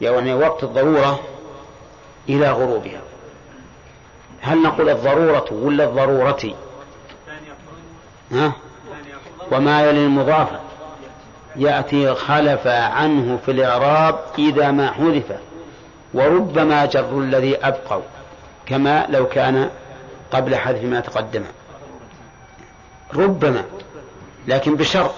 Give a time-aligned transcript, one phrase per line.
[0.00, 1.20] يعني وقت الضرورة
[2.28, 3.00] إلى غروبها.
[4.40, 6.54] هل نقول الضرورة ولا الضرورة؟
[8.32, 8.52] ها؟
[9.52, 10.60] وما يلي المضافة
[11.56, 15.32] يأتي خلف عنه في الإعراب إذا ما حذف.
[16.14, 18.02] وربما جر الذي أبقوا
[18.66, 19.70] كما لو كان
[20.32, 21.44] قبل حذف ما تقدم.
[23.14, 23.64] ربما
[24.48, 25.14] لكن بشرط.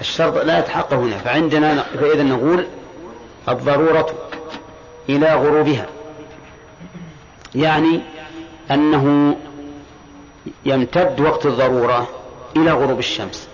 [0.00, 1.16] الشرط لا يتحقق هنا.
[1.16, 2.66] فعندنا فإذا نقول
[3.48, 4.14] الضرورة
[5.08, 5.86] إلى غروبها.
[7.54, 8.00] يعني
[8.70, 9.36] أنه
[10.64, 12.08] يمتد وقت الضرورة
[12.56, 13.48] إلى غروب الشمس.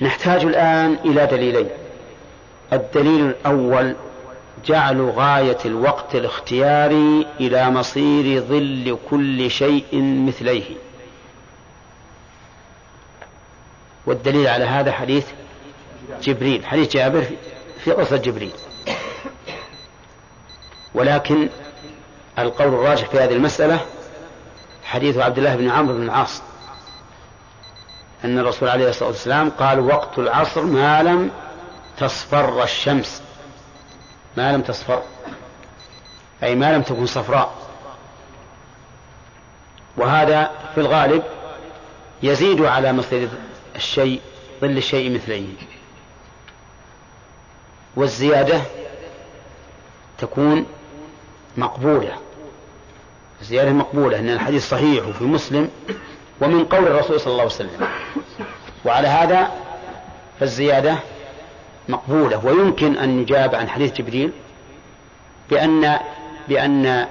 [0.00, 1.68] نحتاج الآن إلى دليلين.
[2.72, 3.94] الدليل الأول
[4.66, 10.64] جعل غاية الوقت الاختياري إلى مصير ظل كل شيء مثليه.
[14.06, 15.26] والدليل على هذا حديث
[16.22, 17.26] جبريل حديث جابر
[17.84, 18.52] في قصة جبريل.
[20.94, 21.48] ولكن
[22.38, 23.80] القول الراجح في هذه المسألة
[24.84, 26.42] حديث عبد الله بن عمرو بن العاص
[28.24, 31.30] أن الرسول عليه الصلاة والسلام قال وقت العصر ما لم
[31.98, 33.22] تصفر الشمس.
[34.36, 35.02] ما لم تصفر
[36.42, 37.52] أي ما لم تكن صفراء.
[39.96, 41.22] وهذا في الغالب
[42.22, 43.28] يزيد على مصير
[43.76, 44.20] الشيء
[44.60, 45.46] ظل الشيء مثليه
[47.96, 48.60] والزيادة
[50.18, 50.66] تكون
[51.56, 52.12] مقبولة.
[53.40, 55.70] الزيادة مقبولة أن الحديث صحيح وفي مسلم
[56.40, 57.86] ومن قول الرسول صلى الله عليه وسلم.
[58.84, 59.50] وعلى هذا
[60.40, 60.96] فالزيادة
[61.88, 62.46] مقبولة.
[62.46, 64.32] ويمكن أن يجاب عن حديث جبريل
[65.50, 65.98] بأن
[66.48, 67.06] بأن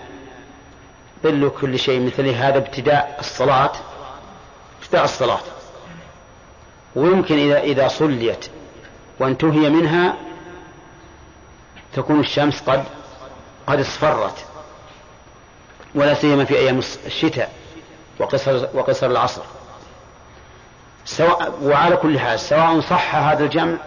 [1.24, 3.72] ظل كل شيء مثل هذا ابتداء الصلاة
[4.82, 5.40] ابتداء الصلاة.
[6.96, 8.50] ويمكن إذا إذا صليت
[9.20, 10.16] وانتهي منها
[11.94, 12.84] تكون الشمس قد
[13.68, 14.46] قد اصفرت
[15.96, 17.52] ولا سيما في أيام الشتاء
[18.20, 19.42] وقصر وقصر العصر.
[21.06, 23.78] سواء وعلى كل حال سواء صح هذا الجمع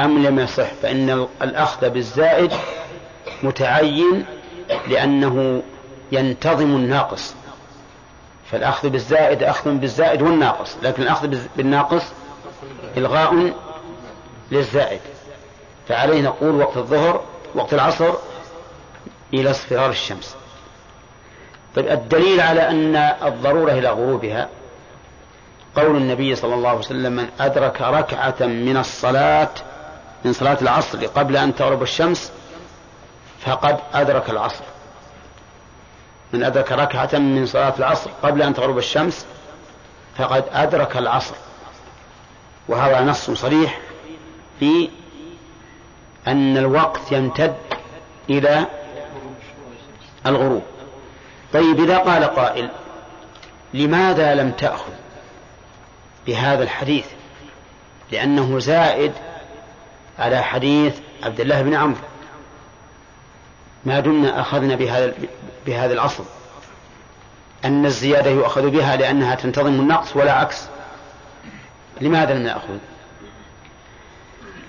[0.00, 2.52] أم لم يصح فإن الأخذ بالزائد
[3.42, 4.26] متعين
[4.88, 5.62] لأنه
[6.12, 7.34] ينتظم الناقص.
[8.50, 12.02] فالأخذ بالزائد أخذ بالزائد والناقص لكن الأخذ بالناقص
[12.96, 13.54] إلغاء
[14.50, 15.00] للزائد.
[15.88, 17.20] فعليه نقول وقت الظهر
[17.54, 18.14] وقت العصر
[19.34, 20.36] إلى اصفرار الشمس.
[21.76, 24.48] طيب الدليل على أن الضرورة إلى غروبها
[25.76, 29.50] قول النبي صلى الله عليه وسلم من أدرك ركعة من الصلاة
[30.24, 32.32] من صلاة العصر قبل أن تغرب الشمس
[33.40, 34.64] فقد أدرك العصر.
[36.32, 39.26] من أدرك ركعة من صلاة العصر قبل أن تغرب الشمس
[40.18, 41.34] فقد أدرك العصر.
[42.68, 43.80] وهذا نص صريح
[44.60, 44.90] في
[46.28, 47.56] أن الوقت يمتد
[48.30, 48.66] إلى
[50.26, 50.62] الغروب.
[51.52, 52.70] طيب إذا قال قائل
[53.74, 54.92] لماذا لم تأخذ
[56.26, 57.06] بهذا الحديث؟
[58.12, 59.12] لأنه زائد
[60.18, 62.00] على حديث عبد الله بن عمرو.
[63.84, 65.14] ما دمنا أخذنا بهذا
[65.66, 66.24] بهذا الأصل.
[67.64, 70.66] أن الزيادة يؤخذ بها لأنها تنتظم النقص ولا عكس.
[72.00, 72.78] لماذا لم نأخذ؟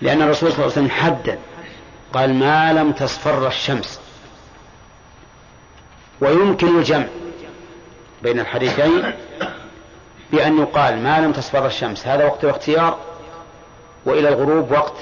[0.02, 1.40] لأن الرسول صلى الله عليه وسلم حدد
[2.14, 4.00] قال ما لم تصفر الشمس.
[6.22, 7.06] ويمكن الجمع
[8.24, 9.14] بين الحديثين
[10.32, 12.08] بأن يقال ما لم تصفر الشمس.
[12.08, 12.98] هذا وقت الاختيار
[14.06, 14.96] وإلى الغروب وقت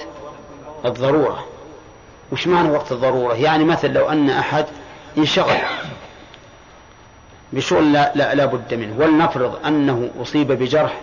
[0.86, 1.48] الضرورة.
[2.32, 4.66] وش معنى وقت الضرورة؟ يعني مثل لو أن أحد
[5.18, 5.58] انشغل
[7.54, 8.96] بشغل لا, لا, لا بد منه.
[9.00, 11.02] ولنفرض أنه أصيب بجرح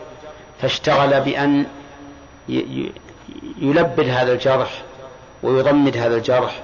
[0.60, 1.66] فاشتغل بأن
[3.58, 4.82] يلبد هذا الجرح
[5.42, 6.60] ويضمد هذا الجرح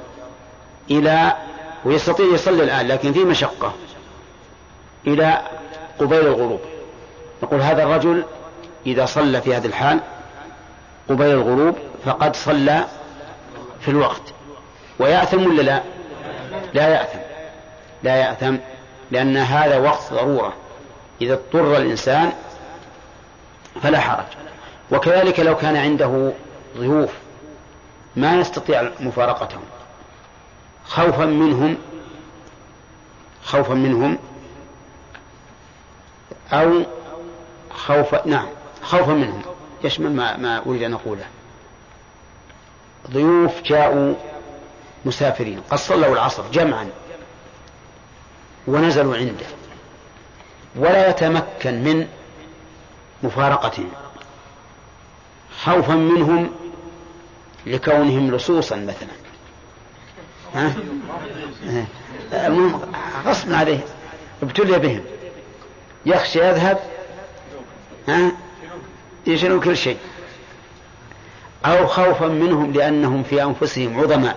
[0.91, 1.33] إلى
[1.85, 3.75] ويستطيع يصلي الآن لكن في مشقة
[5.07, 5.43] إلى
[5.99, 6.61] قبيل الغروب.
[7.43, 8.25] نقول هذا الرجل
[8.87, 10.01] إذا صلى في هذه الحال
[11.09, 11.75] قبيل الغروب
[12.05, 12.85] فقد صلى
[13.81, 14.23] في الوقت.
[14.99, 15.83] ويأثم ولا لا؟
[16.75, 17.19] لا يأثم.
[18.03, 18.57] لا يأثم
[19.11, 20.53] لأن هذا وقت ضرورة.
[21.21, 22.33] إذا اضطر الإنسان
[23.83, 24.27] فلا حرج.
[24.91, 26.33] وكذلك لو كان عنده
[26.79, 27.13] ضيوف
[28.17, 29.63] ما يستطيع مفارقتهم.
[30.85, 31.77] خوفا منهم
[33.45, 34.19] خوفا منهم
[36.53, 36.83] أو
[37.71, 38.49] خوفا نعم
[38.83, 39.43] خوفا منهم.
[39.85, 41.25] يشمل ما, ما أريد أن أقوله.
[43.11, 44.15] ضيوف جاءوا
[45.05, 46.89] مسافرين قد صلوا العصر جمعا
[48.67, 49.47] ونزلوا عنده
[50.77, 52.09] ولا يتمكن من
[53.23, 53.91] مفارقتهم.
[55.65, 56.51] خوفا منهم
[57.69, 59.09] لكونهم لصوصا مثلا.
[60.55, 60.75] ها؟
[63.27, 63.81] غصب عليه.
[64.43, 65.05] ابتلي بهم.
[66.07, 66.79] يخشى يذهب
[68.09, 68.33] ها؟
[69.27, 69.99] يشنوا كل شيء.
[71.65, 74.37] أو خوفا منهم لأنهم في أنفسهم عظماء.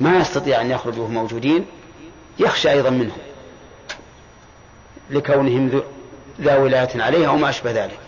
[0.00, 1.66] ما يستطيع أن يخرجوا موجودين.
[2.38, 3.18] يخشى أيضا منهم.
[5.10, 5.82] لكونهم
[6.40, 7.98] ذا ولاية عليه أو ما أشبه ذلك.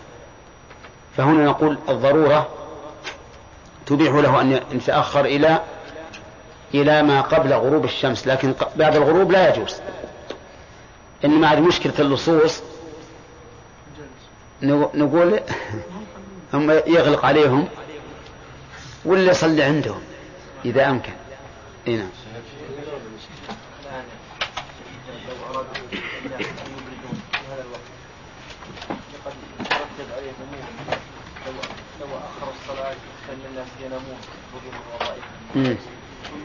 [1.17, 2.58] فهنا نقول الضرورة
[3.89, 5.61] تبيح له أن يتأخر إلى
[6.73, 9.75] إلى ما قبل غروب الشمس لكن بعد الغروب لا يجوز.
[11.25, 12.61] إنما هذه مشكلة اللصوص.
[14.63, 15.39] نقول
[16.53, 17.67] هم يغلق عليهم
[19.05, 20.01] ولا يصلي عندهم
[20.65, 21.13] إذا أمكن.
[21.87, 22.09] إيه نعم.
[33.29, 34.17] فإن الناس ينامون
[34.53, 34.79] وظيفة
[35.55, 35.77] هم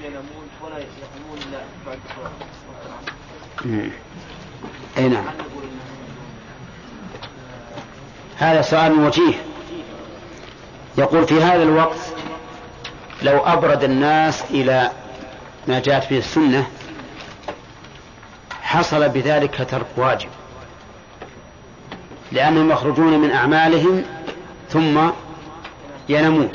[0.05, 1.99] ينامون ولا يقومون إلا بعد
[4.97, 5.25] أي نعم.
[8.37, 9.35] هذا سؤال وجيه
[10.99, 11.99] يقول في هذا الوقت
[13.23, 14.91] لو أبرد الناس إلى
[15.69, 16.67] ما جاءت به السنة
[18.63, 20.29] حصل بذلك ترك واجب.
[22.33, 24.05] لأنهم يخرجون من أعمالهم
[24.69, 25.11] ثم
[26.09, 26.51] ينامون.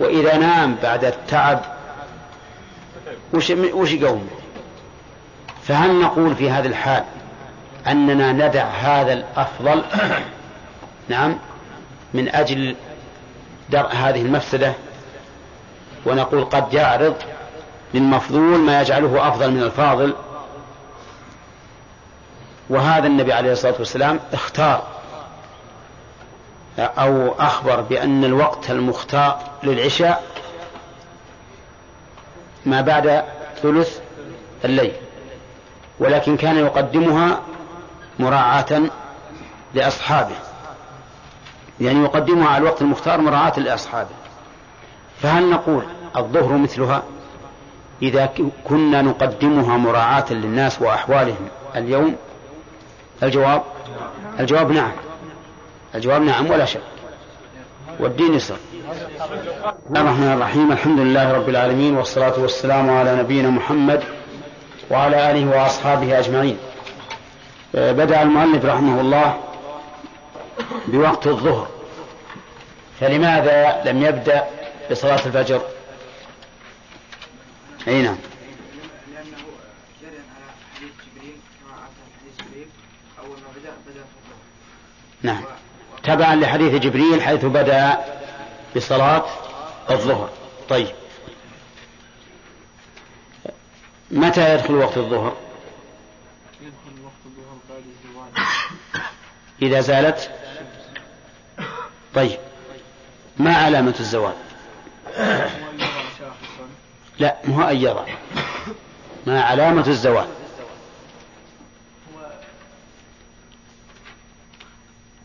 [0.00, 1.60] وإذا نام بعد التعب
[3.34, 4.28] وش, وش يقوم؟
[5.62, 7.04] فهل نقول في هذه الحال
[7.86, 9.82] أننا ندع هذا الأفضل؟
[11.08, 11.38] نعم.
[12.14, 12.76] من أجل
[13.70, 14.72] درء هذه المفسدة
[16.06, 17.14] ونقول قد يعرض
[17.94, 20.14] من مفضول ما يجعله أفضل من الفاضل.
[22.70, 24.99] وهذا النبي عليه الصلاة والسلام اختار
[26.78, 30.24] أو أخبر بأن الوقت المختار للعشاء
[32.66, 33.24] ما بعد
[33.62, 34.00] ثلث
[34.64, 34.92] الليل
[35.98, 37.40] ولكن كان يقدمها
[38.18, 38.82] مراعاة
[39.74, 40.34] لأصحابه
[41.80, 44.08] يعني يقدمها على الوقت المختار مراعاة لأصحابه.
[45.22, 45.84] فهل نقول
[46.16, 47.02] الظهر مثلها؟
[48.02, 48.32] إذا
[48.64, 52.16] كنا نقدمها مراعاة للناس وأحوالهم اليوم
[53.22, 53.62] الجواب؟
[54.40, 54.92] الجواب نعم.
[55.94, 56.80] الجواب نعم ولا شك.
[58.00, 58.56] والدين يسر.
[59.96, 60.72] الرحمن الرحيم.
[60.72, 64.02] الحمد لله رب العالمين والصلاة والسلام على نبينا محمد
[64.90, 66.58] وعلى آله وأصحابه أجمعين.
[67.74, 69.44] بدأ المؤلف رحمه الله
[70.88, 71.68] بوقت الظهر.
[73.00, 74.44] فلماذا لم يبدأ
[74.90, 75.60] بصلاة الفجر؟
[77.88, 78.16] أي نعم.
[85.22, 85.42] نعم.
[86.02, 87.98] تبعا لحديث جبريل حيث بدأ
[88.76, 89.24] بصلاة
[89.90, 90.30] الظهر.
[90.68, 90.88] طيب.
[94.10, 95.36] متى يدخل وقت الظهر؟
[96.60, 97.82] يدخل وقت الظهر بعد
[99.62, 100.30] إذا زالت؟
[102.14, 102.38] طيب.
[103.38, 104.34] ما علامة الزوال؟
[107.18, 108.06] لا مو أن يرى.
[109.26, 110.28] ما علامة الزوال؟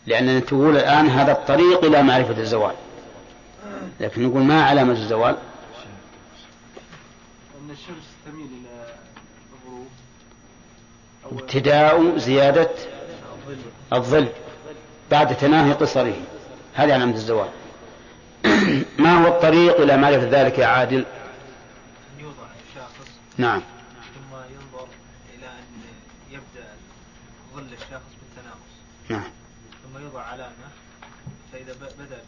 [0.08, 2.76] لأننا تقول الآن هذا الطريق إلى معرفة الزوال.
[4.00, 5.38] لكن نقول ما علامة الزوال؟
[7.62, 8.94] أن الشمس تميل إلى
[9.64, 9.88] الغروب.
[11.32, 12.70] ابتداء زيادة
[13.94, 14.28] الظل
[15.12, 16.16] بعد تناهي قصره.
[16.74, 17.50] هذه علامة الزوال.
[19.00, 21.06] ما هو الطريق إلى معرفة ذلك يا عادل؟
[22.20, 23.12] يوضع الشاخص.
[23.38, 23.62] نعم.
[24.16, 24.88] ثم ينظر
[25.38, 25.82] إلى أن
[26.32, 26.68] يبدأ
[27.56, 28.76] ظل الشاخص بالتناقص.
[29.10, 29.32] نعم
[29.96, 30.68] ثم يوضع علامة
[31.52, 32.22] فإذا بدأ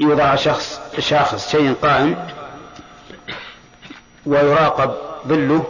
[0.00, 2.28] يوضع شخص شاخص شيء قائم
[4.26, 4.94] ويراقب
[5.26, 5.64] ظله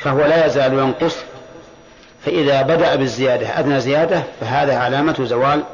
[0.00, 1.16] فهو لا يزال ينقص.
[2.24, 5.64] فإذا بدأ بالزيادة أدنى زيادة فهذا علامة زوال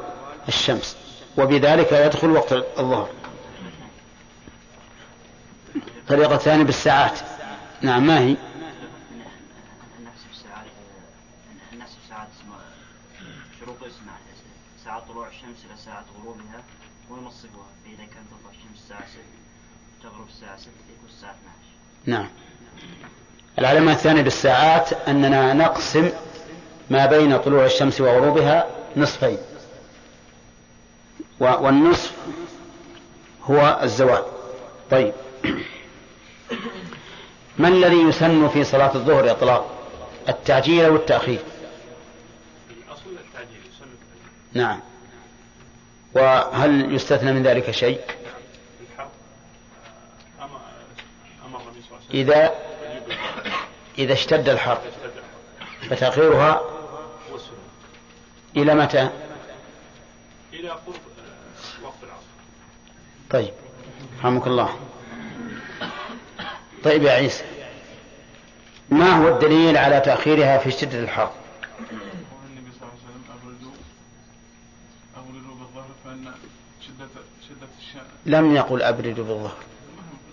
[0.49, 0.97] الشمس.
[1.38, 3.09] وبذلك يدخل وقت الظهر.
[5.76, 7.19] الطريقة الثانية بالساعات.
[7.83, 8.37] نعم ما هي؟
[14.85, 16.62] ساعة طلوع الشمس إلى ساعة غروبها
[17.11, 19.18] وينصفها فإذا كانت تطلع الشمس الساعة 6
[20.02, 21.42] تغرب الساعة 6 يكون الساعة 12
[22.06, 22.28] نعم.
[23.59, 26.11] العلامة الثانية بالساعات أننا نقسم
[26.90, 28.66] ما بين طلوع الشمس وغروبها
[28.97, 29.38] نصفين.
[31.40, 32.12] والنصف
[33.44, 34.25] هو الزوال.
[34.90, 35.12] طيب.
[37.59, 39.71] ما الذي يسن في صلاة الظهر إطلاق؟
[40.28, 41.40] التعجيل أو التأخير؟
[42.71, 43.87] الأصل التعجيل يسن
[44.52, 44.80] نعم.
[46.14, 48.00] وهل يستثنى من ذلك شيء
[52.14, 52.54] إذا
[53.99, 54.81] إذا اشتد الحر
[55.90, 56.61] فتأخيرها
[58.57, 59.11] إلى متى؟
[60.52, 61.00] إلى قرب
[61.83, 62.23] وقت العصر
[63.31, 63.52] طيب
[64.19, 64.76] رحمك الله
[66.85, 67.45] طيب يا عيسى
[68.90, 71.33] ما هو الدليل على تأخيرها في شدة الحر؟
[71.90, 73.73] النبي صلى الله عليه وسلم أبردوا
[75.16, 76.35] أبردوا بالظهر فإن
[76.81, 77.09] شدة
[77.49, 79.57] شدة الشمس لم يقل أبردوا بالظهر.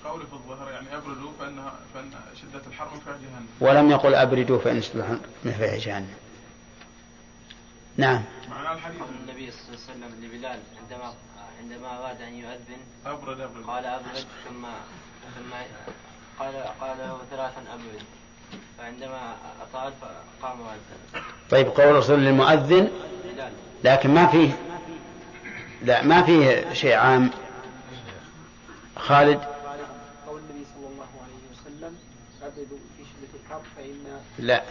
[0.05, 3.47] قوله في الظهر يعني أبردوا فإن فإن شدة الحر من فيها جهنم.
[3.61, 6.13] ولم يقل أبردوا فإن شدة الحر من فيها جهنم.
[7.97, 8.23] نعم.
[8.49, 9.01] معنى الحديث.
[9.19, 11.13] النبي صلى الله عليه وسلم لبلال عندما
[11.59, 13.65] عندما أراد أن يؤذن أبرد أبرد.
[13.67, 14.65] قال أبرد ثم
[15.35, 15.51] ثم
[16.39, 18.03] قال قال له ثلاثا أبرد.
[18.77, 19.93] فعندما أطال
[20.41, 21.23] فقام وأذن.
[21.49, 22.89] طيب قول الرسول للمؤذن
[23.83, 24.51] لكن ما فيه
[25.83, 27.29] لا ما فيه شيء عام.
[28.99, 29.39] خالد.
[30.27, 31.95] قول النبي صلى الله عليه وسلم
[32.41, 33.95] أبردوا في شدة الحر فإن
[34.39, 34.63] لا.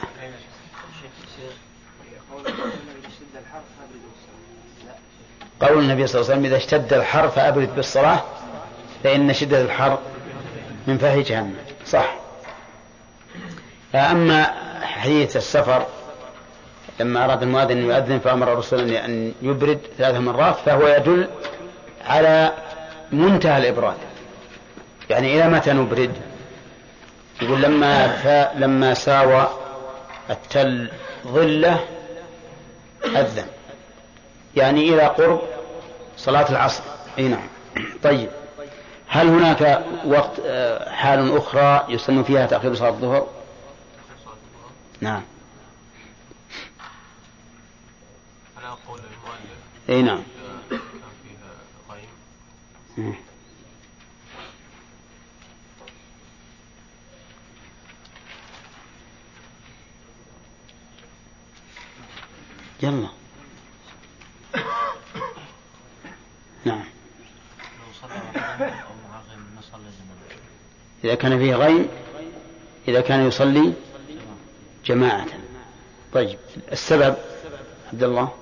[5.61, 8.23] قول النبي صلى الله عليه وسلم إذا اشتد الحر فأبرد بالصلاة
[9.05, 9.99] فإن شدة الحر
[10.87, 11.57] من فهي جهنم.
[11.87, 12.15] صح.
[13.95, 14.45] أما
[14.83, 15.87] حديث السفر
[17.01, 21.29] لما أراد المؤذن أن يؤذن فأمر الرسول أن يبرد ثلاث مرات فهو يدل
[22.05, 22.53] على
[23.13, 23.97] منتهى الإبراد.
[25.11, 26.17] يعني إلى متى نبرد؟
[27.43, 29.49] يقول لما لما ساوى
[30.31, 30.91] التل
[31.27, 31.85] ظلة
[33.05, 33.47] أذن.
[34.57, 35.43] يعني إلى قرب
[36.17, 36.83] صلاة العصر.
[37.19, 37.47] أي نعم.
[38.03, 38.29] طيب.
[39.09, 43.27] هل هناك وقت آه، حال أخرى يسن فيها تأخير صلاة الظهر؟
[45.01, 45.23] نعم.
[48.57, 50.23] على قول المؤلف أي نعم.
[50.71, 50.79] كان
[52.97, 53.13] فيها
[62.83, 63.09] يلا.
[66.65, 66.85] نعم.
[71.05, 71.89] إذا كان فيه غيم
[72.89, 73.73] إذا كان يصلي
[74.85, 75.27] جماعة.
[76.13, 76.39] طيب
[76.73, 77.17] السبب
[77.93, 78.33] عبد الله؟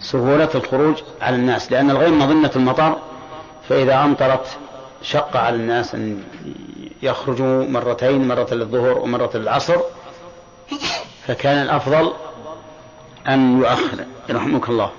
[0.00, 2.98] سهولة الخروج على الناس لأن الغيم مظنة المطر
[3.68, 4.58] فإذا أمطرت
[5.02, 6.24] شق على الناس أن
[7.02, 9.80] يخرجوا مرتين مرة للظهر ومرة للعصر.
[11.26, 12.12] فكان الأفضل
[13.28, 14.06] أن يؤخر.
[14.30, 14.92] رحمك الله.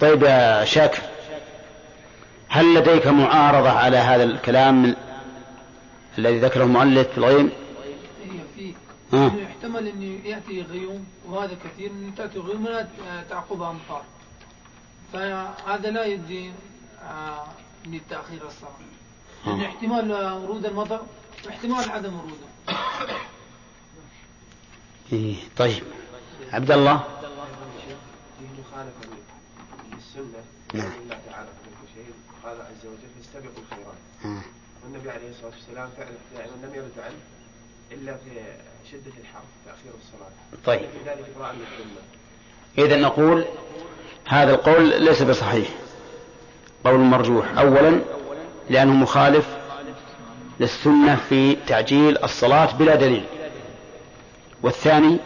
[0.00, 1.02] طيب يا شاكر
[2.48, 4.94] هل لديك معارضة على هذا الكلام من
[6.18, 7.50] الذي ذكره المؤلف في الغيم؟
[8.56, 8.74] في
[9.14, 9.32] آه.
[9.36, 12.86] يحتمل أن يأتي غيوم وهذا كثير أن تأتي غيوم ولا
[13.30, 14.02] تعقبها أمطار.
[15.12, 16.52] فهذا لا يدي
[17.02, 17.44] آه
[17.86, 18.70] للتأخير الصلاة.
[19.46, 21.00] لأن احتمال ورود المطر
[21.46, 22.78] واحتمال عدم وروده
[25.12, 25.82] إيه طيب.
[26.52, 27.04] عبد الله
[28.74, 29.16] مخالفة
[29.92, 30.92] للسنة نعم.
[31.02, 32.12] الله تعالى في شيء
[32.44, 34.42] قال عز وجل فاستبقوا الخيرات.
[34.84, 37.16] والنبي عليه الصلاة والسلام فعلا دائما لم يرد عنه
[37.92, 38.30] إلا في
[38.90, 40.30] شدة الحر تأخير الصلاة.
[40.66, 40.80] طيب.
[40.90, 41.24] في ذلك
[42.78, 43.44] إذا نقول
[44.24, 45.68] هذا القول ليس بصحيح.
[46.84, 47.58] قول مرجوح.
[47.58, 48.00] أولا
[48.70, 49.46] لأنه مخالف
[50.60, 53.24] للسنة في تعجيل الصلاة بلا دليل.
[54.62, 55.18] والثاني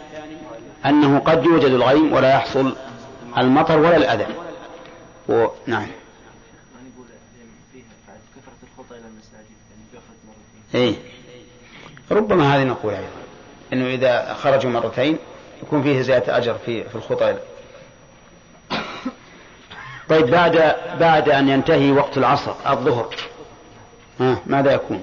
[0.87, 2.77] أنه قد يوجد الغيم ولا يحصل
[3.39, 4.27] المطر ولا الأذى.
[5.29, 5.47] و...
[5.67, 5.87] نعم.
[10.75, 10.95] إيه.
[12.11, 13.09] ربما هذه نقول أيضا.
[13.73, 15.19] أنه إذا خرجوا مرتين
[15.63, 17.39] يكون فيه زيادة أجر في في الخطى.
[20.09, 23.15] طيب بعد بعد أن ينتهي وقت العصر الظهر
[24.21, 25.03] ها ماذا يكون؟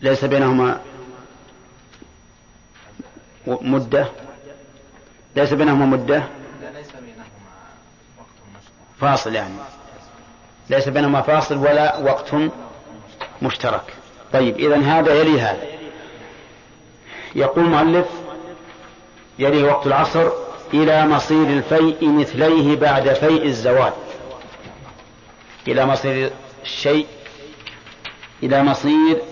[0.00, 0.80] ليس بينهما
[3.46, 4.06] مدة؟
[5.36, 6.22] ليس بينهما مدة؟
[9.00, 9.54] فاصل يعني.
[10.70, 12.34] ليس بينهما فاصل ولا وقت
[13.42, 13.94] مشترك.
[14.32, 15.66] طيب إذا هذا يلي هذا.
[17.34, 18.06] يقول المؤلف
[19.38, 23.92] يلي وقت العصر إلى مصير الفيء مثليه بعد فيء الزوال.
[25.68, 26.30] إلى مصير
[26.62, 27.06] الشيء
[28.42, 29.22] إلى مصير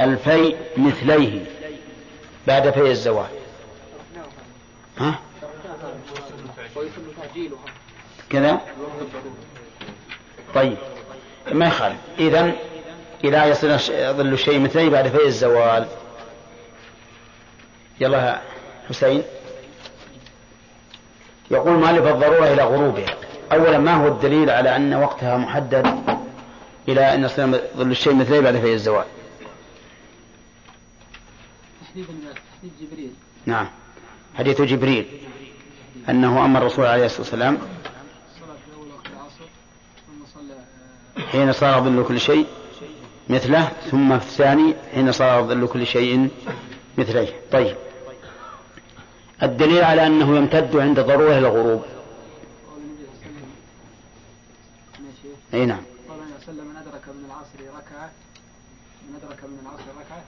[0.00, 1.44] الفيء مثليه
[2.46, 3.28] بعد فيء الزوال.
[4.98, 5.18] ها؟
[8.30, 8.60] كذا؟
[10.54, 10.76] طيب
[11.52, 11.98] ما يخالف.
[12.18, 12.52] إذا
[13.24, 13.76] إذا يصير
[14.12, 15.86] ظل الشيء مثليه بعد فيء الزوال.
[18.00, 18.40] يلا
[18.88, 19.22] حسين.
[21.50, 23.06] يقول مالف الضرورة إلى غروبها
[23.52, 25.86] أولا ما هو الدليل على أن وقتها محدد
[26.88, 29.04] إلى أن يصير ظل الشيء مثلي بعد في الزوال.
[31.82, 33.10] تحديد جبريل.
[33.46, 33.68] نعم.
[34.38, 35.06] حديث جبريل.
[36.08, 37.58] أنه أمر الرسول عليه الصلاة والسلام
[41.32, 42.46] حين صار ظل كل شيء
[43.28, 46.28] مثله ثم في الثاني حين صار ظل كل شيء
[46.98, 47.28] مثليه.
[47.52, 47.76] طيب.
[49.42, 51.84] الدليل على أنه يمتد عند ضرورة الغروب
[55.54, 55.82] أي نعم.
[56.08, 58.10] قال النبي صلى الله عليه وسلم من أدرك من العصر ركعة
[59.08, 60.22] من أدرك من العصر ركعة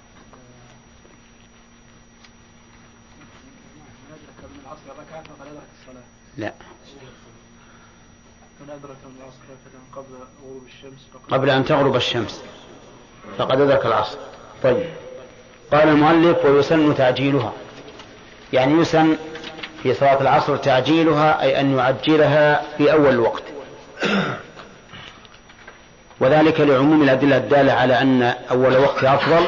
[4.08, 6.02] من أدرك من العصر ركعة فقد أدرك الصلاة.
[6.36, 6.52] لا.
[8.60, 10.14] من أدرك من العصر ركعة قبل
[10.44, 12.42] غروب الشمس قبل أن تغرب الشمس
[13.38, 14.18] فقد أدرك العصر.
[14.62, 14.90] طيب.
[15.72, 17.52] قال المؤلف ويسن تعجيلها.
[18.52, 19.16] يعني يسن
[19.82, 23.42] في صلاة العصر تعجيلها أي أن يعجلها في أول الوقت
[26.20, 29.46] وذلك لعموم الأدلة الدالة على أن أول وقت أفضل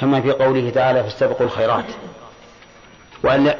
[0.00, 1.84] كما في قوله تعالى فاستبقوا الخيرات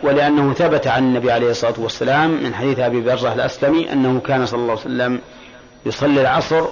[0.03, 4.61] ولأنه ثبت عن النبي عليه الصلاة والسلام من حديث أبي برزة الأسلمي أنه كان صلى
[4.61, 5.21] الله عليه وسلم
[5.87, 6.65] يصلي العصر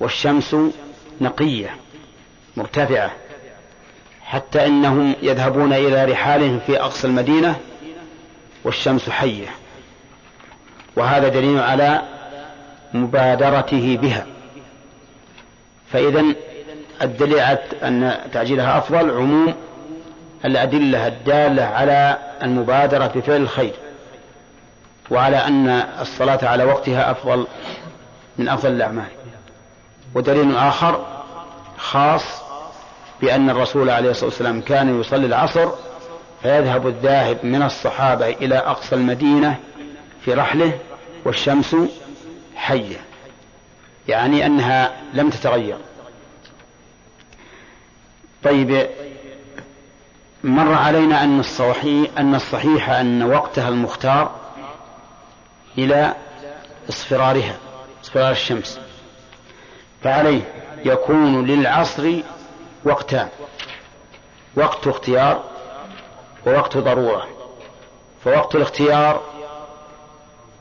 [0.00, 0.56] والشمس
[1.20, 1.76] نقية
[2.56, 3.12] مرتفعة.
[4.28, 7.56] حتى إنهم يذهبون إلى رحالهم في أقصى المدينة
[8.64, 9.48] والشمس حية.
[10.96, 12.02] وهذا دليل على
[12.94, 14.26] مبادرته بها.
[15.92, 16.24] فإذا
[17.02, 19.54] الدليل على أن تعجيلها أفضل عموم
[20.44, 23.74] الأدلة الدالة على المبادرة بفعل الخير
[25.10, 25.68] وعلى أن
[26.00, 27.46] الصلاة على وقتها أفضل
[28.38, 29.08] من أفضل الأعمال.
[30.14, 31.06] ودليل آخر
[31.78, 32.47] خاص
[33.20, 35.68] بأن الرسول عليه الصلاة والسلام كان يصلي العصر
[36.42, 39.56] فيذهب الذاهب من الصحابة إلى أقصى المدينة
[40.24, 40.78] في رحله
[41.24, 41.76] والشمس
[42.56, 43.00] حية
[44.08, 45.76] يعني أنها لم تتغير.
[48.44, 48.86] طيب
[50.44, 54.30] مر علينا أن الصحيح أن الصحيح أن وقتها المختار
[55.78, 56.14] إلى
[56.88, 57.56] اصفرارها
[58.04, 58.80] اصفرار الشمس
[60.02, 60.40] فعليه
[60.84, 62.20] يكون للعصر
[62.84, 63.28] وقتان
[64.56, 65.44] وقت اختيار
[66.46, 67.28] ووقت ضرورة.
[68.24, 69.22] فوقت الاختيار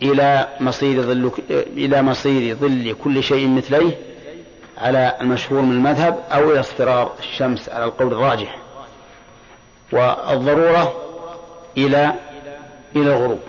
[0.01, 3.97] إلى مصير ظل إلى مصير ظل كل شيء مثليه
[4.77, 8.57] على المشهور من المذهب أو إلى اصفرار الشمس على القول الراجح.
[9.91, 10.93] والضرورة
[11.77, 12.13] إلى
[12.95, 13.39] إلى الغروب.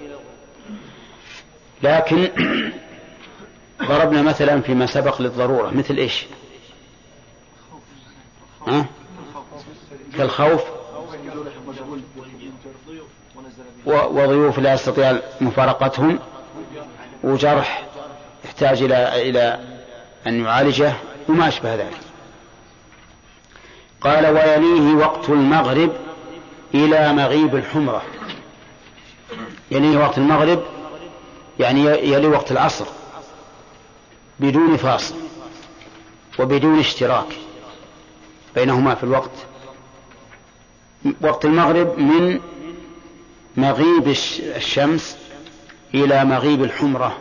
[1.83, 2.29] لكن
[3.89, 6.27] ضربنا مثلا فيما سبق للضرورة مثل إيش؟
[8.69, 8.87] ها؟
[10.17, 10.63] كالخوف.
[13.87, 16.19] وضيوف لا يستطيع مفارقتهم.
[17.25, 17.87] وجرح
[18.45, 19.61] يحتاج إلى إلى
[20.27, 20.93] أن يعالجه
[21.29, 22.01] وما أشبه ذلك.
[24.01, 25.93] قال ويليه وقت المغرب
[26.75, 28.03] إلى مغيب الحمرة.
[29.71, 30.63] يليه وقت المغرب
[31.61, 32.85] يعني يلي وقت العصر
[34.41, 35.15] بدون فاصل
[36.39, 37.48] وبدون اشتراك.
[38.55, 39.31] بينهما في الوقت
[41.21, 42.41] وقت المغرب من
[43.57, 44.09] مغيب
[44.57, 45.17] الشمس
[45.95, 47.19] إلى مغيب الحمرة.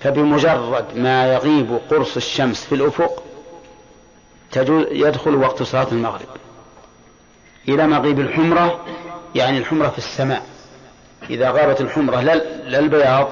[0.00, 3.22] فبمجرد ما يغيب قرص الشمس في الأفق
[4.90, 6.28] يدخل وقت صلاة المغرب.
[7.68, 8.84] إلى مغيب الحمرة
[9.34, 10.46] يعني الحمرة في السماء.
[11.30, 13.28] إذا غابت الحمرة لا البياض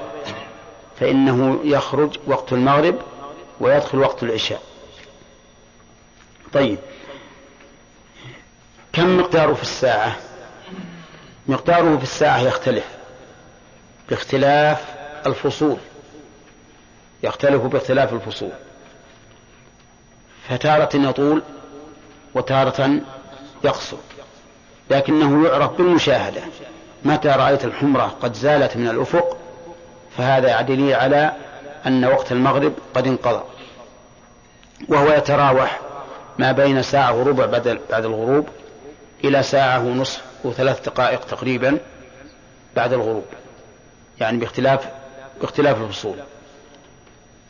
[1.01, 2.95] فإنه يخرج وقت المغرب
[3.61, 4.63] ويدخل وقت العشاء.
[6.53, 6.79] طيب.
[8.93, 10.17] كم مقداره في الساعة؟
[11.47, 12.85] مقداره في الساعة يختلف
[14.09, 14.85] باختلاف
[15.27, 15.77] الفصول.
[17.23, 18.53] يختلف باختلاف الفصول.
[20.49, 21.43] فتارة يطول
[22.35, 23.01] وتارة
[23.65, 23.97] يقصر.
[24.91, 26.43] لكنه يعرف بالمشاهدة.
[27.05, 29.37] متى رأيت الحمرة قد زالت من الأفق؟
[30.19, 31.33] فهذا دليل على
[31.87, 33.43] أن وقت المغرب قد انقضى.
[34.89, 35.81] وهو يتراوح
[36.41, 38.49] ما بين ساعة وربع بعد بعد الغروب
[39.25, 41.79] إلى ساعة ونصف وثلاث دقائق تقريبا
[42.77, 43.25] بعد الغروب.
[44.21, 44.89] يعني باختلاف
[45.41, 46.17] باختلاف الفصول.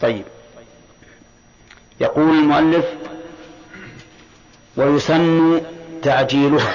[0.01, 0.25] طيب.
[2.01, 2.85] يقول المؤلف
[4.77, 5.61] ويسن
[6.03, 6.75] تعجيلها.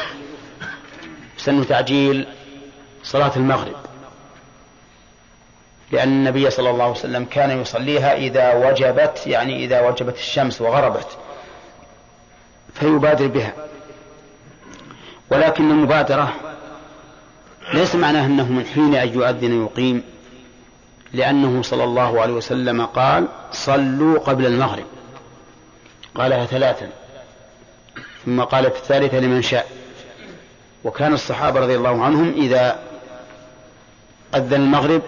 [1.37, 2.27] يسن تعجيل
[3.03, 3.75] صلاة المغرب.
[5.91, 11.17] لأن النبي صلى الله عليه وسلم كان يصليها إذا وجبت يعني إذا وجبت الشمس وغربت.
[12.75, 13.53] فيبادر بها.
[15.31, 16.33] ولكن المبادرة
[17.73, 20.03] ليس معناه أنه من حين أن يؤذن يقيم
[21.13, 24.85] لأنه صلى الله عليه وسلم قال صلوا قبل المغرب
[26.15, 26.89] قالها ثلاثا.
[28.25, 29.67] ثم قال في الثالثة لمن شاء
[30.83, 32.79] وكان الصحابة رضي الله عنهم إذا
[34.35, 35.01] أذن المغرب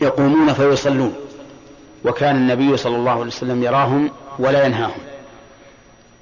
[0.00, 1.14] يقومون فيصلون
[2.04, 5.13] وكان النبي صلى الله عليه وسلم يراهم ولا ينهاهم.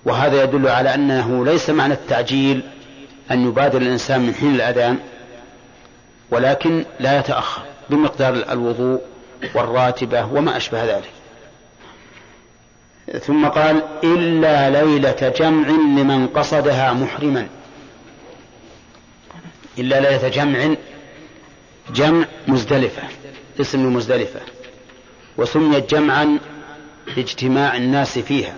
[0.05, 2.63] وهذا يدل على أنه ليس معنى التعجيل
[3.31, 4.99] أن يبادر الإنسان من حين الأذان
[6.31, 9.01] ولكن لا يتأخر بمقدار الوضوء
[9.55, 11.11] والراتبة وما أشبه ذلك.
[13.21, 17.49] ثم قال إلا ليلة جمع لمن قصدها محرما.
[19.79, 20.75] إلا ليلة جمع
[21.95, 23.03] جمع مزدلفة
[23.61, 24.41] اسم مزدلفة
[25.37, 26.39] وسميت جمعا
[27.17, 28.57] لاجتماع الناس فيها.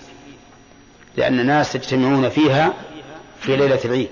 [1.17, 2.73] لأن الناس يجتمعون فيها
[3.41, 4.09] في ليلة العيد.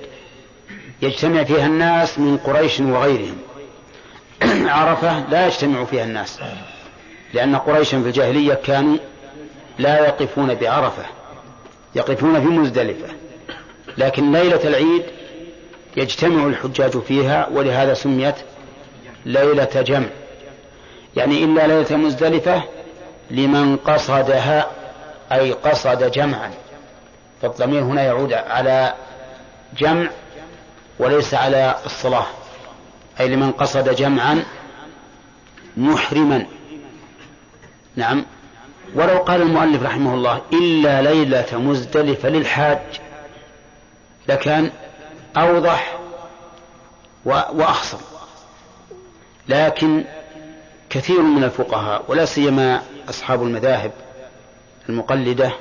[1.03, 3.37] يجتمع فيها الناس من قريش وغيرهم.
[4.69, 6.41] عرفة لا يجتمع فيها الناس
[7.35, 8.97] لأن قريشا في الجاهلية كانوا
[9.79, 11.03] لا يقفون بعرفة
[11.95, 13.15] يقفون في مزدلفة.
[13.99, 15.03] لكن ليلة العيد
[15.97, 18.35] يجتمع الحجاج فيها ولهذا سميت
[19.27, 20.09] ليلة جمع.
[21.17, 22.63] يعني إلا ليلة مزدلفة
[23.31, 24.67] لمن قصدها
[25.33, 26.51] أي قصد جمعا.
[27.43, 28.95] فالضمير هنا يعود على
[29.77, 30.11] جمع
[30.99, 32.27] وليس على الصلاة.
[33.21, 34.45] أي لمن قصد جمعا
[35.77, 36.47] محرما.
[37.97, 38.25] نعم.
[38.95, 42.79] ولو قال المؤلف رحمه الله إلا ليلة مزدلفة للحاج
[44.29, 44.71] لكان
[45.37, 45.99] أوضح
[47.25, 47.99] وأخصر
[49.49, 50.05] لكن
[50.91, 53.93] كثير من الفقهاء ولا سيما أصحاب المذاهب
[54.89, 55.53] المقلدة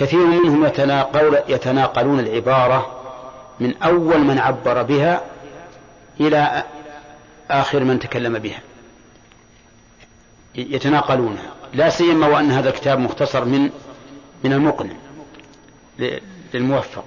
[0.00, 3.00] كثير منهم يتناقل يتناقلون العبارة
[3.60, 5.22] من أول من عبر بها
[6.20, 6.64] إلى
[7.50, 8.60] آخر من تكلم بها.
[10.54, 13.70] يتناقلونها لا سيما وأن هذا الكتاب مختصر من
[14.44, 14.94] من المقنع
[16.54, 17.04] للموفق.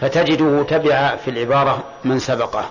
[0.00, 2.70] فتجده تبع في العبارة من سبقه.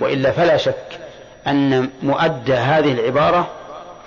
[0.00, 1.00] وإلا فلا شك
[1.46, 3.50] أن مؤدى هذه العبارة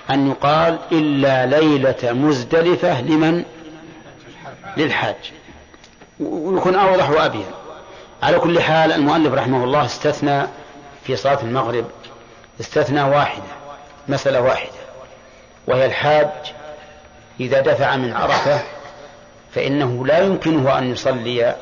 [0.10, 3.44] أن يقال إلا ليلة مزدلفة لمن
[4.78, 5.34] للحاج.
[6.20, 7.52] ويكون أوضح وأبين.
[8.24, 10.48] على كل حال المؤلف رحمه الله استثنى
[11.04, 11.86] في صلاة المغرب
[12.60, 13.44] استثنى واحدة
[14.08, 14.72] مسألة واحدة
[15.68, 16.28] وهي الحاج
[17.40, 18.60] إذا دفع من عرفة
[19.52, 21.56] فإنه لا يمكنه أن يصلي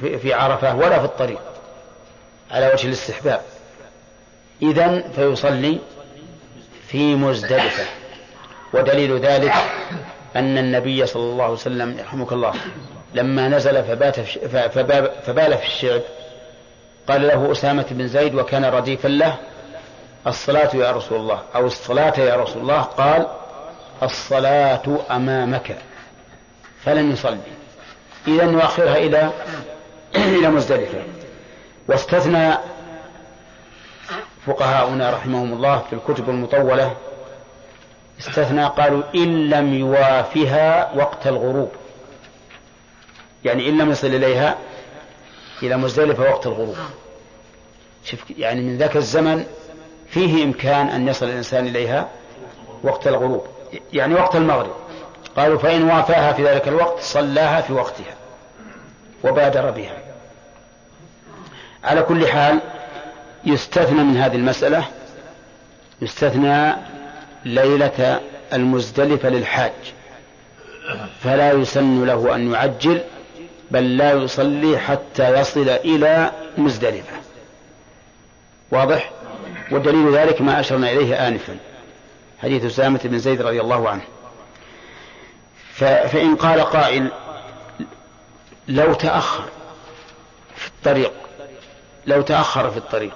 [0.00, 1.40] في عرفة ولا في الطريق
[2.50, 3.42] على وجه الاستحباب.
[4.62, 5.78] إذا فيصلي
[6.88, 7.84] في مزدلفة
[8.72, 9.54] ودليل ذلك
[10.36, 12.54] أن النبي صلى الله عليه وسلم يرحمك الله
[13.14, 14.20] لما نزل فبات
[15.26, 16.00] فبال في الشعب
[17.08, 19.36] قال له أسامة بن زيد وكان رديفا له
[20.26, 23.26] الصلاة يا رسول الله أو الصلاة يا رسول الله قال
[24.02, 25.76] الصلاة أمامك
[26.84, 27.38] فلم يصلي.
[28.28, 29.30] إذا يؤخرها إلى
[30.36, 31.02] إلى مزدلفة.
[31.88, 32.54] واستثنى
[34.46, 36.96] فقهاؤنا رحمهم الله في الكتب المطولة
[38.20, 41.70] استثنى قالوا إن لم يوافها وقت الغروب.
[43.44, 44.56] يعني إن لم يصل إليها
[45.62, 46.76] إلى مزدلفة وقت الغروب.
[48.04, 49.46] شوف يعني من ذاك الزمن
[50.08, 52.08] فيه إمكان أن يصل الإنسان إليها
[52.82, 53.46] وقت الغروب.
[53.92, 54.74] يعني وقت المغرب.
[55.36, 58.14] قالوا فإن وافاها في ذلك الوقت صلاها في وقتها
[59.24, 59.98] وبادر بها.
[61.84, 62.60] على كل حال
[63.44, 64.84] يستثنى من هذه المسألة
[66.02, 66.74] يستثنى
[67.44, 68.20] ليلة
[68.52, 69.72] المزدلفة للحاج
[71.20, 73.00] فلا يسن له أن يعجل
[73.70, 77.16] بل لا يصلي حتى يصل إلى مزدلفة.
[78.70, 79.10] واضح؟
[79.70, 81.56] ودليل ذلك ما أشرنا إليه آنفا.
[82.42, 84.02] حديث أسامة بن زيد رضي الله عنه.
[85.74, 87.08] فإن قال قائل
[88.68, 89.44] لو تأخر
[90.56, 91.12] في الطريق
[92.06, 93.14] لو تأخر في الطريق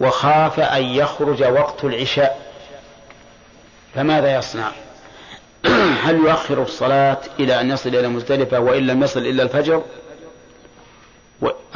[0.00, 2.45] وخاف أن يخرج وقت العشاء
[3.96, 4.70] فماذا يصنع؟
[6.04, 9.82] هل يؤخر الصلاة إلى أن يصل إلى مزدلفة وإن لم يصل إلا الفجر؟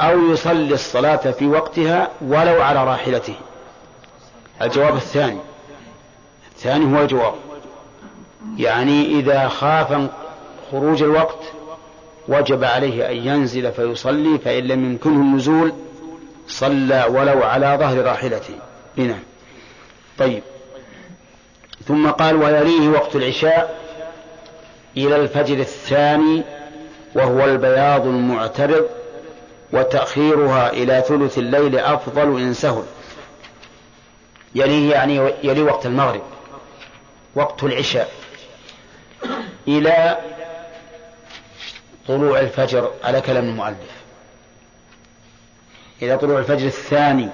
[0.01, 3.35] أو يصلي الصلاة في وقتها ولو على راحلته؟
[4.61, 5.39] الجواب الثاني.
[6.51, 7.33] الثاني هو الجواب.
[8.57, 10.09] يعني إذا خاف
[10.71, 11.43] خروج الوقت
[12.27, 15.73] وجب عليه أن ينزل فيصلي فإن لم يمكنه النزول
[16.47, 18.55] صلى ولو على ظهر راحلته.
[18.95, 19.23] نعم
[20.17, 20.43] طيب.
[21.91, 23.79] ثم قال ويليه وقت العشاء
[24.97, 26.43] إلى الفجر الثاني
[27.15, 28.89] وهو البياض المعترض
[29.73, 32.83] وتأخيرها إلى ثلث الليل أفضل إن سهل.
[34.55, 36.21] يليه يعني يلي وقت المغرب
[37.35, 38.11] وقت العشاء
[39.67, 40.17] إلى
[42.07, 43.91] طلوع الفجر على كلام المؤلف.
[46.01, 47.29] إلى طلوع الفجر الثاني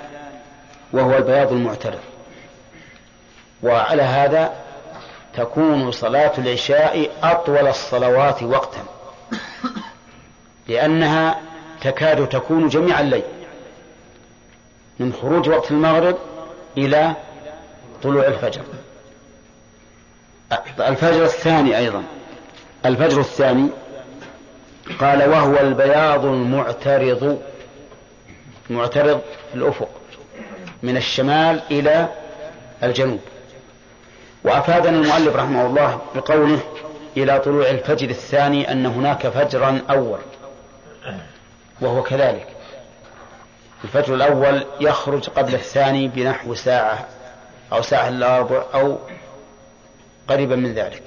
[0.94, 2.00] وهو البياض المعترض.
[3.64, 4.54] وعلى هذا
[5.34, 8.84] تكون صلاة العشاء أطول الصلوات وقتا.
[10.68, 11.40] لأنها
[11.82, 13.24] تكاد تكون جميع الليل.
[15.00, 16.18] من خروج وقت المغرب
[16.78, 17.14] إلى
[18.04, 18.62] طلوع الفجر.
[20.80, 22.04] الفجر الثاني أيضا.
[22.86, 23.70] الفجر الثاني
[25.00, 27.42] قال وهو البياض المعترض.
[28.70, 29.90] معترض في الأفق.
[30.84, 32.08] من الشمال إلى
[32.84, 33.20] الجنوب.
[34.48, 36.60] وأفادنا المؤلف رحمه الله بقوله
[37.18, 40.20] إلى طلوع الفجر الثاني أن هناك فجرا أول
[41.82, 42.48] وهو كذلك.
[43.84, 47.08] الفجر الأول يخرج قبل الثاني بنحو ساعة
[47.74, 48.98] أو ساعة إلا ربع أو
[50.28, 51.04] قريبا من ذلك.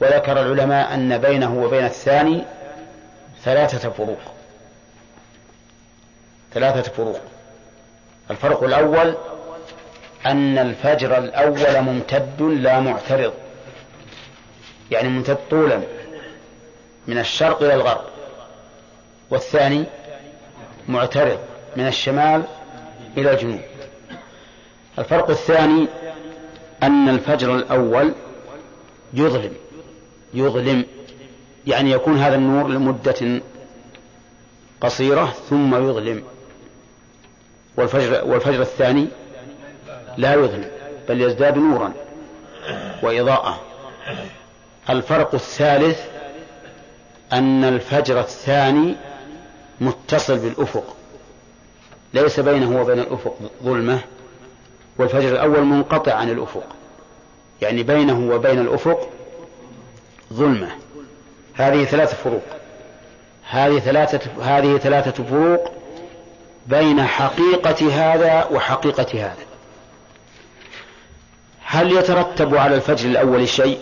[0.00, 2.44] وذكر العلماء أن بينه وبين الثاني
[3.44, 4.20] ثلاثة فروق.
[6.54, 7.20] ثلاثة فروق.
[8.30, 9.16] الفرق الأول
[10.26, 13.32] أن الفجر الأول ممتد لا معترض.
[14.90, 15.80] يعني ممتد طولا
[17.06, 18.04] من الشرق إلى الغرب.
[19.30, 19.84] والثاني
[20.88, 21.38] معترض
[21.76, 22.42] من الشمال
[23.18, 23.60] إلى الجنوب.
[24.98, 25.86] الفرق الثاني
[26.82, 28.14] أن الفجر الأول
[29.14, 29.52] يظلم.
[30.34, 30.84] يظلم.
[31.66, 33.40] يعني يكون هذا النور لمدة
[34.80, 36.22] قصيرة ثم يظلم.
[37.76, 39.08] والفجر, والفجر الثاني
[40.16, 40.70] لا يظلم
[41.08, 41.92] بل يزداد نورا
[43.02, 43.60] وإضاءة.
[44.90, 46.00] الفرق الثالث
[47.32, 48.96] أن الفجر الثاني
[49.80, 50.96] متصل بالأفق.
[52.14, 53.98] ليس بينه وبين الأفق ظلمة
[54.98, 56.64] والفجر الأول منقطع عن الأفق.
[57.62, 59.08] يعني بينه وبين الأفق
[60.32, 60.68] ظلمة.
[61.54, 62.42] هذه ثلاثة فروق.
[63.48, 65.72] هذه ثلاثة هذه ثلاثة فروق
[66.66, 69.51] بين حقيقة هذا وحقيقة هذا.
[71.72, 73.78] هل يترتب على الفجر الأول شيء؟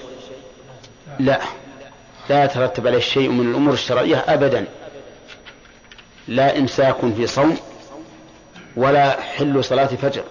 [1.19, 1.41] لا.
[2.29, 4.65] لا يترتب عليه شيء من الأمور الشرعية أبدا.
[6.29, 7.57] لا إمساك في صوم
[8.77, 10.23] ولا حل صلاة فجر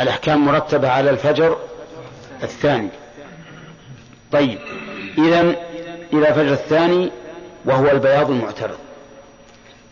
[0.00, 1.58] الأحكام مرتبة على الفجر
[2.42, 2.88] الثاني.
[4.32, 4.58] طيب
[5.18, 5.40] إذا
[6.12, 7.10] إلى الفجر الثاني
[7.64, 8.78] وهو البياض المعترض.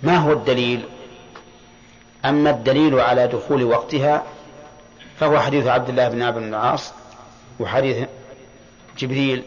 [0.03, 0.85] ما هو الدليل؟
[2.25, 4.23] أما الدليل على دخول وقتها
[5.21, 6.93] فهو حديث عبد الله بن عبد العاص
[7.61, 8.07] وحديث
[8.99, 9.43] جبريل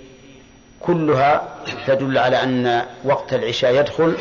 [0.79, 1.55] كلها
[1.87, 4.17] تدل على أن وقت العشاء يدخل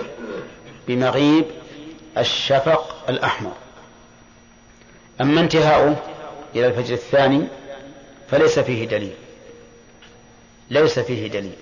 [0.88, 1.44] بمغيب
[2.18, 3.52] الشفق الأحمر.
[5.20, 5.96] أما انتهاؤه
[6.54, 7.46] إلى الفجر الثاني
[8.30, 9.14] فليس فيه دليل
[10.70, 11.52] ليس فيه دليل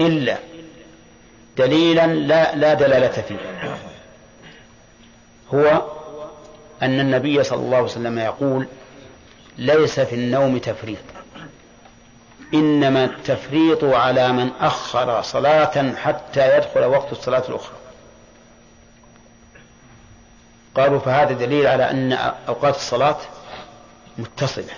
[0.00, 0.38] إلا
[1.58, 3.36] دليلا لا لا دلالة فيه
[5.54, 5.82] هو
[6.84, 8.66] أن النبي صلى الله عليه وسلم يقول
[9.58, 10.98] ليس في النوم تفريط.
[12.54, 17.76] إنما التفريط على من أخر صلاة حتى يدخل وقت الصلاة الأخرى.
[20.74, 22.12] قالوا فهذا دليل على أن
[22.48, 23.16] أوقات الصلاة
[24.18, 24.74] متصلة.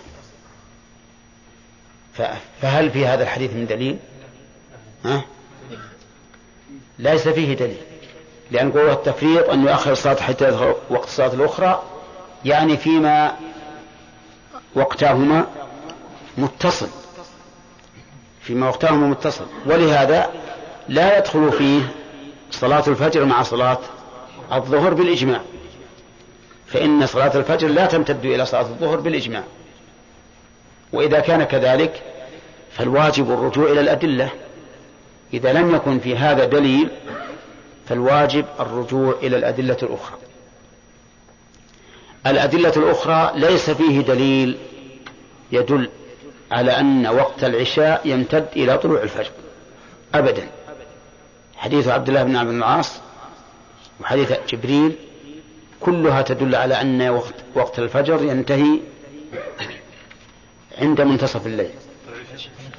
[2.63, 3.99] فهل في هذا الحديث من دليل؟
[5.05, 5.25] ها؟
[6.99, 7.81] ليس فيه دليل.
[8.51, 11.83] لأن قوة التفريط أن يؤخر الصلاة حتى يدخل وقت الصلاة الأخرى
[12.47, 13.37] يعني فيما
[14.75, 15.47] وقتهما
[16.39, 16.89] متصل.
[18.41, 19.47] فيما وقتهما متصل.
[19.67, 20.31] ولهذا
[20.89, 21.81] لا يدخل فيه
[22.51, 23.79] صلاة الفجر مع صلاة
[24.53, 25.41] الظهر بالإجماع.
[26.67, 29.43] فإن صلاة الفجر لا تمتد إلى صلاة الظهر بالإجماع.
[30.93, 32.03] وإذا كان كذلك
[32.73, 34.31] فالواجب الرجوع إلى الأدلة.
[35.35, 36.89] إذا لم يكن في هذا دليل
[37.89, 40.26] فالواجب الرجوع إلى الأدلة الأخرى.
[42.31, 44.59] الأدلة الأخرى ليس فيه دليل
[45.53, 45.91] يدل
[46.51, 49.31] على أن وقت العشاء يمتد إلى طلوع الفجر.
[50.15, 50.49] أبدا.
[51.57, 53.01] حديث عبد الله بن عبد العاص
[54.01, 54.97] وحديث جبريل
[55.81, 58.81] كلها تدل على أن وقت, وقت الفجر ينتهي
[60.79, 61.71] عند منتصف الليل.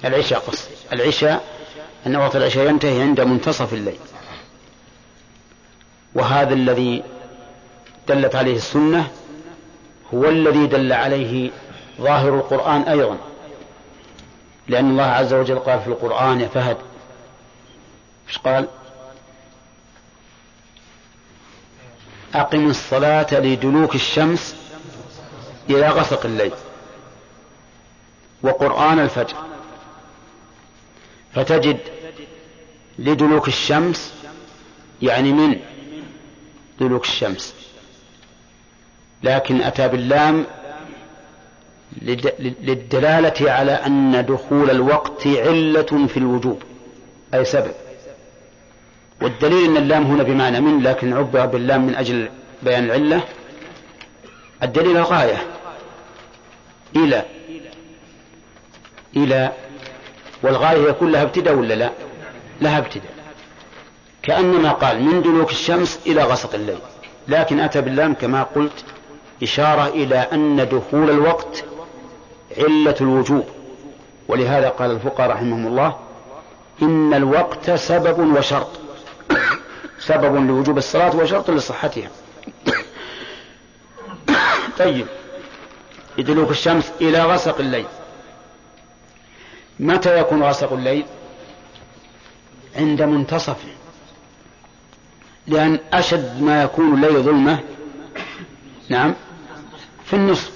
[0.05, 1.43] العشاء قص العشاء
[2.07, 3.99] أن وقت العشاء ينتهي عند منتصف الليل.
[6.15, 7.03] وهذا الذي
[8.07, 9.07] دلت عليه السنة
[10.13, 11.51] هو الذي دل عليه
[12.01, 13.17] ظاهر القرآن أيضا.
[14.67, 16.77] لأن الله عز وجل قال في القرآن يا فهد
[18.27, 18.67] إيش قال؟
[22.35, 24.55] أقم الصلاة لدلوك الشمس
[25.69, 26.51] إلى غسق الليل
[28.43, 29.35] وقرآن الفجر.
[31.33, 31.79] فتجد
[32.99, 34.13] لدلوك الشمس
[35.01, 35.59] يعني من
[36.79, 37.56] دلوك الشمس.
[39.23, 40.45] لكن أتى باللام
[42.41, 46.63] للدلالة على أن دخول الوقت علة في الوجوب
[47.33, 47.71] أي سبب.
[49.21, 52.29] والدليل أن اللام هنا بمعنى من لكن عبر باللام من أجل
[52.63, 53.23] بيان العلة.
[54.63, 55.37] الدليل الغاية
[56.95, 57.25] إلى
[59.15, 59.51] إلى
[60.43, 61.91] والغاية يكون لها ابتداء ولا لا؟
[62.61, 63.13] لها ابتداء.
[64.23, 66.79] كأنما قال من دلوك الشمس إلى غسق الليل
[67.27, 68.85] لكن أتى باللام كما قلت
[69.43, 71.63] إشارة إلى أن دخول الوقت
[72.57, 73.45] علة الوجوب.
[74.27, 75.97] ولهذا قال الفقهاء رحمهم الله
[76.81, 78.69] إن الوقت سبب وشرط.
[79.99, 82.09] سبب لوجوب الصلاة وشرط لصحتها.
[84.79, 85.05] طيب
[86.17, 87.85] يدلوك الشمس إلى غسق الليل.
[89.79, 91.05] متى يكون غسق الليل؟
[92.75, 93.69] عند منتصفه
[95.47, 97.59] لأن أشد ما يكون الليل ظلمة
[98.89, 99.13] نعم
[100.07, 100.51] في النصف.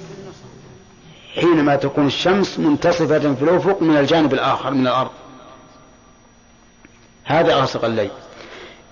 [1.35, 5.11] حينما تكون الشمس منتصفة في الأفق من الجانب الآخر من الأرض.
[7.25, 8.11] هذا غسق الليل.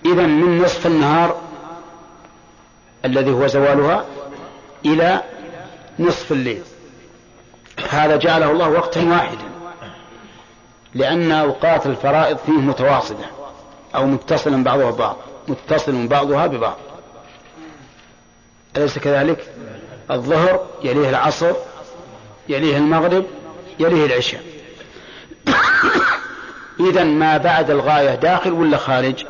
[0.06, 1.41] إذا من نصف النهار
[3.06, 4.06] الذي هو زوالها
[4.86, 5.24] إلى
[6.00, 6.63] نصف الليل.
[7.89, 9.50] هذا جعله الله وقتا واحدا.
[10.93, 13.26] لأن أوقات الفرائض فيه متواصلة
[13.95, 15.17] أو متصل بعضها ببعض.
[15.48, 16.78] متصل بعضها ببعض.
[18.78, 19.54] أليس كذلك؟
[20.12, 21.54] الظهر يليه العصر
[22.50, 23.26] يليه المغرب
[23.80, 24.41] يليه العشاء.
[26.89, 29.26] إذا ما بعد الغاية داخل ولا خارج؟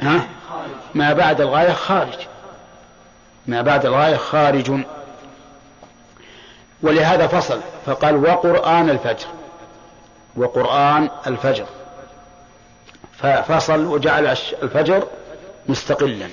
[0.00, 0.28] ها؟
[0.94, 2.18] ما بعد الغاية خارج.
[3.46, 4.84] ما بعد الغاية خارج.
[6.82, 9.26] ولهذا فصل فقال وقرآن الفجر.
[10.36, 11.66] وقرآن الفجر.
[13.18, 14.26] ففصل وجعل
[14.62, 15.06] الفجر
[15.68, 16.28] مستقلا.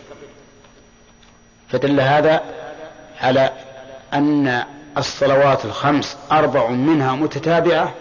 [1.70, 2.57] فدل هذا
[3.22, 3.52] على
[4.14, 4.64] أن
[4.98, 7.94] الصلوات الخمس أربع منها متتابعة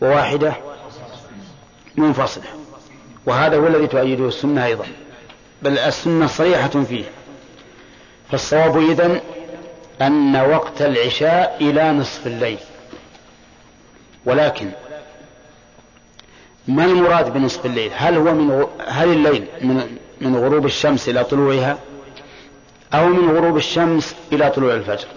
[0.00, 0.52] وواحدة
[1.96, 2.44] منفصلة.
[3.26, 4.86] وهذا هو الذي تؤيده السنة أيضا.
[5.62, 7.04] بل السنة صريحة فيه.
[8.30, 9.20] فالصواب إذن
[10.02, 12.58] أن وقت العشاء إلى نصف الليل.
[14.26, 14.70] ولكن
[16.68, 21.78] ما المراد بنصف الليل؟ هل هو من هل الليل من من غروب الشمس إلى طلوعها؟
[22.94, 25.08] أو من غروب الشمس إلى طلوع الفجر.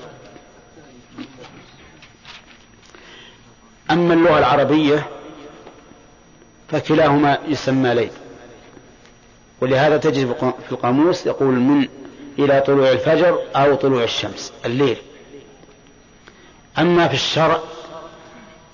[3.91, 5.07] أما اللغة العربية
[6.69, 8.11] فكلاهما يسمى ليل.
[9.61, 10.33] ولهذا تجد
[10.67, 11.87] في القاموس يقول من
[12.39, 14.97] إلى طلوع الفجر أو طلوع الشمس الليل.
[16.77, 17.59] أما في الشرع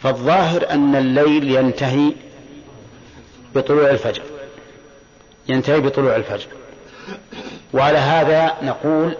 [0.03, 2.13] فالظاهر أن الليل ينتهي
[3.55, 4.23] بطلوع الفجر.
[5.47, 6.47] ينتهي بطلوع الفجر.
[7.73, 9.17] وعلى هذا نقول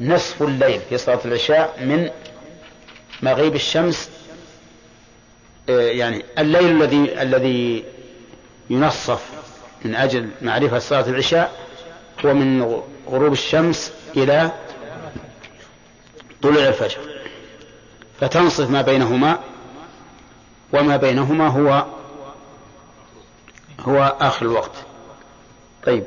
[0.00, 2.10] نصف الليل في صلاة العشاء من
[3.22, 4.10] مغيب الشمس
[5.68, 7.84] آه، يعني الليل الذي الذي
[8.70, 9.30] ينصف
[9.84, 11.52] من أجل معرفة صلاة العشاء
[12.24, 14.50] هو من غروب الشمس إلى
[16.42, 17.00] طلوع الفجر.
[18.20, 19.38] فتنصف ما بينهما
[20.72, 21.86] وما بينهما هو
[23.80, 24.72] هو آخر الوقت.
[25.86, 26.04] طيب.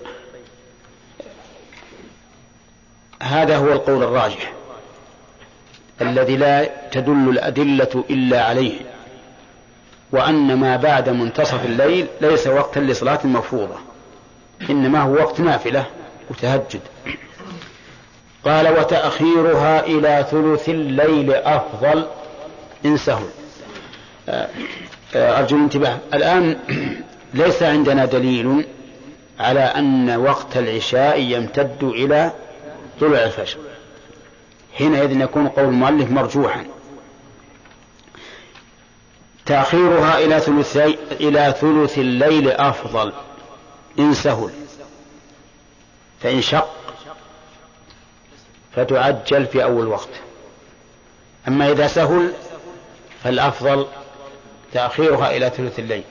[3.23, 4.53] هذا هو القول الراجح
[6.01, 8.73] الذي لا تدل الأدلة إلا عليه
[10.12, 13.75] وأن ما بعد منتصف الليل ليس وقتا لصلاة مفروضة
[14.69, 15.86] إنما هو وقت نافلة
[16.30, 16.82] وتهجد.
[18.45, 22.07] قال وتأخيرها إلى ثلث الليل أفضل.
[22.86, 23.26] إن سهل
[24.30, 24.49] آه،
[25.15, 25.97] آه، أرجو الانتباه.
[26.13, 26.57] الآن
[27.34, 28.65] ليس عندنا دليل
[29.39, 32.32] على أن وقت العشاء يمتد إلى
[33.00, 33.58] طلوع الفجر.
[34.74, 36.66] حينئذ يكون قول المؤلف مرجوحا.
[39.45, 43.14] تأخيرها إلى ثلثي إلى ثلث الليل أفضل.
[44.00, 44.50] إن سهل
[46.20, 46.70] فإن شق
[48.76, 50.10] فتعجل في أول وقت.
[51.48, 52.34] أما إذا سهل
[53.24, 53.88] فالأفضل
[54.74, 56.04] تأخيرها إلى ثلث الليل.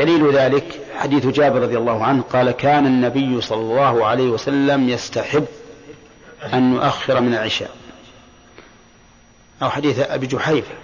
[0.00, 5.46] دليل ذلك حديث جابر رضي الله عنه قال كان النبي صلى الله عليه وسلم يستحب
[6.52, 7.70] أن نؤخر من العشاء.
[9.62, 10.74] أو حديث أبي جحيفة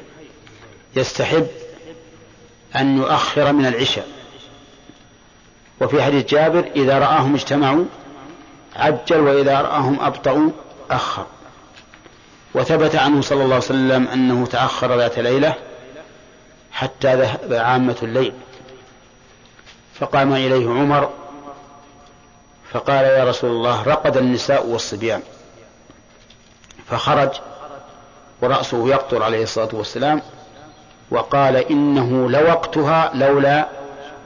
[0.96, 1.46] يستحب
[2.76, 4.08] أن يؤخر من العشاء.
[5.80, 7.84] وفي حديث جابر إذا رآهم اجتمعوا
[8.76, 10.50] عجل وإذا رآهم أبطأوا
[10.90, 11.26] أخر.
[12.54, 15.54] وثبت عنه صلى الله عليه وسلم أنه تأخر ذات ليلة
[16.72, 18.32] حتى ذهب عامة الليل.
[19.98, 21.10] فقام إليه عمر
[22.72, 25.22] فقال يا رسول الله رقد النساء والصبيان.
[26.86, 27.30] فخرج
[28.42, 30.22] ورأسه يقطر عليه الصلاة والسلام
[31.10, 33.68] وقال إنه لوقتها لولا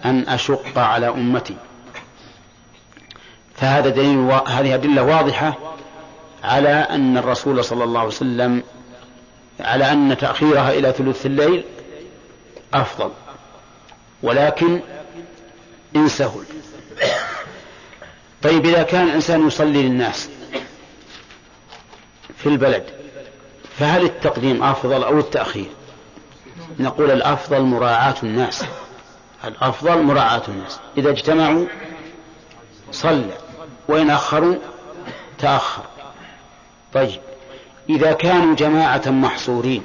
[0.04, 1.56] أن أشق على أمتي.
[3.54, 4.18] فهذا دليل
[4.48, 5.54] هذه أدلة واضحة
[6.44, 8.62] على أن الرسول صلى الله عليه وسلم
[9.60, 11.64] على أن تأخيرها إلى ثلث الليل
[12.74, 13.10] أفضل.
[14.22, 14.80] ولكن
[15.96, 16.44] إن سهل
[18.42, 20.28] طيب إذا كان الإنسان يصلي للناس
[22.36, 22.84] في البلد
[23.78, 25.70] فهل التقديم أفضل أو التأخير؟
[26.78, 28.64] نقول الأفضل مراعاة الناس.
[29.44, 30.80] الأفضل مراعاة الناس.
[30.98, 31.66] إذا اجتمعوا
[32.92, 33.32] صلى
[33.88, 34.56] وإن أخروا
[35.38, 35.82] تأخر.
[36.94, 37.20] طيب
[37.90, 39.82] إذا كانوا جماعة محصورين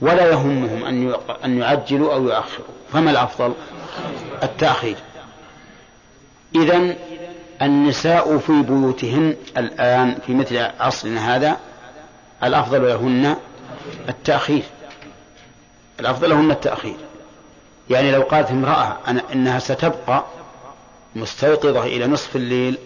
[0.00, 2.66] ولا يهمهم أن أن يعجلوا أو يؤخروا.
[2.92, 3.54] فما الأفضل؟
[4.42, 4.96] التأخير.
[6.54, 6.96] إذا
[7.62, 11.56] النساء في بيوتهن الآن في مثل عصرنا هذا
[12.42, 13.36] الأفضل لهن
[14.08, 14.62] التأخير.
[16.00, 16.96] الأفضل لهن التأخير.
[17.90, 18.96] يعني لو قالت امرأة
[19.32, 20.24] إنها ستبقى
[21.16, 22.78] مستيقظة إلى نصف الليل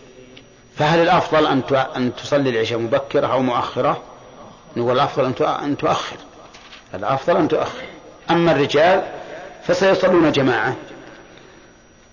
[0.76, 1.62] فهل الأفضل أن
[1.96, 4.02] أن تصلي العشاء مبكرة أو مؤخرة؟
[4.76, 5.24] نقول الأفضل
[5.64, 6.16] أن تؤخر.
[6.96, 7.82] الأفضل أن تؤخر.
[8.30, 9.02] أما الرجال
[9.66, 10.74] فسيصلون جماعة.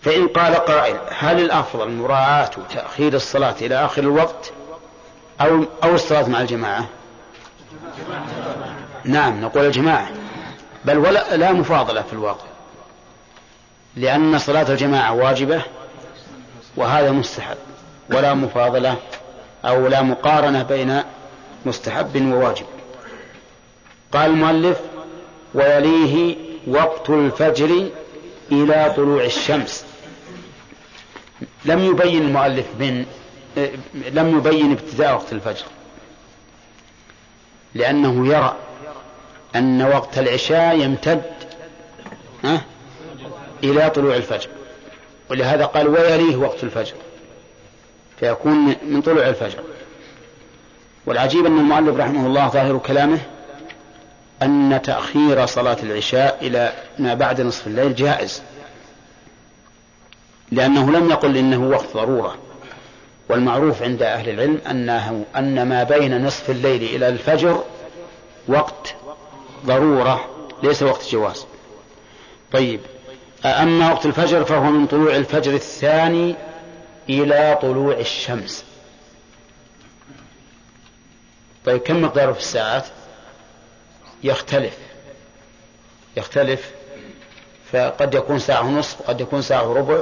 [0.02, 4.52] فإن قال قائل هل الأفضل مراعاة تأخير الصلاة إلى آخر الوقت
[5.42, 6.86] أو أو الصلاة مع الجماعة؟
[9.06, 10.10] نعم نقول الجماعة.
[10.86, 12.46] بل ولا لا مفاضلة في الواقع.
[13.96, 15.62] لأن صلاة الجماعة واجبة
[16.78, 17.58] وهذا مستحب.
[18.10, 18.96] ولا مفاضلة
[19.66, 21.04] أو لا مقارنة بين
[21.66, 22.66] مستحب وواجب.
[24.12, 24.80] قال المؤلف
[25.54, 26.36] ويليه
[26.68, 27.90] وقت الفجر
[28.52, 29.86] إلى طلوع الشمس.
[31.66, 33.06] لم يبين المؤلف من
[33.94, 35.66] لم يبين ابتداء وقت الفجر
[37.76, 38.56] لأنه يرى
[39.56, 41.24] أن وقت العشاء يمتد
[43.64, 44.50] إلى طلوع الفجر.
[45.30, 46.94] ولهذا قال ويليه وقت الفجر
[48.20, 49.60] فيكون من طلوع الفجر.
[51.06, 53.20] والعجيب أن المؤلف رحمه الله ظاهر كلامه
[54.42, 58.42] أن تأخير صلاة العشاء إلى ما بعد نصف الليل جائز.
[60.52, 62.38] لأنه لم يقل إنه وقت ضرورة.
[63.30, 67.64] والمعروف عند أهل العلم أنه أن ما بين نصف الليل إلى الفجر
[68.48, 68.96] وقت
[69.66, 70.26] ضرورة
[70.64, 71.46] ليس وقت جواز.
[72.52, 72.80] طيب
[73.46, 76.36] أما وقت الفجر فهو من طلوع الفجر الثاني
[77.10, 78.66] إلى طلوع الشمس.
[81.66, 82.86] طيب كم مقداره في الساعات؟
[84.24, 84.78] يختلف.
[86.18, 86.72] يختلف
[87.72, 90.02] فقد يكون ساعة ونصف قد يكون ساعة وربع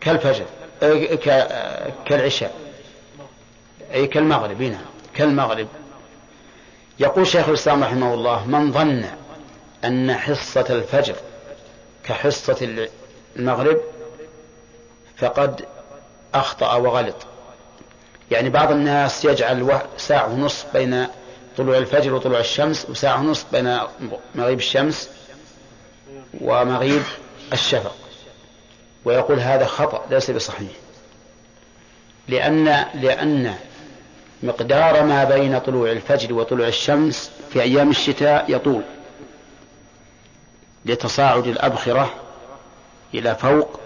[0.00, 0.44] كالفجر
[2.06, 2.54] كالعشاء
[3.94, 4.80] أي كالمغرب هنا
[5.14, 5.68] كالمغرب.
[6.98, 9.04] يقول شيخ الإسلام رحمه الله من ظن
[9.84, 11.14] أن حصة الفجر
[12.04, 12.88] كحصة
[13.36, 13.80] المغرب
[15.16, 15.64] فقد
[16.34, 17.16] أخطأ وغلط.
[18.30, 21.06] يعني بعض الناس يجعل ساعة ونصف بين
[21.56, 23.78] طلوع الفجر وطلوع الشمس وساعة ونصف بين
[24.34, 25.10] مغيب الشمس
[26.40, 27.02] ومغيب
[27.52, 27.94] الشفق.
[29.04, 30.70] ويقول هذا خطأ ليس بصحيح.
[32.28, 33.54] لأن لأن
[34.42, 38.82] مقدار ما بين طلوع الفجر وطلوع الشمس في أيام الشتاء يطول.
[40.84, 42.14] لتصاعد الأبخرة
[43.14, 43.80] إلى فوق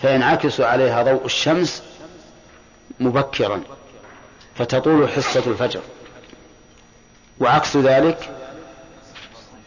[0.00, 1.82] فينعكس عليها ضوء الشمس
[3.00, 3.62] مبكرا
[4.54, 5.80] فتطول حصة الفجر.
[7.40, 8.30] وعكس ذلك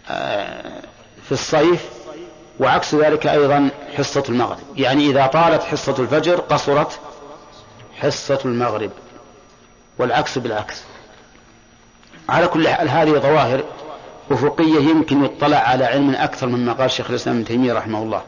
[0.10, 0.82] آه،
[1.24, 1.86] في الصيف
[2.60, 4.60] وعكس ذلك أيضا حصة المغرب.
[4.76, 7.00] يعني إذا طالت حصة الفجر قصرت
[8.00, 8.92] حصة المغرب
[9.98, 10.84] والعكس بالعكس.
[12.30, 13.64] على كل حال هذه ظواهر
[14.32, 18.22] أفقية يمكن يطلع على علم أكثر مما قال شيخ الإسلام ابن تيمية رحمه الله.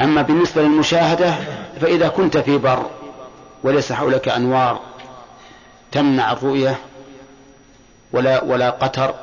[0.00, 1.34] أما بالنسبة للمشاهدة
[1.80, 2.90] فإذا كنت في بر
[3.64, 4.80] وليس حولك أنوار
[5.92, 6.78] تمنع الرؤية
[8.12, 9.14] ولا ولا قتر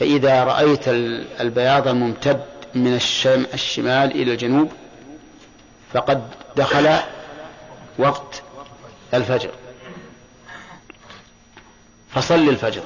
[0.00, 0.88] فإذا رأيت
[1.40, 4.72] البياض الممتد من الشم الشمال إلى الجنوب
[5.92, 6.22] فقد
[6.56, 6.96] دخل
[7.98, 8.42] وقت
[9.14, 9.50] الفجر.
[12.10, 12.82] فصل الفجر.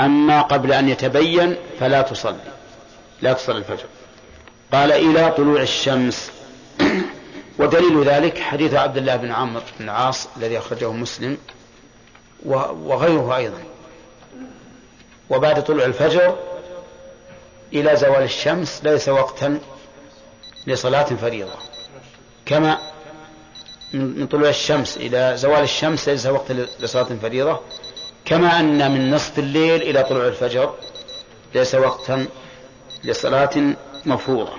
[0.00, 2.36] أما قبل أن يتبين فلا تصلي.
[3.22, 3.86] لا تصلي الفجر.
[4.72, 6.30] قال إلى طلوع الشمس.
[7.58, 11.38] ودليل ذلك حديث عبد الله بن عمرو بن العاص الذي أخرجه مسلم.
[12.44, 13.62] وغيره أيضا.
[15.30, 16.38] وبعد طلوع الفجر
[17.72, 19.60] إلى زوال الشمس ليس وقتا
[20.66, 21.58] لصلاة فريضة.
[22.46, 22.78] كما
[23.92, 27.60] من طلوع الشمس إلى زوال الشمس ليس وقت لصلاة فريضة.
[28.24, 30.74] كما أن من نصف الليل إلى طلوع الفجر
[31.54, 32.26] ليس وقتا
[33.04, 33.74] لصلاة
[34.06, 34.52] مفروضة.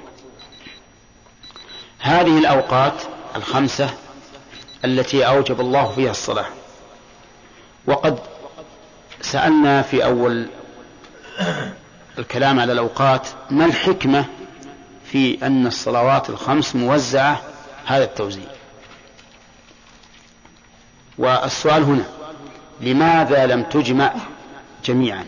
[2.00, 2.94] هذه الأوقات
[3.36, 3.90] الخمسة
[4.86, 6.46] التي أوجب الله فيها الصلاة.
[7.88, 8.20] وقد
[9.22, 10.48] سألنا في أول
[12.20, 14.26] الكلام على الأوقات ما الحكمة
[15.06, 17.42] في أن الصلوات الخمس موزعة؟
[17.86, 18.48] هذا التوزيع.
[21.18, 22.06] والسؤال هنا
[22.82, 24.14] لماذا لم تجمع
[24.86, 25.26] جميعا؟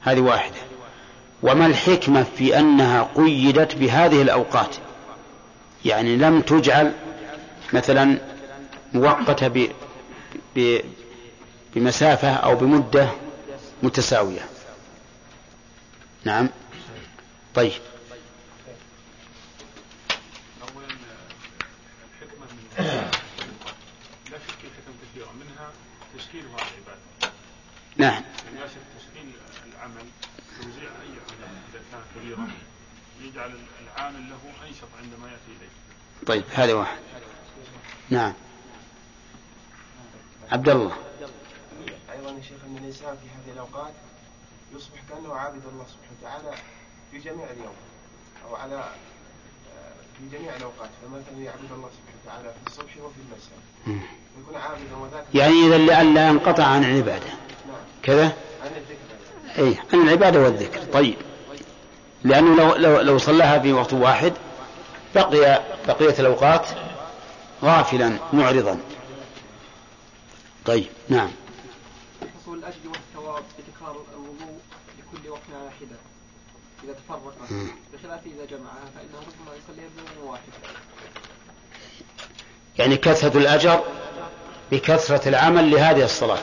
[0.00, 0.56] هذه واحدة.
[1.42, 4.76] وما الحكمة في أنها قيدت بهذه الأوقات؟
[5.84, 6.92] يعني لم تجعل
[7.72, 8.18] مثلا
[8.92, 9.68] مؤقتة.
[11.74, 13.08] بمسافة أو بمدة
[13.82, 14.46] متساوية
[16.24, 16.48] نعم
[17.54, 17.72] طيب
[27.96, 28.22] نعم
[28.52, 29.32] من يشرك تشكيل
[29.74, 30.06] العمل
[30.56, 32.48] توزيع اي عمل اذا كان كبيرا
[33.22, 33.50] يجعل
[33.82, 35.68] العامل له انشط عندما ياتي اليه.
[36.26, 36.98] طيب هذا واحد.
[38.10, 38.32] نعم.
[40.52, 40.92] عبد الله.
[42.12, 43.92] أيضا يا شيخ أن الإنسان في هذه الأوقات
[44.76, 46.56] يصبح كأنه عابد الله سبحانه وتعالى
[47.10, 47.74] في جميع اليوم
[48.48, 48.84] أو على
[50.18, 50.90] في جميع الأوقات.
[51.02, 53.58] فمثلا يعبد الله سبحانه وتعالى في الصبح وفي المساء.
[54.40, 57.30] يكون عابدا وذاك يعني إذا لئلا ينقطع عن العبادة.
[58.02, 58.32] كذا؟
[59.58, 60.80] اي عن العبادة والذكر.
[60.92, 61.16] طيب.
[62.24, 64.32] لأنه لو, لو, لو صلاها في وقت واحد
[65.14, 66.66] بقي بقية الأوقات
[67.62, 68.80] غافلا معرضا.
[70.68, 71.30] طيب نعم.
[72.42, 74.58] حصول الأجر والثواب بتكرار الوضوء
[74.98, 75.96] لكل وقت على حدة
[76.84, 77.34] إذا تفرق
[77.92, 80.42] بخلاف إذا جمعها فإنه ربما يصلي بيوم واحد.
[82.78, 83.84] يعني كثرة الأجر
[84.72, 86.42] بكثرة العمل لهذه الصلاة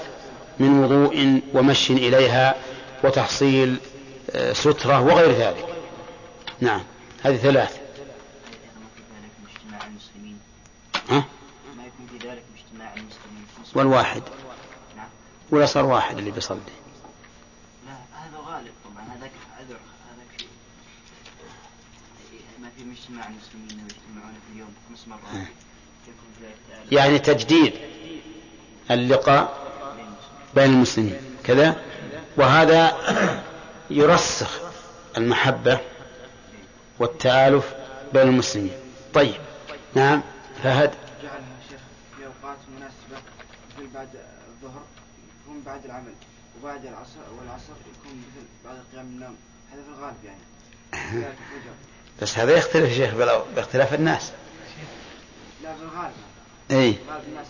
[0.59, 2.55] من وضوء ومشي إليها
[3.03, 3.77] وتحصيل
[4.31, 5.65] آه، سترة وغير ذلك.
[6.59, 6.83] نعم
[7.23, 7.79] هذه ثلاث.
[11.09, 11.23] ها؟
[11.77, 13.45] ما يكون في ذلك باجتماع المسلمين
[13.75, 14.23] والواحد.
[15.51, 16.59] ولا صار واحد اللي بيصلي.
[17.85, 19.05] لا هذا غالب طبعا.
[19.17, 19.77] هذاك عذر
[20.09, 20.47] هذاك
[22.61, 25.47] ما في المسلمين ويجتمعون في اليوم خمس مرات.
[26.91, 27.73] يعني تجديد
[28.91, 29.67] اللقاء
[30.55, 31.19] بين المسلمين.
[31.43, 31.81] كذا.
[32.37, 32.97] وهذا
[33.89, 34.59] يرسخ
[35.17, 35.79] المحبة
[36.99, 37.73] والتآلف
[38.13, 38.73] بين المسلمين.
[39.13, 39.41] طيب.
[39.95, 40.21] نعم.
[40.63, 40.91] فهد
[41.23, 41.79] جعلها شيخ
[42.17, 43.17] في أوقات مناسبة
[43.77, 44.07] مثل بعد
[44.47, 44.81] الظهر
[45.43, 46.13] يكون بعد العمل
[46.61, 49.35] وبعد العصر والعصر يكون مثل بعد قيام النوم.
[49.73, 51.33] هذا في الغالب يعني.
[52.21, 53.15] بس هذا يختلف يا شيخ
[53.55, 54.31] باختلاف الناس.
[55.63, 56.13] لا بالغالب
[56.71, 56.95] اي
[57.27, 57.47] الناس.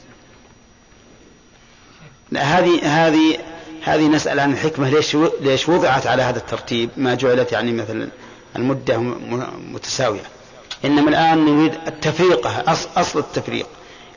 [2.34, 3.39] هذه هذه
[3.84, 8.10] هذه نسأل عن الحكمة ليش ليش وضعت على هذا الترتيب؟ ما جعلت يعني مثلا
[8.56, 8.98] المدة
[9.74, 10.24] متساوية.
[10.86, 12.64] إنما الآن نريد التفريقة
[12.98, 13.68] أصل التفريق.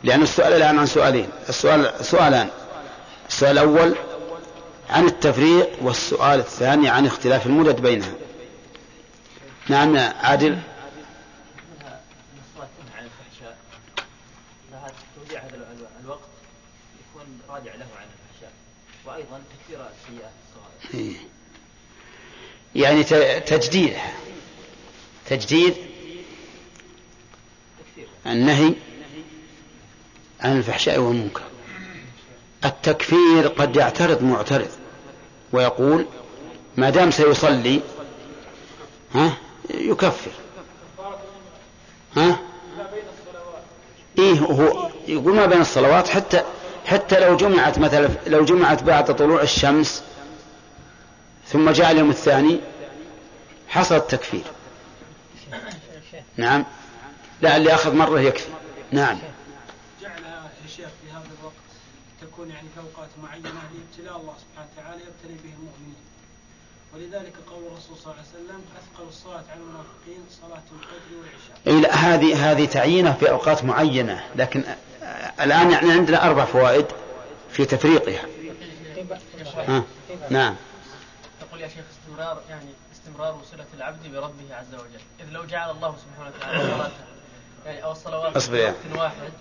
[0.02, 1.28] لأن السؤال الآن عن سؤالين.
[1.48, 2.48] السؤال سؤالان.
[3.28, 3.94] السؤال الأول
[4.90, 8.14] عن التفريق والسؤال الثاني عن اختلاف المدد بينها.
[9.68, 10.58] نعم عادل.
[19.06, 20.32] وأيضا تكفير السيئات
[20.90, 21.14] الصغائر
[22.74, 23.04] يعني
[23.40, 23.96] تجديد.
[25.26, 25.74] تجديد.
[28.26, 28.74] النهي.
[30.40, 31.42] عن الفحشاء والمنكر.
[32.64, 34.68] التكفير قد يعترض معترض
[35.52, 36.06] ويقول
[36.76, 37.80] ما دام سيصلي
[39.14, 39.32] ها
[39.70, 40.30] يكفر.
[42.16, 42.38] ها؟
[44.18, 46.42] إيه هو يقول ما بين الصلوات حتى
[46.86, 50.02] حتى لو جمعت مثلا لو جمعت بعد طلوع الشمس
[51.46, 52.60] ثم جاء اليوم الثاني
[53.68, 54.44] حصل التكفير.
[56.36, 56.64] نعم.
[57.42, 58.48] لا اللي أخذ مرة يكفي.
[58.92, 59.18] نعم
[60.02, 61.54] جعلها يا شيخ في هذا الوقت
[62.38, 66.02] تكون يعني في أوقات معينة لابتلاء الله سبحانه وتعالى يبتلي به المؤمنين.
[66.94, 71.56] ولذلك قول الرسول صلى الله عليه وسلم أثقل الصلاة على المنافقين صلاة الفجر والعشاء.
[71.66, 74.64] إيه لا هذه هذه تعيينة في أوقات معينة لكن
[75.40, 76.86] الآن يعني عندنا أربع فوائد
[77.50, 78.24] في تفريقها.
[79.56, 79.84] ها.
[80.30, 80.56] نعم.
[81.42, 85.00] يقول يا شيخ استمرار يعني استمرار صلة العبد بربه عز وجل.
[85.20, 86.90] إذ لو جعل الله سبحانه وتعالى صلاة
[87.66, 89.32] يعني أو الصلوات في وقت واحد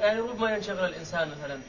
[0.00, 1.60] يعني ربما ينشغل الإنسان مثلا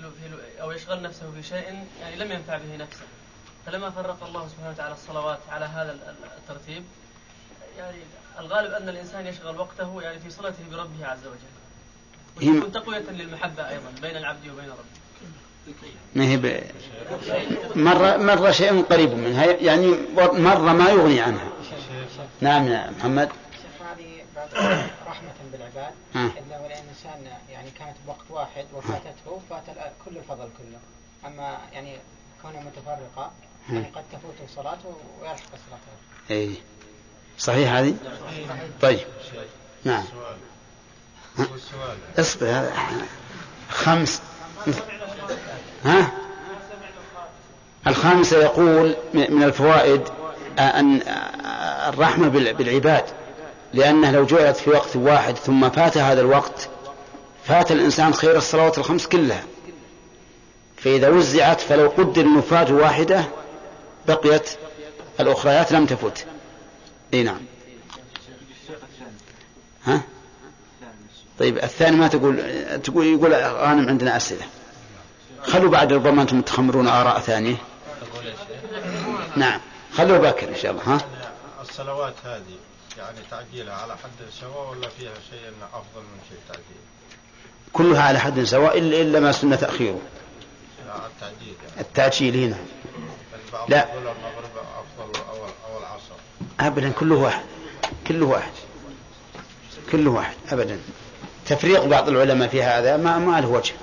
[0.00, 3.04] في أو يشغل نفسه في شيء يعني لم ينفع به نفسه.
[3.66, 5.98] فلما فرق الله سبحانه وتعالى الصلوات على هذا
[6.38, 6.84] الترتيب
[7.78, 7.96] يعني
[8.38, 11.58] الغالب أن الإنسان يشغل وقته يعني في صلته بربه عز وجل.
[12.36, 14.98] وتكون تقوية للمحبة أيضا بين العبد وبين ربه.
[16.14, 16.62] ما هي ب...
[17.76, 19.44] مرة مرة شيء قريب منها.
[19.44, 19.96] يعني
[20.32, 21.48] مرة ما يغني عنها.
[22.40, 23.28] نعم يا محمد.
[23.80, 24.24] هذه
[25.06, 27.47] رحمة بالعباد إذا الإنسان يعني
[27.78, 30.78] كانت بوقت واحد وفاتته فات كل الفضل كله.
[31.26, 31.96] أما يعني
[32.42, 33.30] كونه متفرقة
[33.70, 35.92] يعني قد تفوت صلاته ويلحق صلاته
[36.30, 36.54] إيه
[37.38, 37.94] صحيح هذه؟
[38.80, 39.06] طيب.
[39.84, 40.04] نعم.
[42.18, 42.70] اصبر
[43.70, 44.22] خمس.
[45.84, 46.12] ها؟
[47.86, 50.08] الخامسة يقول من الفوائد
[50.58, 51.00] أن
[51.88, 53.04] الرحمة بالعباد.
[53.72, 56.68] لأنه لو جعلت في وقت واحد ثم فات هذا الوقت
[57.48, 59.44] فات الإنسان خير الصلوات الخمس كلها.
[60.76, 63.24] فإذا وزعت فلو قدر أنه واحدة
[64.08, 64.50] بقيت
[65.20, 66.26] الأخريات لم تفت.
[67.14, 67.40] إي نعم.
[69.84, 70.00] ها؟
[71.38, 72.42] طيب الثاني ما تقول؟
[72.82, 74.46] تقول يقول غانم عندنا أسئلة.
[75.42, 77.56] خلوا بعد ربما أنتم تخمرون آراء ثانية.
[79.36, 79.60] نعم.
[79.92, 80.98] خلوا باكر إن شاء الله ها؟
[81.60, 82.58] الصلوات هذه
[82.98, 86.82] يعني تعجيلها على حد سواء ولا فيها شيء أفضل من شيء تعجيل
[87.72, 90.00] كلها على حد سواء إلا, ما سنة تأخيره.
[91.80, 92.56] التعجيل هنا.
[93.68, 93.88] لا.
[96.60, 97.44] أبدا كله واحد.
[98.08, 98.52] كله واحد.
[99.92, 100.36] كله واحد.
[100.52, 100.80] أبدا.
[101.46, 103.74] تفريق بعض العلماء في هذا ما, ما له وجه.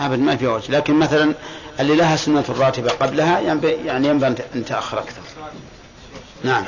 [0.00, 0.72] أبدا ما في وجه.
[0.72, 1.34] لكن مثلا
[1.80, 5.22] اللي لها سنة الراتبة قبلها يعني ينبغي أن تأخر أكثر.
[6.44, 6.64] نعم.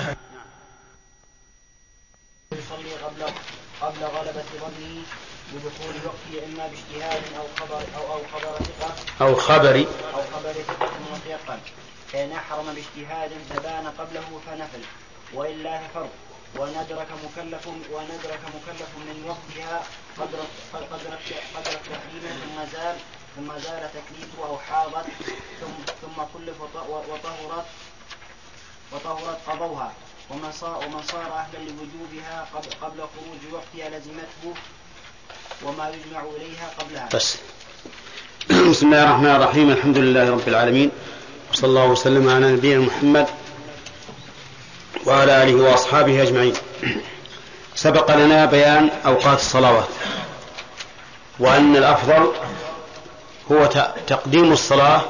[2.53, 3.33] يصلي قبل
[3.81, 5.03] قبل غلبة ظنه
[5.53, 8.95] بدخول الوقت إما باجتهاد أو خبر أو أو خبر ثقة.
[9.27, 9.87] أو خبر.
[10.15, 11.59] أو خبر ثقة متيقن
[12.13, 14.83] فإن أحرم باجتهاد فبان قبله فنفل.
[15.35, 16.11] وإلا ففرض.
[16.57, 19.83] وندرك مكلف وندرك مكلف من وقتها
[20.19, 20.39] قدر
[20.73, 21.19] قدر
[21.55, 22.97] قدر التحريم ثم زال
[23.37, 25.07] ثم زال تكليفه أو حاضت.
[25.61, 26.61] ثم ثم كلف
[27.11, 27.67] وطهرت
[28.93, 29.93] وطهرت قضوها.
[30.31, 34.55] ومن صار ومن صار أهلا لوجوبها قبل قبل خروج وقتها لزمته
[35.65, 37.37] وما يجمع إليها قبلها بس.
[38.71, 39.71] بسم الله الرحمن الرحيم.
[39.71, 40.91] الحمد لله رب العالمين.
[41.53, 43.27] وصلى الله وسلم على نبينا محمد
[45.07, 46.55] وعلى آله وأصحابه أجمعين.
[47.75, 49.89] سبق لنا بيان أوقات الصلوات
[51.39, 52.33] وأن الأفضل
[53.53, 53.67] هو
[54.07, 55.03] تقديم الصلاة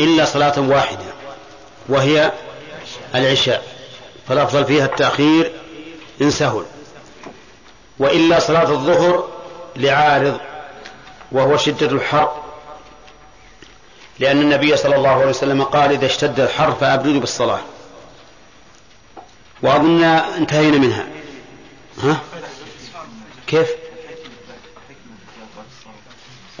[0.00, 1.12] إلا صلاة واحدة
[1.88, 2.32] وهي
[3.14, 3.64] العشاء.
[4.28, 5.52] فالأفضل فيها التأخير
[6.20, 6.64] إن سهل.
[7.98, 9.28] وإلا صلاة الظهر
[9.76, 10.40] لعارض
[11.32, 12.42] وهو شدة الحر.
[14.18, 17.60] لأن النبي صلى الله عليه وسلم قال إذا اشتد الحر فأبردوا بالصلاة.
[19.62, 21.06] وأظن انتهينا منها.
[22.02, 22.20] ها؟
[23.46, 23.68] كيف؟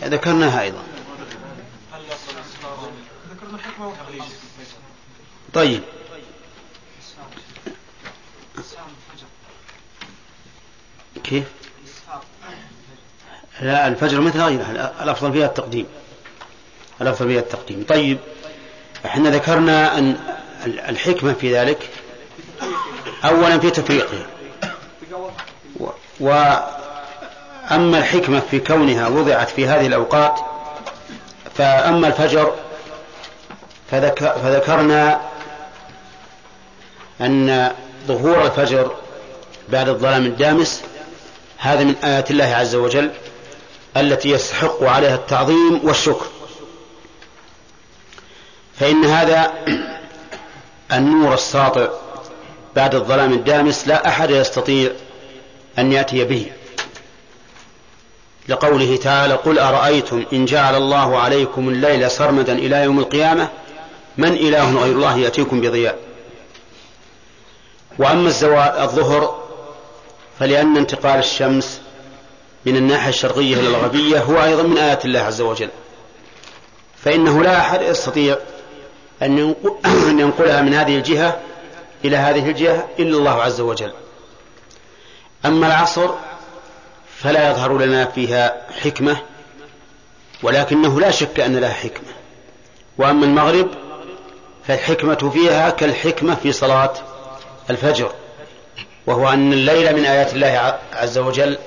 [0.04, 0.82] ذكرناها أيضا.
[5.54, 5.82] طيب.
[11.28, 11.44] كيف؟
[13.60, 15.86] لا الفجر مثل غيرها الأفضل فيها التقديم.
[17.00, 17.84] الأفضل فيها التقديم.
[17.88, 18.18] طيب
[19.06, 20.16] إحنا ذكرنا أن
[20.66, 21.88] الحكمة في ذلك
[23.24, 24.26] أولا في تفريقها
[26.20, 30.40] وأما الحكمة في كونها وضعت في هذه الأوقات
[31.54, 32.52] فأما الفجر
[33.90, 35.20] فذكرنا
[37.20, 37.72] أن
[38.06, 38.96] ظهور الفجر
[39.68, 40.82] بعد الظلام الدامس
[41.58, 43.10] هذا من آيات الله عز وجل
[43.96, 46.26] التي يستحق عليها التعظيم والشكر.
[48.78, 49.52] فإن هذا
[50.92, 51.88] النور الساطع
[52.76, 54.90] بعد الظلام الدامس لا أحد يستطيع
[55.78, 56.46] أن يأتي به.
[58.48, 63.48] لقوله تعالى قل أرأيتم إن جعل الله عليكم الليل سرمدا إلى يوم القيامة؟
[64.18, 65.98] من إله غير الله يأتيكم بضياء؟
[67.98, 68.28] وأما
[68.84, 69.47] الظهر
[70.38, 71.80] فلأن انتقال الشمس
[72.66, 75.68] من الناحية الشرقية إلى الغربية هو أيضا من آيات الله عز وجل.
[77.04, 78.36] فإنه لا أحد يستطيع
[79.22, 81.40] أن ينقلها من هذه الجهة
[82.04, 83.92] إلى هذه الجهة إلا الله عز وجل.
[85.46, 86.10] أما العصر
[87.18, 89.16] فلا يظهر لنا فيها حكمة
[90.42, 92.08] ولكنه لا شك أن لها حكمة.
[92.98, 93.68] وأما المغرب
[94.66, 96.92] فالحكمة فيها كالحكمة في صلاة
[97.70, 98.12] الفجر.
[99.08, 101.58] وهو أن الليل من آيات الله عز وجل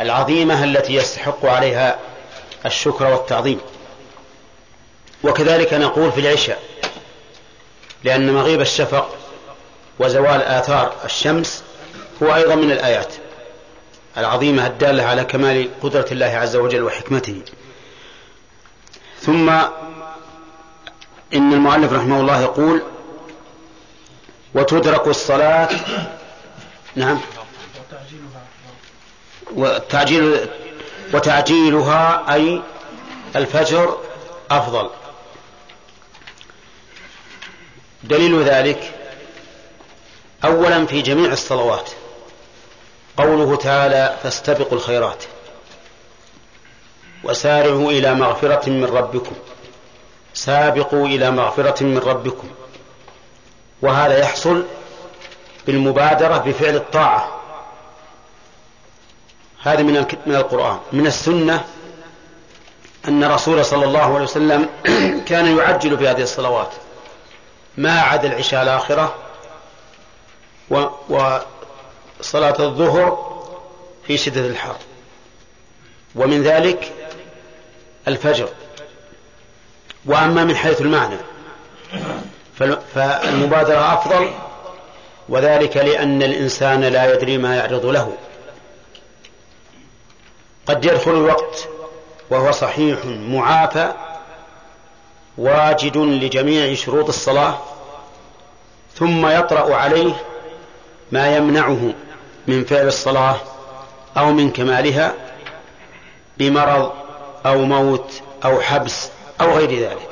[0.00, 1.98] العظيمة التي يستحق عليها
[2.66, 3.60] الشكر والتعظيم.
[5.24, 6.62] وكذلك نقول في العشاء
[8.04, 9.16] لأن مغيب الشفق
[9.98, 11.62] وزوال آثار الشمس
[12.22, 13.14] هو أيضا من الآيات
[14.16, 17.42] العظيمة الدالة على كمال قدرة الله عز وجل وحكمته.
[19.20, 19.50] ثم
[21.34, 22.82] إن المؤلف رحمه الله يقول
[24.54, 25.68] وتدرك الصلاة
[26.96, 27.20] نعم.
[29.52, 30.48] وتعجيل
[31.14, 32.62] وتعجيلها أي
[33.36, 33.98] الفجر
[34.50, 34.90] أفضل.
[38.02, 38.94] دليل ذلك
[40.44, 41.90] أولا في جميع الصلوات.
[43.16, 45.24] قوله تعالى فاستبقوا الخيرات.
[47.24, 49.34] وسارعوا إلى مغفرة من ربكم.
[50.34, 52.50] سابقوا إلى مغفرة من ربكم.
[53.82, 54.64] وهذا يحصل
[55.66, 57.40] بالمبادرة بفعل الطاعة.
[59.62, 60.78] هذا من من القرآن.
[60.92, 61.64] من السنة
[63.08, 64.68] أن الرسول صلى الله عليه وسلم
[65.28, 66.70] كان يعجل في هذه الصلوات.
[67.76, 69.14] ما عدا العشاء الآخرة
[71.08, 73.32] وصلاة الظهر
[74.06, 74.76] في شدة الحر.
[76.14, 76.92] ومن ذلك
[78.08, 78.48] الفجر.
[80.04, 81.16] وأما من حيث المعنى.
[82.94, 84.30] فالمبادرة أفضل
[85.28, 88.12] وذلك لأن الإنسان لا يدري ما يعرض له.
[90.66, 91.68] قد يدخل الوقت
[92.30, 93.92] وهو صحيح معافى
[95.38, 97.58] واجد لجميع شروط الصلاة
[98.94, 100.12] ثم يطرأ عليه
[101.12, 101.94] ما يمنعه
[102.46, 103.36] من فعل الصلاة
[104.16, 105.14] أو من كمالها
[106.38, 106.92] بمرض
[107.46, 109.08] أو موت أو حبس
[109.40, 110.08] أو غير ذلك.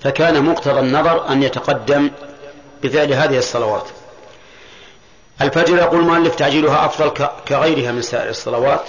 [0.00, 2.10] فكان مقتضى النظر أن يتقدم
[2.82, 3.88] بفعل هذه الصلوات.
[5.40, 8.84] الفجر يقول المؤلف تعجيلها أفضل كغيرها من سائر الصلوات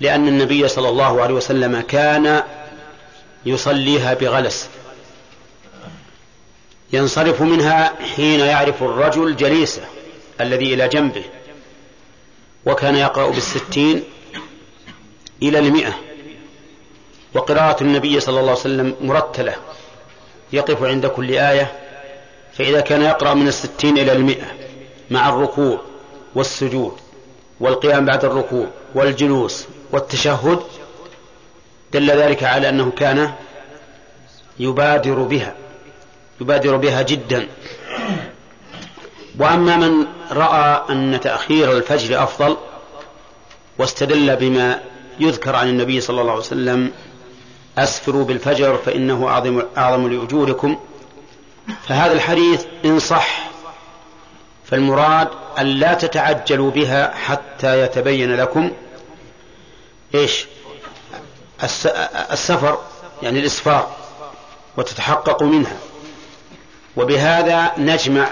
[0.00, 2.42] لأن النبي صلى الله عليه وسلم كان
[3.46, 4.68] يصليها بغلس.
[6.92, 9.82] ينصرف منها حين يعرف الرجل جليسه
[10.40, 11.24] الذي إلى جنبه
[12.66, 14.04] وكان يقرأ بالستين
[15.42, 15.94] إلى المئة.
[17.34, 19.54] وقراءة النبي صلى الله عليه وسلم مرتلة
[20.52, 21.81] يقف عند كل آية
[22.58, 24.46] فإذا كان يقرأ من الستين إلى المئة
[25.10, 25.80] مع الركوع
[26.34, 26.92] والسجود
[27.60, 30.60] والقيام بعد الركوع والجلوس والتشهد
[31.92, 33.32] دل ذلك على أنه كان
[34.58, 35.54] يبادر بها
[36.40, 37.48] يبادر بها جدا.
[39.38, 42.56] وأما من رأى أن تأخير الفجر أفضل
[43.78, 44.80] واستدل بما
[45.20, 46.92] يذكر عن النبي صلى الله عليه وسلم
[47.78, 50.78] أسفروا بالفجر فإنه أعظم, أعظم لأجوركم.
[51.88, 53.38] فهذا الحديث إن صح
[54.64, 58.70] فالمراد أن لا تتعجلوا بها حتى يتبين لكم
[60.14, 60.46] إيش؟
[62.32, 62.78] السفر
[63.22, 63.90] يعني الإسفار
[64.76, 65.76] وتتحققوا منها.
[66.96, 68.28] وبهذا نجمع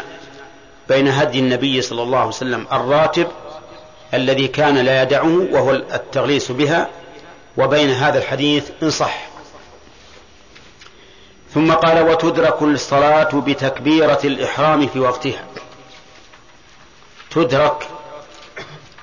[0.89, 3.29] بين هدي النبي صلى الله عليه وسلم الراتب
[4.15, 6.89] الذي كان لا يدعه وهو التغليس بها
[7.57, 9.30] وبين هذا الحديث إن صح.
[11.55, 15.45] ثم قال وتدرك الصلاة بتكبيرة الإحرام في وقتها.
[17.31, 17.89] تدرك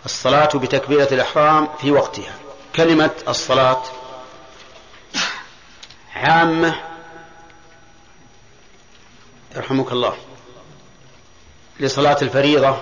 [0.06, 2.34] الصلاة بتكبيرة الإحرام في وقتها.
[2.76, 3.82] كلمة الصلاة
[6.16, 6.76] عامة.
[9.56, 10.14] يرحمك الله.
[11.80, 12.78] لصلاة الفريضة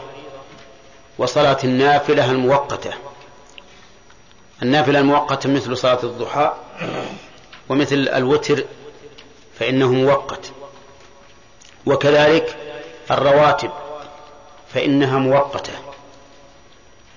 [1.18, 2.94] وصلاة النافلة المؤقتة.
[4.62, 6.54] النافلة المؤقتة مثل صلاة الضحى
[7.70, 8.64] ومثل الوتر
[9.60, 10.52] فإنه مؤقت
[11.86, 12.58] وكذلك
[13.12, 13.72] الرواتب
[14.74, 15.74] فإنها مؤقتة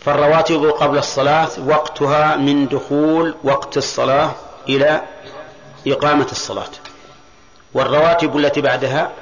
[0.00, 4.30] فالرواتب قبل الصلاة وقتها من دخول وقت الصلاة
[4.68, 5.02] إلى
[5.86, 6.70] إقامة الصلاة.
[7.74, 9.12] والرواتب التي بعدها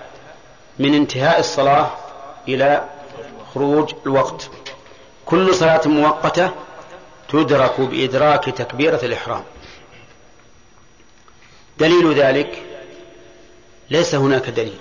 [0.79, 1.91] من انتهاء الصلاة
[2.49, 2.85] إلى
[3.55, 4.51] خروج الوقت.
[5.27, 6.51] كل صلاة مؤقتة
[7.29, 9.43] تدرك بإدراك تكبيرة الإحرام.
[11.79, 12.63] دليل ذلك
[13.91, 14.79] ليس هناك دليل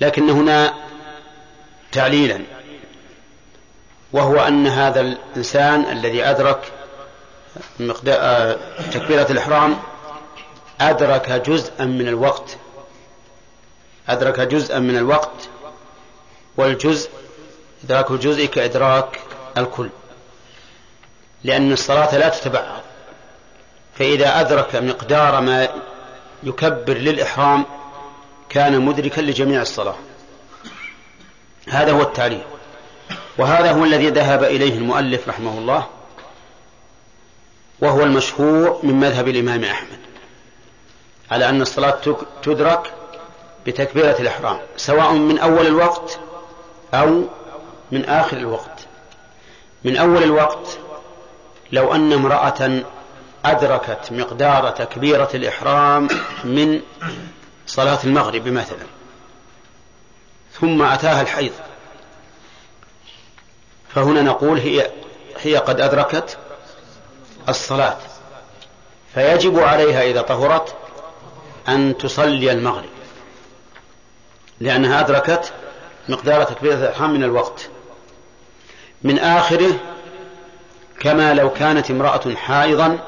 [0.00, 0.74] لكن هنا
[1.92, 2.40] تعليلا
[4.12, 6.72] وهو أن هذا الإنسان الذي أدرك
[8.92, 9.78] تكبيرة الإحرام
[10.80, 12.56] أدرك جزءا من الوقت
[14.08, 15.48] أدرك جزءا من الوقت
[16.56, 17.10] والجزء
[17.84, 19.20] إدراك الجزء كإدراك
[19.58, 19.88] الكل
[21.44, 22.82] لأن الصلاة لا تتبعض
[23.98, 25.68] فإذا أدرك مقدار ما
[26.42, 27.64] يكبر للإحرام
[28.48, 29.96] كان مدركا لجميع الصلاة.
[31.68, 32.42] هذا هو التعليل.
[33.38, 35.86] وهذا هو الذي ذهب إليه المؤلف رحمه الله
[37.80, 39.98] وهو المشهور من مذهب الإمام أحمد
[41.30, 41.98] على أن الصلاة
[42.42, 42.92] تدرك
[43.66, 46.18] بتكبيرة الإحرام سواء من أول الوقت
[46.94, 47.24] أو
[47.92, 48.86] من آخر الوقت.
[49.84, 50.78] من أول الوقت
[51.72, 52.82] لو أن امرأة
[53.44, 56.08] أدركت مقدار تكبيرة الإحرام
[56.44, 56.80] من
[57.66, 58.86] صلاة المغرب مثلا.
[60.60, 61.52] ثم أتاها الحيض.
[63.94, 64.90] فهنا نقول هي
[65.40, 66.38] هي قد أدركت
[67.48, 67.96] الصلاة.
[69.14, 70.74] فيجب عليها إذا طهرت
[71.68, 72.88] أن تصلي المغرب.
[74.60, 75.52] لأنها أدركت
[76.08, 77.68] مقدار تكبيرة الإحرام من الوقت.
[79.02, 79.72] من آخره
[81.00, 82.98] كما لو كانت امرأة حائضا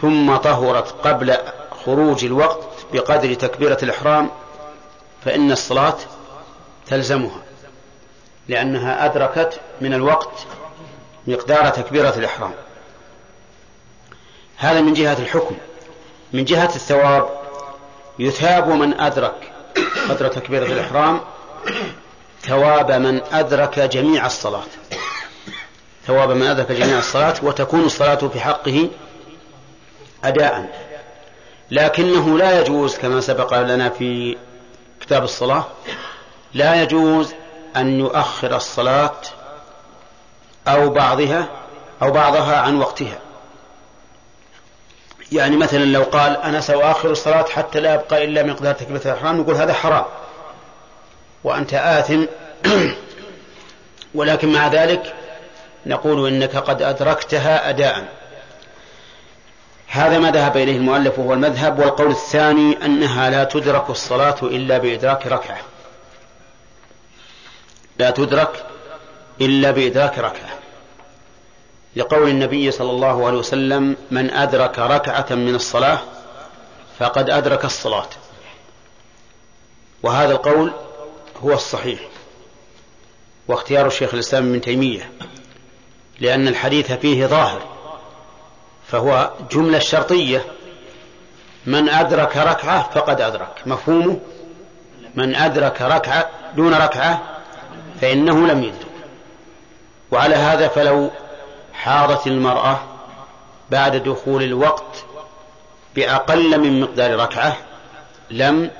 [0.00, 1.36] ثم طهرت قبل
[1.84, 4.30] خروج الوقت بقدر تكبيرة الإحرام
[5.24, 5.96] فإن الصلاة
[6.86, 7.42] تلزمها
[8.48, 10.46] لأنها أدركت من الوقت
[11.26, 12.52] مقدار تكبيرة الإحرام.
[14.56, 15.56] هذا من جهة الحكم.
[16.32, 17.28] من جهة الثواب
[18.18, 19.52] يثاب من أدرك
[20.08, 21.20] قدر تكبيرة الإحرام
[22.42, 24.66] ثواب من أدرك جميع الصلاة.
[26.06, 28.88] ثواب من أدرك جميع الصلاة وتكون الصلاة في حقه
[30.24, 30.87] أداء.
[31.70, 34.36] لكنه لا يجوز كما سبق لنا في
[35.00, 35.64] كتاب الصلاة
[36.54, 37.34] لا يجوز
[37.76, 39.20] أن يؤخر الصلاة
[40.68, 41.48] أو بعضها
[42.02, 43.18] أو بعضها عن وقتها.
[45.32, 49.54] يعني مثلا لو قال أنا سأؤخر الصلاة حتى لا يبقى إلا مقدار تكبيرة الإحرام نقول
[49.54, 50.04] هذا حرام
[51.44, 52.24] وأنت آثم.
[54.14, 55.14] ولكن مع ذلك
[55.86, 58.08] نقول إنك قد أدركتها أداء.
[59.88, 65.26] هذا ما ذهب إليه المؤلف وهو المذهب والقول الثاني أنها لا تدرك الصلاة إلا بإدراك
[65.26, 65.58] ركعة.
[67.98, 68.64] لا تدرك
[69.40, 70.58] إلا بإدراك ركعة.
[71.96, 75.98] لقول النبي صلى الله عليه وسلم من أدرك ركعة من الصلاة
[76.98, 78.08] فقد أدرك الصلاة.
[80.02, 80.72] وهذا القول
[81.42, 82.00] هو الصحيح
[83.48, 85.10] واختيار الشيخ الإسلام ابن تيمية
[86.20, 87.77] لأن الحديث فيه ظاهر.
[88.88, 90.44] فهو جملة شرطية.
[91.66, 93.62] من أدرك ركعة فقد أدرك.
[93.66, 94.20] مفهومه
[95.14, 97.22] من أدرك ركعة دون ركعة
[98.00, 98.88] فإنه لم يدرك.
[100.10, 101.10] وعلى هذا فلو
[101.72, 102.80] حاضت المرأة
[103.70, 105.04] بعد دخول الوقت
[105.96, 107.56] بأقل من مقدار ركعة
[108.30, 108.70] لم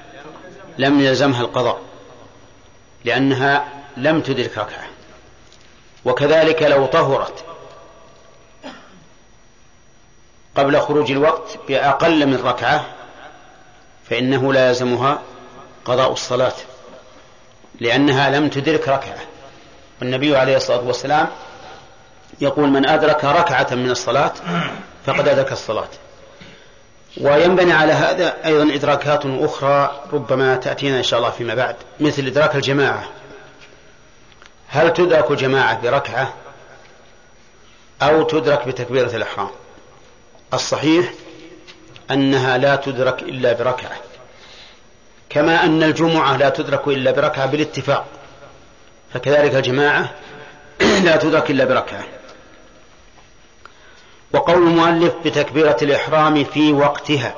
[0.79, 1.79] لم يلزمها القضاء
[3.05, 3.65] لأنها
[3.97, 4.87] لم تدرك ركعة.
[6.05, 7.45] وكذلك لو طهرت
[10.59, 12.85] قبل خروج الوقت بأقل من ركعة
[14.11, 15.23] فإنه لا يلزمها
[15.85, 16.53] قضاء الصلاة
[17.81, 19.19] لأنها لم تدرك ركعة.
[20.01, 21.29] والنبي عليه الصلاة والسلام
[22.41, 24.33] يقول من أدرك ركعة من الصلاة
[25.07, 25.89] فقد أدرك الصلاة.
[27.21, 32.57] وينبني على هذا أيضا إدراكات أخرى ربما تأتينا إن شاء الله فيما بعد مثل إدراك
[32.57, 33.05] الجماعة.
[34.69, 36.35] هل تدرك جماعة بركعة
[38.03, 39.51] أو تدرك بتكبيرة الإحرام؟
[40.55, 41.13] الصحيح
[42.11, 43.97] أنها لا تدرك إلا بركعة
[45.31, 48.07] كما أن الجمعة لا تدرك إلا بركعة بالاتفاق
[49.15, 50.15] فكذلك الجماعة
[51.05, 52.05] لا تدرك إلا بركعة.
[54.33, 57.35] وقول المؤلف بتكبيرة الإحرام في وقتها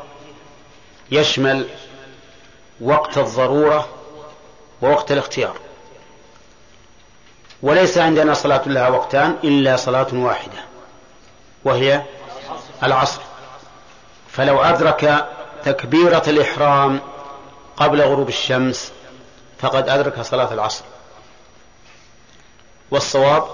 [1.10, 1.66] يشمل
[2.80, 3.88] وقت الضرورة
[4.82, 5.56] ووقت الاختيار
[7.62, 10.58] وليس عندنا صلاة لها وقتان إلا صلاة واحدة
[11.64, 12.02] وهي
[12.82, 13.20] العصر.
[14.30, 15.28] فلو أدرك
[15.64, 17.00] تكبيرة الإحرام
[17.76, 18.92] قبل غروب الشمس
[19.58, 20.84] فقد أدرك صلاة العصر.
[22.90, 23.44] والصواب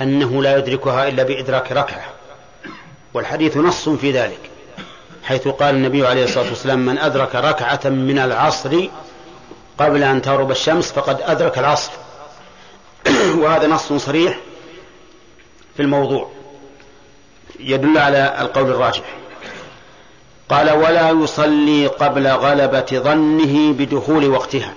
[0.00, 2.06] أنه لا يدركها إلا بإدراك ركعة.
[3.14, 4.50] والحديث نص في ذلك
[5.24, 8.88] حيث قال النبي عليه الصلاة والسلام من أدرك ركعة من العصر
[9.78, 11.92] قبل أن تغرب الشمس فقد أدرك العصر.
[13.40, 14.38] وهذا نص صريح
[15.76, 16.37] في الموضوع.
[17.58, 19.04] يدل على القول الراجح.
[20.48, 24.74] قال ولا يصلي قبل غلبة ظنه بدخول وقتها.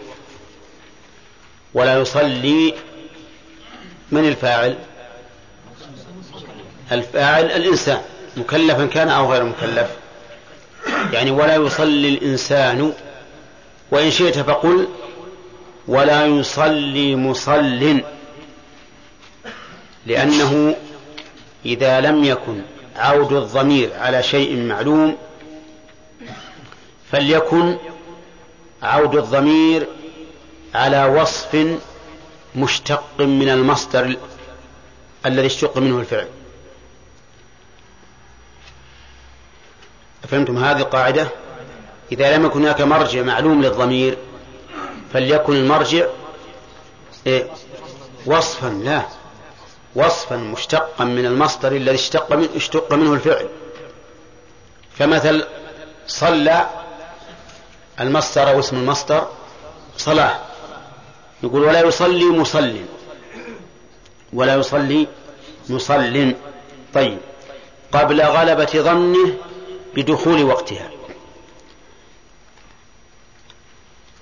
[1.73, 2.73] ولا يصلي
[4.11, 4.77] من الفاعل؟
[6.91, 8.01] الفاعل الإنسان
[8.37, 9.87] مكلفا كان أو غير مكلف.
[11.13, 12.93] يعني ولا يصلي الإنسان
[13.91, 14.87] وإن شئت فقل
[15.87, 18.01] ولا يصلي مصل.
[20.05, 20.75] لأنه
[21.65, 22.61] إذا لم يكن
[22.95, 25.17] عود الضمير على شيء معلوم
[27.11, 27.77] فليكن
[28.83, 29.87] عود الضمير
[30.75, 31.77] على وصف
[32.55, 34.15] مشتق من المصدر
[35.25, 36.27] الذي اشتق منه الفعل.
[40.27, 41.27] فهمتم هذه القاعدة؟
[42.11, 44.17] إذا لم يكن هناك مرجع معلوم للضمير
[45.13, 46.05] فليكن المرجع
[47.27, 47.47] إيه؟
[48.25, 49.01] وصفا لا.
[49.95, 53.49] وصفا مشتقا من المصدر الذي اشتق, من اشتق منه الفعل.
[54.99, 55.45] كمثل
[56.07, 56.69] صلى
[57.99, 59.27] المصدر أو اسم المصدر
[59.97, 60.39] صلاة.
[61.43, 62.75] يقول ولا يصلي مصل.
[64.33, 65.07] ولا يصلي
[65.69, 66.35] مصل.
[66.93, 67.17] طيب.
[67.91, 69.33] قبل غلبة ظنه
[69.95, 70.89] بدخول وقتها.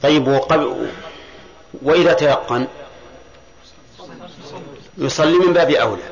[0.01, 0.89] طيب وقبل
[1.81, 2.67] وإذا تيقن
[4.99, 6.03] يصلي من باب أولى.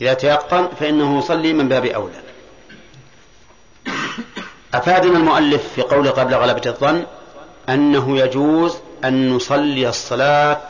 [0.00, 2.22] إذا تيقن فإنه يصلي من باب أولى.
[4.74, 7.06] أفادنا المؤلف في قول قبل غلبة الظن
[7.68, 10.68] أنه يجوز أن نصلي الصلاة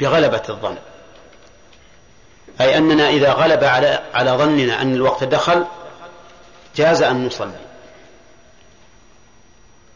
[0.00, 0.76] بغلبة الظن.
[2.60, 5.64] أي أننا إذا غلب على على ظننا أن الوقت دخل
[6.76, 7.60] جاز أن نصلي.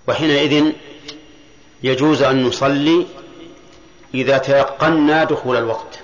[0.09, 0.73] وحينئذ
[1.83, 3.07] يجوز أن نصلي
[4.15, 5.99] إذا تيقنا دخول الوقت.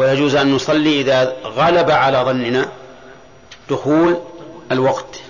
[0.00, 2.68] ويجوز أن نصلي إذا غلب على ظننا
[3.70, 4.20] دخول
[4.72, 5.20] الوقت.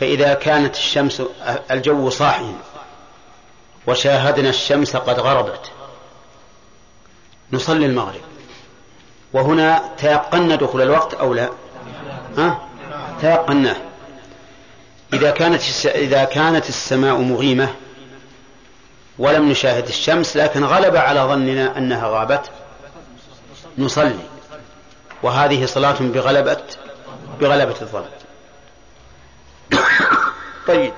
[0.00, 1.22] فإذا كانت الشمس
[1.70, 2.52] الجو صاحي
[3.86, 5.70] وشاهدنا الشمس قد غربت
[7.52, 8.20] نصلي المغرب.
[9.32, 11.48] وهنا تيقنا دخول الوقت أو لا؟
[12.38, 12.68] ها؟
[13.20, 13.76] تيقناه
[15.12, 17.74] إذا كانت إذا كانت السماء مغيمة
[19.18, 22.50] ولم نشاهد الشمس لكن غلب على ظننا أنها غابت.
[23.78, 24.18] نصلي.
[25.22, 26.60] وهذه صلاة بغلبة
[27.40, 28.04] بغلبة الظن.
[30.68, 30.92] طيب.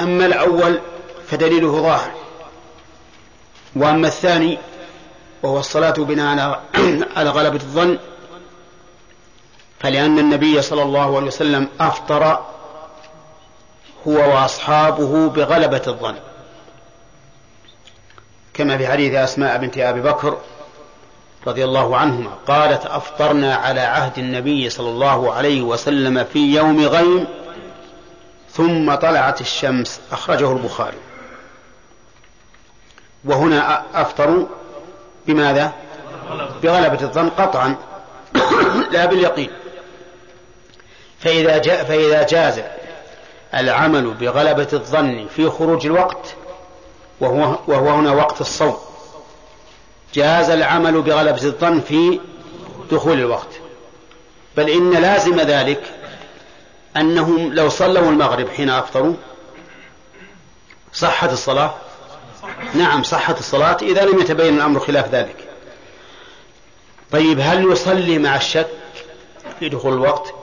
[0.00, 0.80] أما الأول
[1.28, 2.12] فدليله ظاهر.
[3.76, 4.58] وأما الثاني
[5.42, 6.62] وهو الصلاة بناء
[7.16, 7.98] على غلبة الظن
[9.80, 12.44] فلأن النبي صلى الله عليه وسلم أفطر
[14.08, 16.14] هو وأصحابه بغلبة الظن.
[18.54, 20.38] كما في حديث أسماء بنت أبي بكر
[21.46, 27.26] رضي الله عنهما قالت أفطرنا على عهد النبي صلى الله عليه وسلم في يوم غيم
[28.50, 30.00] ثم طلعت الشمس.
[30.12, 30.96] أخرجه البخاري.
[33.24, 34.46] وهنا أفطروا
[35.26, 35.72] بماذا؟
[36.62, 37.76] بغلبة الظن قطعا
[38.90, 39.50] لا باليقين.
[41.20, 42.62] فإذا, جاء فإذا جاز
[43.54, 46.34] العمل بغلبة الظن في خروج الوقت
[47.20, 48.76] وهو, وهو هنا وقت الصوم.
[50.14, 52.20] جاز العمل بغلبة الظن في
[52.92, 53.48] دخول الوقت.
[54.56, 55.94] بل إن لازم ذلك
[56.96, 59.14] أنهم لو صلوا المغرب حين أفطروا
[60.92, 61.74] صحت الصلاة.
[62.74, 63.76] نعم صحت الصلاة.
[63.82, 65.36] إذا لم يتبين الأمر خلاف ذلك.
[67.12, 68.68] طيب هل يصلي مع الشك
[69.58, 70.39] في دخول الوقت؟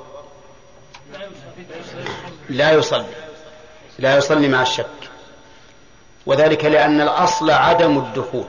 [2.49, 3.05] لا يصلي
[3.99, 4.85] لا يصلي مع الشك.
[6.25, 8.45] وذلك لأن الأصل عدم الدخول.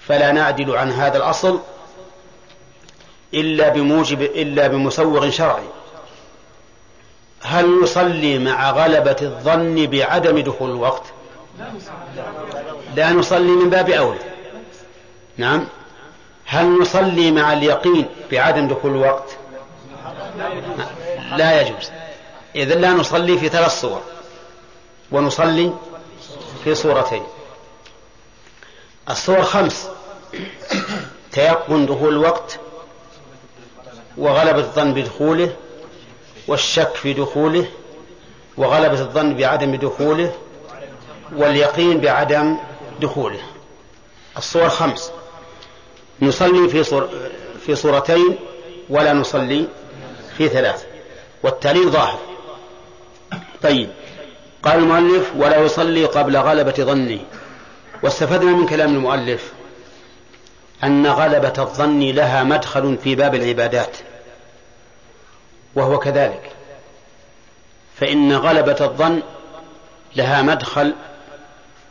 [0.00, 1.60] فلا نعدل عن هذا الأصل
[3.34, 5.68] إلا بموجب إلا بمسوغ شرعي.
[7.42, 11.02] هل نصلي مع غلبة الظن بعدم دخول الوقت؟
[12.94, 14.18] لا نصلي من باب أولى.
[15.36, 15.66] نعم.
[16.46, 19.36] هل نصلي مع اليقين بعدم دخول الوقت؟
[21.36, 21.90] لا يجوز.
[22.56, 24.00] إذا لا نصلي في ثلاث صور.
[25.12, 25.72] ونصلي
[26.64, 27.22] في صورتين.
[29.10, 29.88] الصور خمس.
[31.32, 32.58] تيقن دخول الوقت
[34.16, 35.56] وغلبة الظن بدخوله
[36.48, 37.66] والشك في دخوله
[38.56, 40.32] وغلبة الظن بعدم دخوله
[41.36, 42.56] واليقين بعدم
[43.00, 43.40] دخوله.
[44.36, 45.10] الصور خمس.
[46.22, 47.08] نصلي في صور
[47.66, 48.38] في صورتين
[48.90, 49.66] ولا نصلي
[50.38, 50.84] في ثلاث.
[51.42, 52.18] والتعليل ظاهر.
[53.62, 53.88] طيب.
[54.62, 57.18] قال المؤلف ولا يصلي قبل غلبة ظنه
[58.02, 59.52] واستفدنا من كلام المؤلف
[60.84, 63.96] أن غلبة الظن لها مدخل في باب العبادات
[65.74, 66.50] وهو كذلك.
[68.00, 69.22] فإن غلبة الظن
[70.16, 70.94] لها مدخل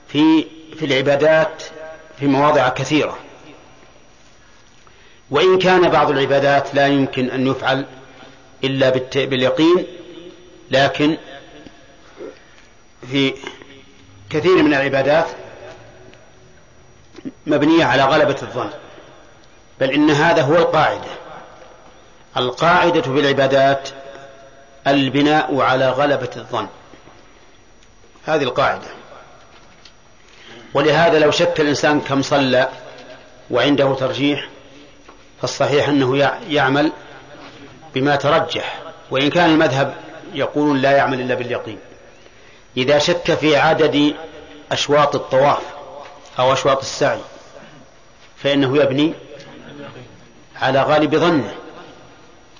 [0.07, 0.45] في
[0.79, 1.63] في العبادات
[2.19, 3.17] في مواضع كثيرة.
[5.31, 7.85] وإن كان بعض العبادات لا يمكن أن يفعل
[8.63, 9.85] إلا باليقين
[10.71, 11.17] لكن
[13.11, 13.33] في
[14.29, 15.25] كثير من العبادات
[17.47, 18.69] مبنية على غلبة الظن
[19.79, 21.11] بل إن هذا هو القاعدة.
[22.37, 23.89] القاعدة في العبادات
[24.87, 26.67] البناء على غلبة الظن.
[28.25, 28.87] هذه القاعدة.
[30.73, 32.69] ولهذا لو شك الإنسان كم صلى
[33.51, 34.49] وعنده ترجيح
[35.41, 36.17] فالصحيح أنه
[36.49, 36.91] يعمل
[37.95, 38.79] بما ترجح.
[39.11, 39.93] وإن كان المذهب
[40.33, 41.79] يقولون لا يعمل إلا باليقين.
[42.77, 44.15] إذا شك في عدد
[44.71, 45.61] أشواط الطواف
[46.39, 47.19] أو أشواط السعي
[48.37, 49.13] فإنه يبني
[50.61, 51.55] على غالب ظنه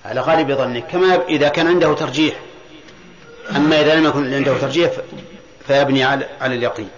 [0.05, 2.35] على غالب ظنه كما إذا كان عنده ترجيح.
[3.55, 4.91] أما إذا لم يكن عنده ترجيح
[5.67, 6.89] فيبني على, على اليقين.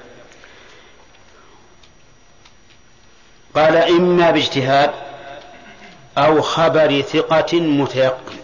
[3.55, 4.91] قال إما باجتهاد
[6.17, 8.37] أو خبر ثقة متيقن.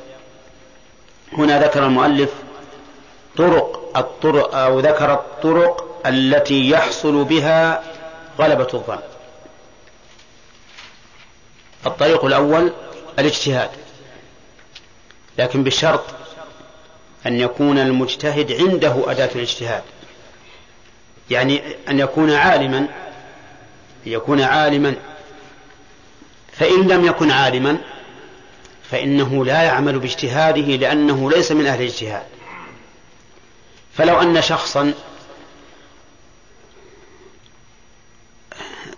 [1.34, 2.30] هنا ذكر المؤلف
[3.38, 7.84] طرق الطرق أو ذكر الطرق التي يحصل بها
[8.39, 8.99] غلبة الظن.
[11.86, 12.73] الطريق الأول
[13.19, 13.69] الاجتهاد.
[15.38, 16.03] لكن بشرط
[17.25, 19.84] أن يكون المجتهد عنده أداة الاجتهاد.
[21.29, 22.88] يعني أن يكون عالما
[24.05, 24.95] يكون عالما.
[26.51, 27.77] فإن لم يكن عالما
[28.91, 32.32] فإنه لا يعمل باجتهاده لأنه ليس من أهل الاجتهاد.
[33.97, 34.93] فلو أن شخصا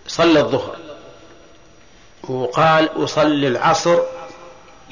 [0.06, 0.76] صلى الظهر
[2.22, 3.98] وقال أصلي العصر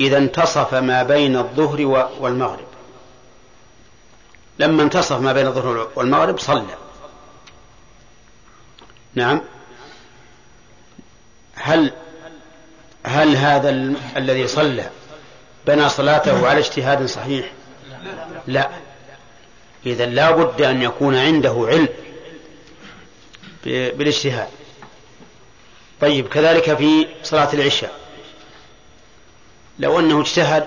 [0.00, 2.66] إذا انتصف ما بين الظهر والمغرب.
[4.58, 6.76] لما انتصف ما بين الظهر والمغرب صلى.
[9.14, 9.40] نعم.
[11.54, 11.92] هل
[13.06, 13.96] هل هذا ال...
[14.16, 14.90] الذي صلى
[15.66, 17.52] بنى صلاته على اجتهاد صحيح؟
[18.46, 18.70] لا.
[19.86, 21.88] إذا لا بد أن يكون عنده علم
[23.64, 24.48] بالاجتهاد.
[26.00, 27.92] طيب كذلك في صلاة العشاء.
[29.78, 30.66] لو أنه اجتهد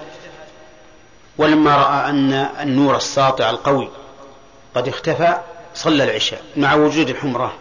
[1.38, 3.90] ولما رأى أن النور الساطع القوي
[4.76, 5.38] قد اختفى
[5.76, 7.54] صلى العشاء مع وجود الحمرة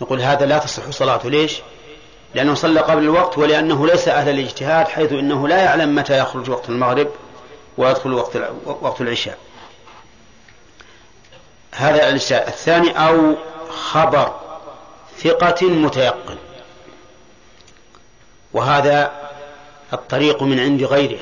[0.00, 1.30] نقول هذا لا تصح صلاته.
[1.30, 1.60] ليش؟
[2.34, 6.68] لأنه صلى قبل الوقت ولأنه ليس أهل الاجتهاد حيث إنه لا يعلم متى يخرج وقت
[6.68, 7.08] المغرب
[7.78, 8.36] ويدخل وقت
[8.66, 9.38] وقت العشاء.
[11.76, 13.34] هذا الاجتهاد الثاني أو
[13.70, 14.40] خبر
[15.18, 16.36] ثقة متيقن.
[18.52, 19.12] وهذا
[19.92, 21.20] الطريق من عند غيره.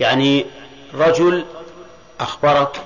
[0.00, 0.46] يعني
[0.94, 1.44] رجل
[2.20, 2.80] أخبرك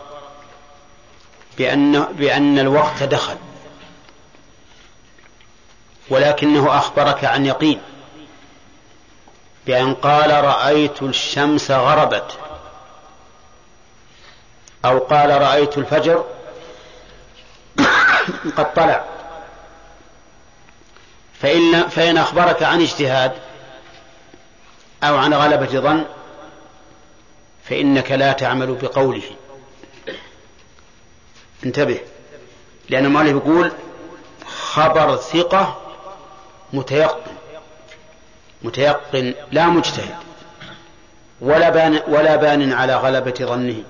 [1.59, 3.37] بأن بأن الوقت دخل
[6.09, 7.81] ولكنه أخبرك عن يقين
[9.67, 12.39] بأن قال رأيت الشمس غربت.
[14.85, 16.25] أو قال رأيت الفجر
[18.57, 19.05] قد طلع.
[21.41, 23.33] فإن, فإن أخبرك عن اجتهاد
[25.03, 26.05] أو عن غلبة ظن
[27.65, 29.23] فإنك لا تعمل بقوله.
[31.65, 32.01] انتبه.
[32.89, 33.73] لأن المؤلف يقول
[34.47, 35.81] خبر ثقة
[36.73, 37.33] متيقن.
[38.63, 40.17] متيقن لا مجتهد.
[41.41, 43.85] ولا بان ولا بان على غلبة ظنه.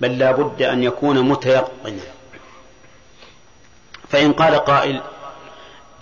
[0.00, 2.02] بل لا بد أن يكون متيقنا.
[4.08, 5.02] فإن قال قائل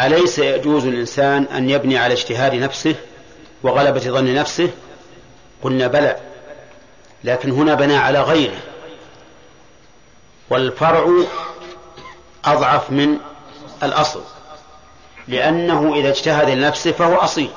[0.01, 2.95] أليس يجوز الإنسان أن يبني على اجتهاد نفسه
[3.63, 4.71] وغلبة ظن نفسه؟
[5.63, 6.17] قلنا بلى
[7.25, 8.57] لكن هنا بنى على غيره.
[10.51, 11.11] والفرع
[12.45, 13.19] أضعف من
[13.83, 14.23] الأصل
[15.29, 17.51] لأنه إذا اجتهد لنفسه فهو أصيل.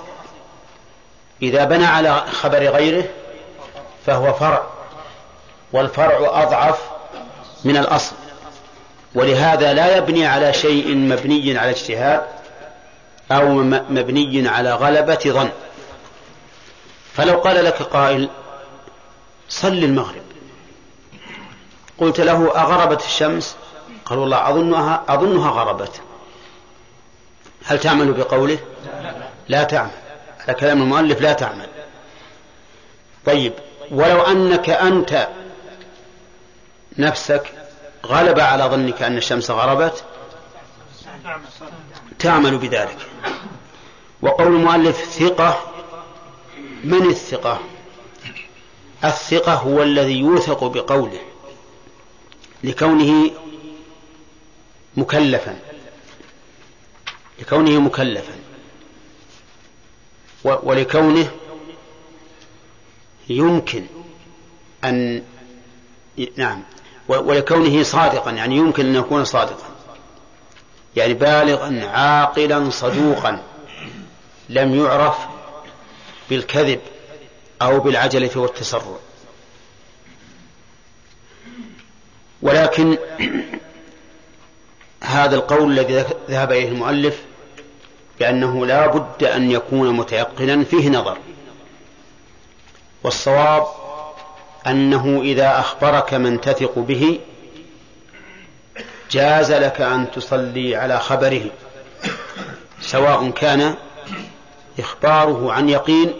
[1.42, 3.04] إذا بنى على خبر غيره
[4.06, 4.79] فهو فرع.
[5.74, 6.80] والفرع أضعف
[7.66, 8.16] من الأصل.
[9.16, 12.24] ولهذا لا يبني على شيء مبني على اجتهاد
[13.32, 13.54] أو
[13.90, 15.50] مبني على غلبة ظن.
[17.14, 18.30] فلو قال لك قائل
[19.50, 20.22] صل المغرب.
[21.98, 23.56] قلت له أغربت الشمس؟
[24.06, 26.02] قال والله أظنها أظنها غربت.
[27.66, 28.60] هل تعمل بقوله؟
[29.48, 29.90] لا تعمل.
[30.48, 31.68] على كلام المؤلف لا تعمل.
[33.26, 33.54] طيب
[33.92, 35.28] ولو أنك أنت
[37.00, 37.54] نفسك
[38.06, 40.04] غلب على ظنك أن الشمس غربت؟
[42.20, 42.98] تعمل بذلك.
[44.22, 45.64] وقول المؤلف ثقة.
[46.84, 47.60] من الثقة؟
[49.04, 51.20] الثقة هو الذي يوثق بقوله
[52.64, 53.32] لكونه
[54.98, 55.60] مكلفا.
[57.40, 58.34] لكونه مكلفا.
[60.44, 61.32] ولكونه
[63.30, 63.86] يمكن
[64.84, 65.24] أن
[66.36, 66.64] نعم.
[67.10, 69.66] ولكونه صادقا يعني يمكن أن يكون صادقا.
[70.96, 73.44] يعني بالغا عاقلا صدوقا.
[74.50, 75.18] لم يعرف
[76.30, 76.80] بالكذب
[77.62, 78.98] أو بالعجلة والتسرع.
[82.42, 82.98] ولكن
[85.04, 87.22] هذا القول الذي ذهب إليه المؤلف
[88.20, 91.18] بأنه لا بد أن يكون متيقنا فيه نظر.
[93.04, 93.68] والصواب
[94.72, 97.20] أنه إذا أخبرك من تثق به
[99.12, 101.46] جاز لك أن تصلي على خبره
[102.82, 103.76] سواء كان
[104.80, 106.14] إخباره عن يقين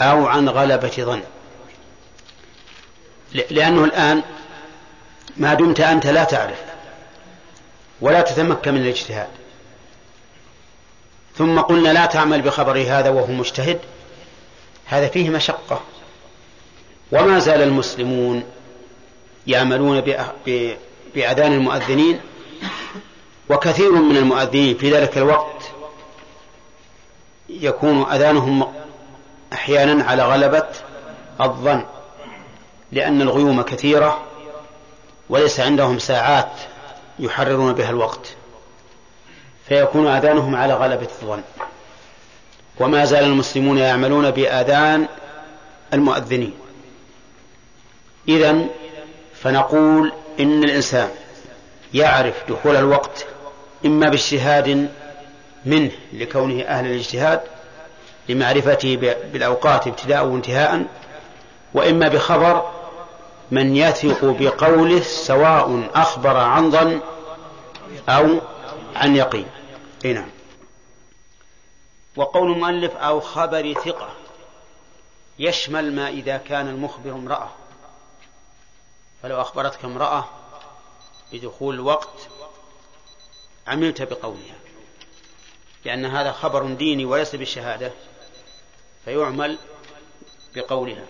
[0.00, 1.22] أو عن غلبة ظن.
[3.50, 4.22] لأنه الآن
[5.36, 6.58] ما دمت أنت لا تعرف
[8.00, 9.28] ولا تتمكن من الاجتهاد.
[11.38, 13.78] ثم قلنا لا تعمل بخبر هذا وهو مجتهد
[14.86, 15.82] هذا فيه مشقة.
[17.12, 18.44] وما زال المسلمون
[19.46, 20.00] يعملون
[21.14, 22.20] بأذان المؤذنين
[23.48, 25.62] وكثير من المؤذنين في ذلك الوقت
[27.48, 28.72] يكون أذانهم
[29.52, 30.66] أحيانا على غلبة
[31.40, 31.84] الظن
[32.92, 34.20] لأن الغيوم كثيرة
[35.28, 36.52] وليس عندهم ساعات
[37.18, 38.26] يحررون بها الوقت
[39.68, 41.42] فيكون آذانهم على غلبة الظن.
[42.80, 45.06] وما زال المسلمون يعملون بآذان
[45.92, 46.54] المؤذنين.
[48.28, 48.66] إذا
[49.34, 51.08] فنقول إن الإنسان
[51.94, 53.26] يعرف دخول الوقت
[53.86, 54.88] إما باجتهاد
[55.64, 57.40] منه لكونه أهل الاجتهاد
[58.28, 58.96] لمعرفته
[59.32, 60.86] بالأوقات ابتداء وانتهاء
[61.74, 62.70] وإما بخبر
[63.50, 67.00] من يثق بقوله سواء أخبر عن ظن
[68.08, 68.40] أو
[68.96, 69.46] عن يقين.
[70.04, 70.28] أي نعم.
[72.16, 74.08] وقول المؤلف أو خبر ثقة
[75.38, 77.48] يشمل ما إذا كان المخبر امرأة.
[79.22, 80.28] فلو أخبرتك امرأة
[81.32, 82.28] بدخول الوقت
[83.66, 84.54] عملت بقولها
[85.84, 87.92] لأن هذا خبر ديني وليس بالشهادة
[89.04, 89.58] فيعمل
[90.54, 91.06] بقولها.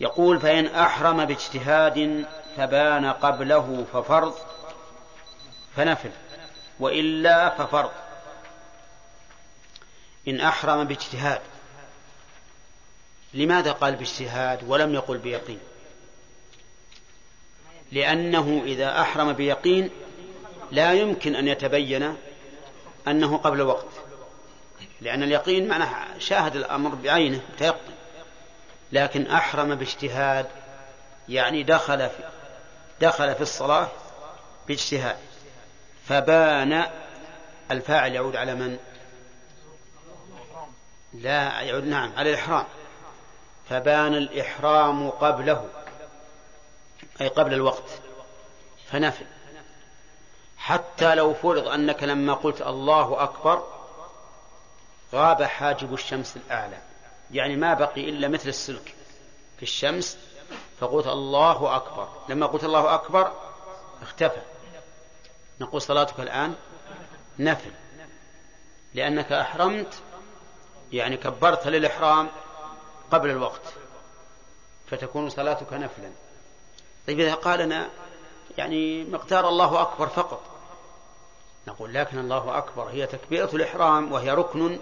[0.00, 4.34] يقول فإن أحرم باجتهاد فبان قبله ففرض
[5.76, 6.10] فنفل
[6.80, 7.90] وإلا ففرض.
[10.28, 11.40] إن أحرم باجتهاد
[13.34, 15.60] لماذا قال باجتهاد ولم يقل بيقين؟
[17.92, 19.90] لأنه إذا أحرم بيقين
[20.72, 22.16] لا يمكن أن يتبين
[23.08, 23.86] أنه قبل وقت.
[25.00, 27.92] لأن اليقين معناه شاهد الأمر بعينه تيقن
[28.92, 30.46] لكن أحرم باجتهاد
[31.28, 32.22] يعني دخل في
[33.00, 33.88] دخل في الصلاة
[34.68, 35.16] باجتهاد.
[36.08, 36.84] فبان
[37.70, 38.78] الفاعل يعود على من؟
[41.14, 42.64] لا يعود نعم على الإحرام.
[43.70, 45.68] فبان الإحرام قبله.
[47.20, 48.00] أي قبل الوقت.
[48.86, 49.26] فنفل.
[50.56, 53.66] حتى لو فرض أنك لما قلت الله أكبر
[55.14, 56.78] غاب حاجب الشمس الأعلى.
[57.30, 58.94] يعني ما بقي إلا مثل السلك
[59.56, 60.18] في الشمس
[60.80, 62.08] فقلت الله أكبر.
[62.28, 63.32] لما قلت الله أكبر
[64.02, 64.42] اختفى.
[65.60, 66.54] نقول صلاتك الآن
[67.38, 67.70] نفل.
[68.94, 69.94] لأنك أحرمت
[70.92, 72.28] يعني كبرت للإحرام
[73.10, 73.62] قبل الوقت
[74.90, 76.10] فتكون صلاتك نفلا.
[77.06, 77.88] طيب إذا قال أنا
[78.58, 80.42] يعني مقدار الله أكبر فقط.
[81.68, 84.78] نقول لكن الله أكبر هي تكبيرة الإحرام وهي ركن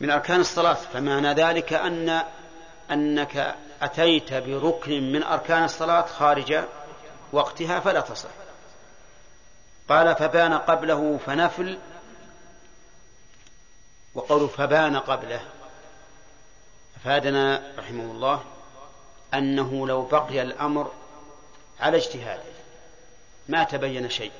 [0.00, 0.74] من أركان الصلاة.
[0.74, 2.22] فمعنى ذلك أن
[2.90, 6.64] أنك أتيت بركن من أركان الصلاة خارج
[7.32, 8.30] وقتها فلا تصح.
[9.88, 11.78] قال فبان قبله فنفل
[14.14, 15.40] وقول فبان قبله.
[16.96, 18.44] أفادنا رحمه الله.
[19.34, 20.92] أنه لو بقي الأمر
[21.80, 22.42] على اجتهاده
[23.48, 24.32] ما تبين شيء.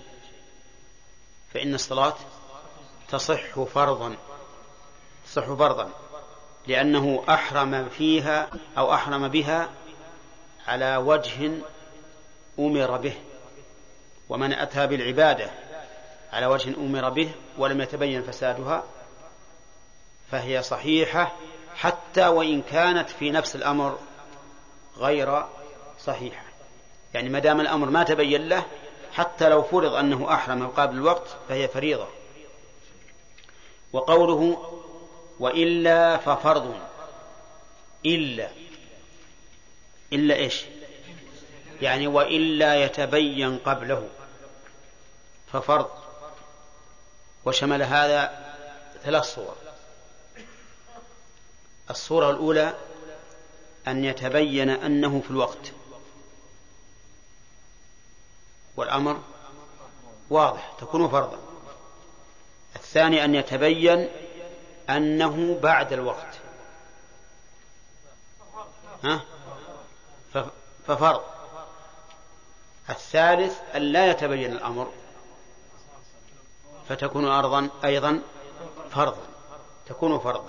[1.54, 2.16] فإن الصلاة
[3.08, 4.16] تصح فرضا
[5.26, 5.90] تصح فرضا
[6.66, 9.70] لأنه أحرم فيها أو أحرم بها
[10.66, 11.52] على وجه
[12.58, 13.14] أمر به.
[14.28, 15.50] ومن أتى بالعبادة
[16.32, 18.84] على وجه أمر به ولم يتبين فسادها
[20.30, 21.32] فهي صحيحة
[21.76, 23.98] حتى وإن كانت في نفس الأمر
[24.98, 25.44] غير
[26.04, 26.44] صحيحة.
[27.14, 28.64] يعني ما دام الأمر ما تبين له
[29.12, 32.08] حتى لو فرض أنه أحرم قبل الوقت فهي فريضة.
[33.92, 34.70] وقوله
[35.38, 36.76] وإلا ففرض.
[38.06, 38.48] إلا.
[40.12, 40.64] إلا إيش؟
[41.82, 44.08] يعني وإلا يتبين قبله.
[45.52, 45.90] ففرض.
[47.44, 48.54] وشمل هذا
[49.04, 49.56] ثلاث صور.
[51.90, 52.74] الصورة الأولى
[53.90, 55.72] أن يتبين أنه في الوقت.
[58.76, 59.20] والأمر
[60.30, 61.38] واضح تكون فرضا.
[62.76, 64.08] الثاني أن يتبين
[64.90, 66.38] أنه بعد الوقت.
[69.04, 69.20] ها؟
[70.86, 71.22] ففرض.
[72.90, 74.92] الثالث أن لا يتبين الأمر
[76.88, 78.22] فتكون أرضا أيضا
[78.90, 79.22] فرضا
[79.86, 80.48] تكون فرضا.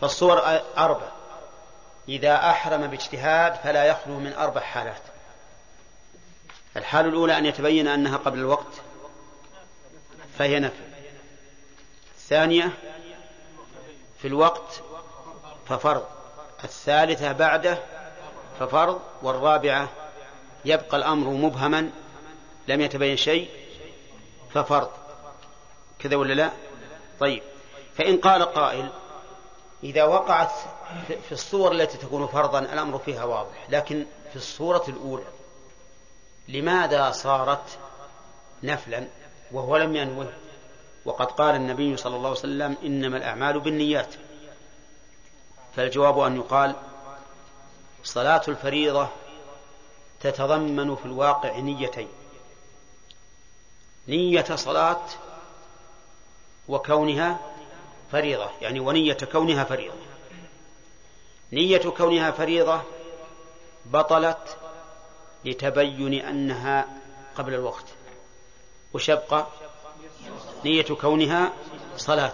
[0.00, 0.38] فالصور
[0.78, 1.17] أربع.
[2.08, 5.02] إذا أحرم باجتهاد فلا يخلو من أربع حالات.
[6.76, 8.82] الحالة الأولى أن يتبين أنها قبل الوقت
[10.38, 10.84] فهي نفل
[12.16, 12.72] الثانية
[14.18, 14.82] في الوقت
[15.68, 16.06] ففرض.
[16.64, 17.78] الثالثة بعده
[18.60, 19.88] ففرض والرابعة
[20.64, 21.90] يبقى الأمر مبهما
[22.68, 23.48] لم يتبين شيء
[24.54, 24.90] ففرض.
[25.98, 26.50] كذا ولا لا؟
[27.20, 27.42] طيب.
[27.94, 28.90] فإن قال قائل
[29.82, 30.50] إذا وقعت
[31.06, 35.24] في الصور التي تكون فرضا الأمر فيها واضح لكن في الصورة الأولى
[36.48, 37.78] لماذا صارت
[38.62, 39.06] نفلا
[39.52, 40.32] وهو لم ينوه؟
[41.04, 44.14] وقد قال النبي صلى الله عليه وسلم إنما الأعمال بالنيات.
[45.76, 46.74] فالجواب أن يقال
[48.04, 49.08] صلاة الفريضة
[50.20, 52.08] تتضمن في الواقع نيتين
[54.08, 55.02] نية صلاة
[56.68, 57.38] وكونها
[58.12, 59.94] فريضة يعني ونية كونها فريضة.
[61.52, 62.80] نية كونها فريضة
[63.86, 64.56] بطلت
[65.44, 66.88] لتبين أنها
[67.36, 67.84] قبل الوقت
[68.94, 69.46] وشبق
[70.64, 71.52] نية كونها
[71.96, 72.32] صلاة.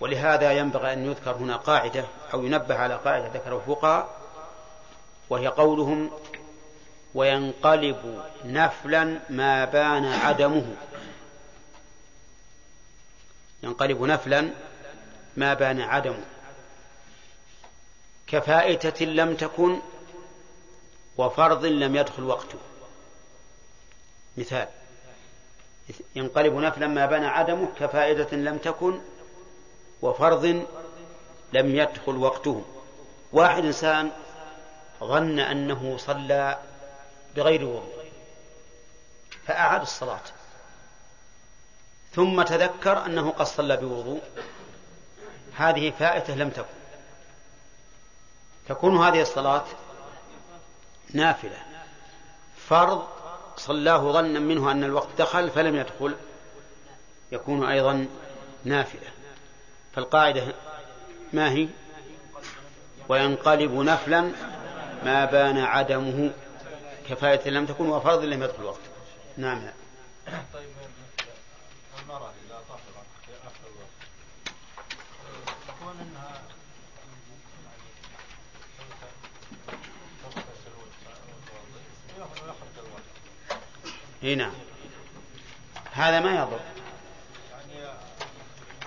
[0.00, 2.04] ولهذا ينبغي أن يذكر هنا قاعدة
[2.34, 4.16] أو ينبه على قاعدة ذكره الفقهاء
[5.30, 6.10] وهي قولهم
[7.14, 10.76] وينقلب نفلا ما بان عدمه.
[13.66, 14.50] ينقلب نفلا
[15.36, 16.24] ما بان عدمه.
[18.26, 19.80] كفائتة لم تكن
[21.18, 22.58] وفرض لم يدخل وقته.
[24.36, 24.68] مثال
[26.16, 29.00] ينقلب نفلا ما بان عدمه كفائدة لم تكن
[30.02, 30.66] وفرض
[31.52, 32.64] لم يدخل وقته.
[33.32, 34.10] واحد إنسان
[35.00, 36.58] ظن أنه صلى
[37.36, 38.06] بغير وضوء
[39.46, 40.20] فأعاد الصلاة.
[42.16, 44.20] ثم تذكر أنه قد صلى بوضوء.
[45.56, 46.66] هذه فائتة لم تكن.
[48.68, 49.64] تكون هذه الصلاة
[51.12, 51.58] نافلة.
[52.68, 53.06] فرض
[53.56, 56.16] صلاه ظنا منه أن الوقت دخل فلم يدخل
[57.32, 58.06] يكون أيضا
[58.64, 59.10] نافلة.
[59.94, 60.54] فالقاعدة
[61.32, 61.68] ما هي؟
[63.08, 64.32] وينقلب نفلا
[65.04, 66.30] ما بان عدمه.
[67.08, 68.80] كفاية لم تكن وفرض لم يدخل الوقت.
[69.36, 69.62] نعم.
[70.54, 70.75] طيب.
[72.16, 73.90] المرأة إذا طهرت في آخر الوقت
[75.68, 76.42] يكون أنها
[84.22, 84.52] اي نعم.
[85.92, 86.60] هذا ما يضر.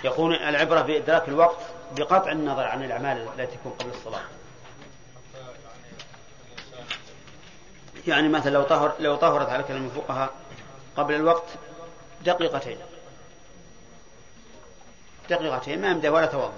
[0.03, 1.61] يقول العبرة بإدراك الوقت
[1.97, 4.21] بقطع النظر عن الأعمال التي تكون قبل الصلاة.
[8.07, 10.33] يعني مثلا لو طهر لو طهرت على كلام الفقهاء
[10.97, 11.47] قبل الوقت
[12.25, 12.77] دقيقتين.
[15.29, 16.53] دقيقتين ما يمدى ولا توضأ.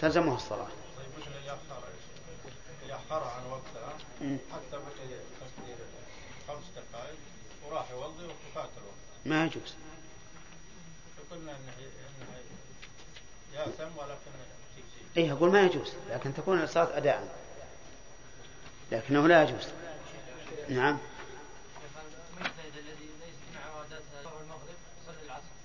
[0.00, 0.68] تلزمه الصلاة.
[2.88, 3.92] يأخر؟ عن وقتها
[4.52, 5.20] حتى بقي
[6.48, 7.16] خمس دقائق
[7.66, 9.26] وراح يوضي وفات الوقت.
[9.26, 9.74] ما يجوز.
[11.30, 12.38] قلنا إنه إنه
[13.54, 14.30] يأثم ولكن
[15.16, 17.28] اي أقول ما يجوز لكن تكون الصلاة اداء.
[18.92, 19.68] لكنه لا يجوز.
[20.68, 20.98] نعم.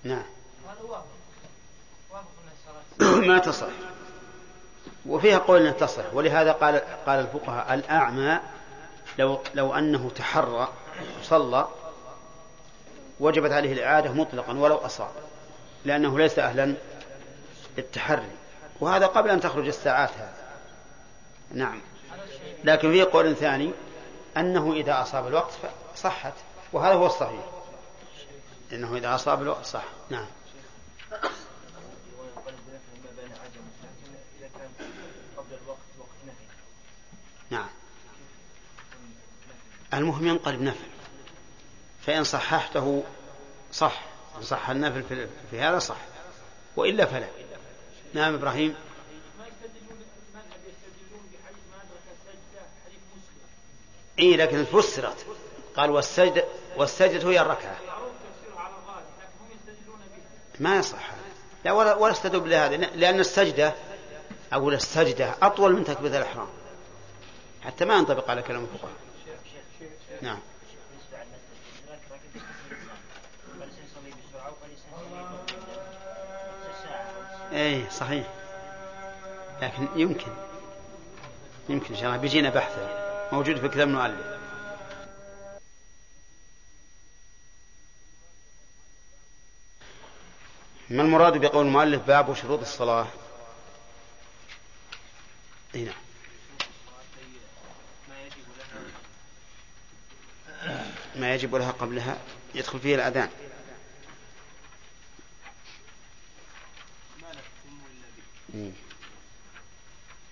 [0.03, 0.34] نعم.
[3.29, 3.67] ما تصح.
[5.05, 6.13] وفيها قول إنها تصح.
[6.13, 8.39] ولهذا قال قال الفقهاء الأعمى
[9.17, 10.67] لو لو أنه تحرى
[11.23, 11.67] صلى
[13.19, 15.11] وجبت عليه الإعادة مطلقا ولو أصاب
[15.85, 16.75] لأنه ليس أهلا
[17.77, 18.31] للتحري.
[18.79, 20.33] وهذا قبل أن تخرج الساعات هذا
[21.51, 21.81] نعم.
[22.63, 23.71] لكن في قول ثاني
[24.37, 25.53] أنه إذا أصاب الوقت
[25.95, 26.33] صحت.
[26.73, 27.45] وهذا هو الصحيح.
[28.73, 29.83] إنه إذا أصاب الوقت صح.
[30.09, 30.25] نعم.
[39.95, 40.85] المهم ينقلب نفل.
[42.05, 43.03] فإن صححته
[43.73, 44.01] صح
[44.37, 45.97] إن صح النفل في هذا صح.
[46.75, 47.27] وإلا فلا.
[48.13, 48.75] نعم إبراهيم.
[54.19, 55.25] إي لكن فسرت.
[55.77, 56.45] قال والسجد
[56.77, 57.77] والسجدة هي الركعة.
[60.59, 61.11] ما يصح
[61.65, 63.75] لا ولا ولا استدل لهذا لأن السجدة
[64.53, 66.47] أقول السجدة أطول من تكبيرة الإحرام.
[67.61, 69.04] حتى ما ينطبق على كلام الفقهاء.
[70.25, 70.39] نعم.
[77.53, 78.27] اي صحيح.
[79.61, 80.31] لكن يمكن.
[81.69, 82.17] يمكن إن شاء الله.
[82.17, 82.89] بيجينا بحثه
[83.31, 84.35] موجود في كتاب المؤلف.
[90.89, 93.07] ما المراد بقول المؤلف؟ باب شروط الصلاة.
[95.75, 96.04] هنا
[101.17, 102.17] ما يجب لها قبلها
[102.55, 103.29] يدخل فيه الأذان.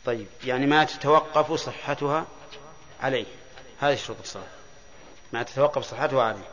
[0.05, 2.27] طيب يعني ما تتوقف صحتها
[3.01, 3.25] عليه.
[3.79, 4.47] هذه شروط الصلاة.
[5.33, 6.47] ما تتوقف صحتها عليه.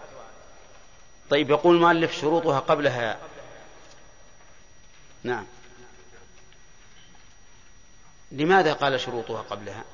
[1.31, 3.19] طيب يقول المؤلف شروطها قبلها.
[5.25, 5.47] نعم.
[8.33, 9.85] لماذا قال شروطها قبلها؟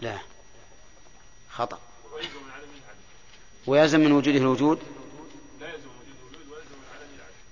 [0.00, 0.18] لا.
[1.50, 1.78] خطأ.
[3.66, 4.78] ويلزم من وجوده الوجود؟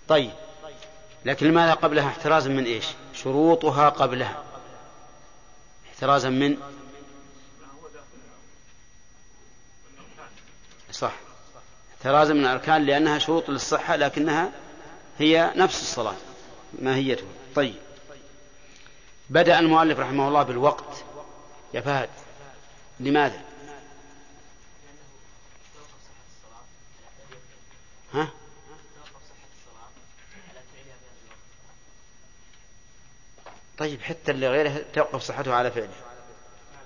[0.08, 0.30] طيب.
[1.24, 4.44] لكن لماذا قبلها؟ احترازا من إيش؟ شروطها قبلها.
[5.90, 6.56] احترازا من؟
[10.92, 11.12] صح.
[11.98, 14.52] احترازا من الأركان لأنها شروط للصحة لكنها
[15.18, 16.16] هي نفس الصلاة
[16.78, 17.28] ماهيتها.
[17.54, 17.74] طيب.
[19.30, 21.04] بدأ المؤلف رحمه الله بالوقت.
[21.74, 22.08] يا فهد.
[23.00, 23.40] لماذا؟
[28.12, 28.28] ها؟
[33.78, 35.94] طيب حتى اللي غيره توقف صحته على فعله.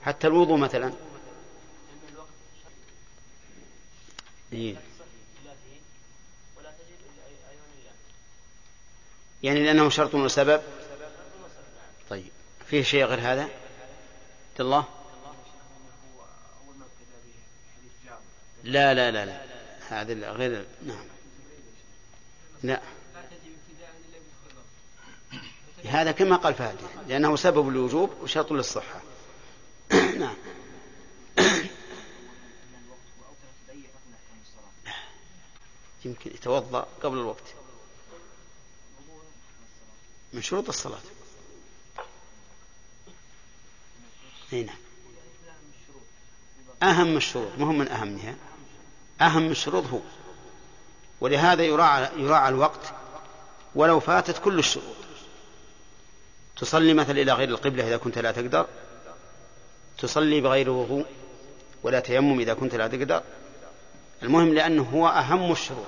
[0.03, 0.93] حتى الوضوء مثلا.
[4.53, 4.77] إيه.
[9.43, 10.63] يعني لأنه شرط وسبب؟
[12.11, 12.31] طيب
[12.67, 15.00] فيه شيء غير هذا؟ عبد الله؟
[18.65, 19.43] لا لا لا لا.
[19.89, 21.05] هذا غير نعم.
[22.63, 22.81] لا.
[25.85, 26.77] هذا كما قال فهد
[27.09, 29.03] لأنه سبب الوجوب وشرط للصحة.
[30.21, 30.37] نعم.
[36.05, 37.55] يمكن يتوضأ قبل الوقت.
[40.33, 41.01] من شروط الصلاة.
[44.53, 44.75] هنا
[46.83, 47.53] أهم الشروط.
[47.59, 48.50] مهم من أهمها.
[49.21, 49.99] أهم الشروط هو.
[51.21, 52.81] ولهذا يراعى, يراعى الوقت
[53.75, 54.97] ولو فاتت كل الشروط.
[56.57, 58.67] تصلي مثلا إلى غير القبلة إذا كنت لا تقدر.
[59.99, 61.07] تصلي بغير وضوء
[61.83, 63.23] ولا تيمم إذا كنت لا تقدر.
[64.23, 65.87] المهم لأنه هو أهم الشروط.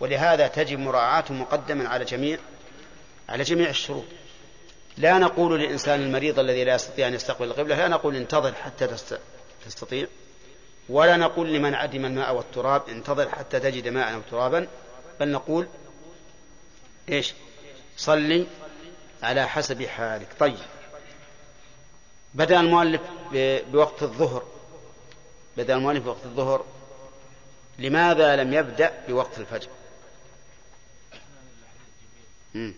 [0.00, 2.38] ولهذا تجب مراعاته مقدما على جميع
[3.28, 4.04] على جميع الشروط.
[4.96, 8.88] لا نقول للإنسان المريض الذي لا يستطيع أن يستقبل القبلة لا نقول انتظر حتى
[9.66, 10.06] تستطيع.
[10.88, 14.68] ولا نقول لمن عدم الماء والتراب انتظر حتى تجد ماء أو ترابا
[15.20, 15.68] بل نقول
[17.08, 17.34] إيش؟
[17.96, 18.46] صلي
[19.22, 20.28] على حسب حالك.
[20.38, 20.58] طيب.
[22.34, 23.00] بدأ المؤلف
[23.72, 24.42] بوقت الظهر.
[25.56, 26.64] بدأ المؤلف بوقت الظهر.
[27.78, 29.68] لماذا لم يبدأ بوقت الفجر؟
[32.54, 32.74] مم.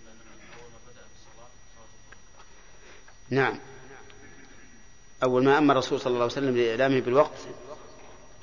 [3.31, 3.61] نعم.
[5.23, 7.39] أول ما أمر الرسول صلى الله عليه وسلم لإعلامه بالوقت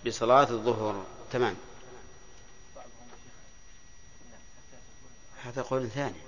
[0.06, 1.06] بصلاة الظهر.
[1.32, 1.56] تمام.
[5.44, 6.22] هذا قول ثاني.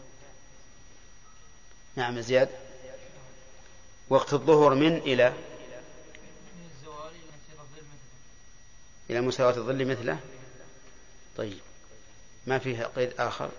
[1.95, 2.49] نعم زياد.
[4.09, 5.33] وقت الظهر من إلى
[9.09, 10.19] إلى مساواة الظل مثله.
[11.37, 11.59] طيب.
[12.47, 13.49] ما فيها قيد آخر؟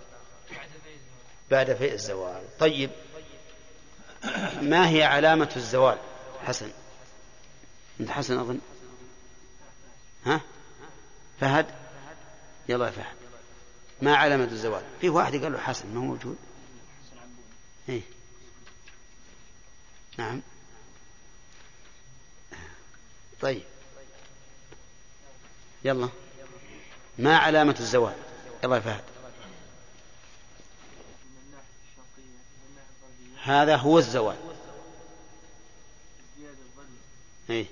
[1.50, 2.42] بعد فيء الزوال.
[2.58, 2.90] طيب.
[4.62, 5.98] ما هي علامة الزوال؟
[6.44, 6.70] حسن.
[8.00, 8.60] أنت حسن أظن؟
[10.26, 10.40] ها؟
[11.40, 11.66] فهد؟
[12.68, 13.16] يلا يا فهد.
[14.02, 16.36] ما علامة الزوال؟ في واحد قال له حسن ما هو موجود؟
[17.88, 18.02] إيه.
[20.18, 20.40] نعم.
[23.40, 23.62] طيب.
[25.84, 26.08] يلا.
[27.18, 28.16] ما علامة الزوال؟
[28.64, 29.04] يلا يا فهد.
[33.42, 34.36] هذا هو الزوال.
[37.50, 37.66] إيه؟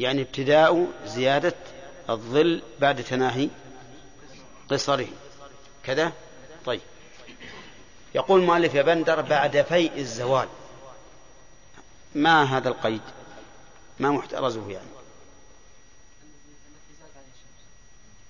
[0.00, 1.54] يعني ابتداء زيادة
[2.10, 3.48] الظل بعد تناهي
[4.70, 5.08] قصره.
[5.84, 6.12] كذا؟
[6.64, 6.80] طيب.
[8.14, 10.48] يقول مؤلف يا بندر بعد فيء الزوال.
[12.14, 13.00] ما هذا القيد؟
[13.98, 14.88] ما محترزه يعني.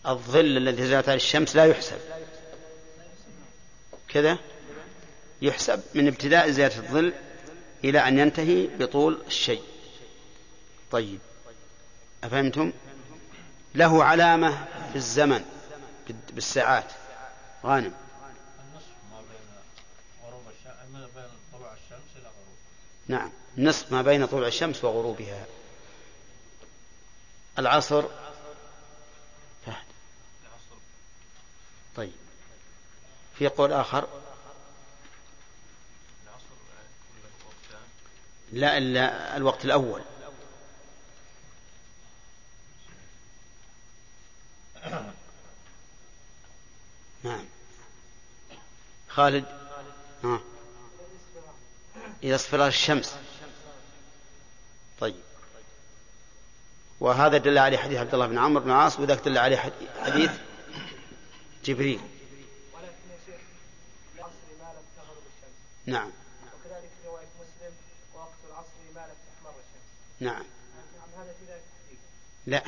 [0.07, 1.99] الظل الذي زالت عليه الشمس لا يحسب.
[4.09, 4.39] كذا؟
[5.43, 7.13] يحسب من ابتداء زيادة الظل
[7.85, 9.63] إلى أن ينتهي بطول الشيء.
[10.91, 11.19] طيب
[12.25, 12.73] أفهمتم؟
[13.75, 15.45] له علامة في الزمن
[16.33, 16.93] بالساعات.
[17.65, 17.95] غانم.
[18.61, 19.49] النصف ما بين
[20.25, 22.57] غروب الشمس ما بين طلوع الشمس إلى غروب.
[23.09, 25.47] نعم نصف ما بين طلوع الشمس وغروبها.
[27.59, 28.05] العصر.
[29.67, 29.85] فهد.
[31.97, 32.13] طيب
[33.39, 34.09] في قول آخر؟
[38.53, 40.03] لا إلا الوقت الأول.
[47.25, 47.45] نعم.
[49.09, 49.45] خالد؟
[50.25, 50.41] ها
[52.23, 53.17] إذا اصفرار الشمس.
[55.01, 55.23] طيب.
[57.01, 59.73] وهذا دل عليه حديث عبد الله بن عمرو بن عاص وذاك دل عليه
[60.05, 60.31] حديث
[61.65, 62.01] جبريل.
[65.89, 66.11] نعم
[66.55, 67.73] وكذلك رواية مسلم
[68.15, 69.89] وقت العصر ما لم تحمر الشمس
[70.21, 70.43] نعم.
[72.47, 72.63] لا.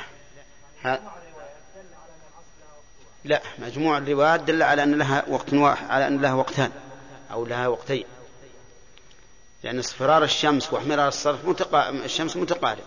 [3.25, 6.73] لا مجموع الروايات دل على أن لها وقت واحد على أن لها وقتان
[7.33, 8.05] أو لها وقتين.
[9.63, 11.91] لأن اصفرار الشمس وإحمرار الصرف متقا...
[11.91, 12.85] الشمس متقارب.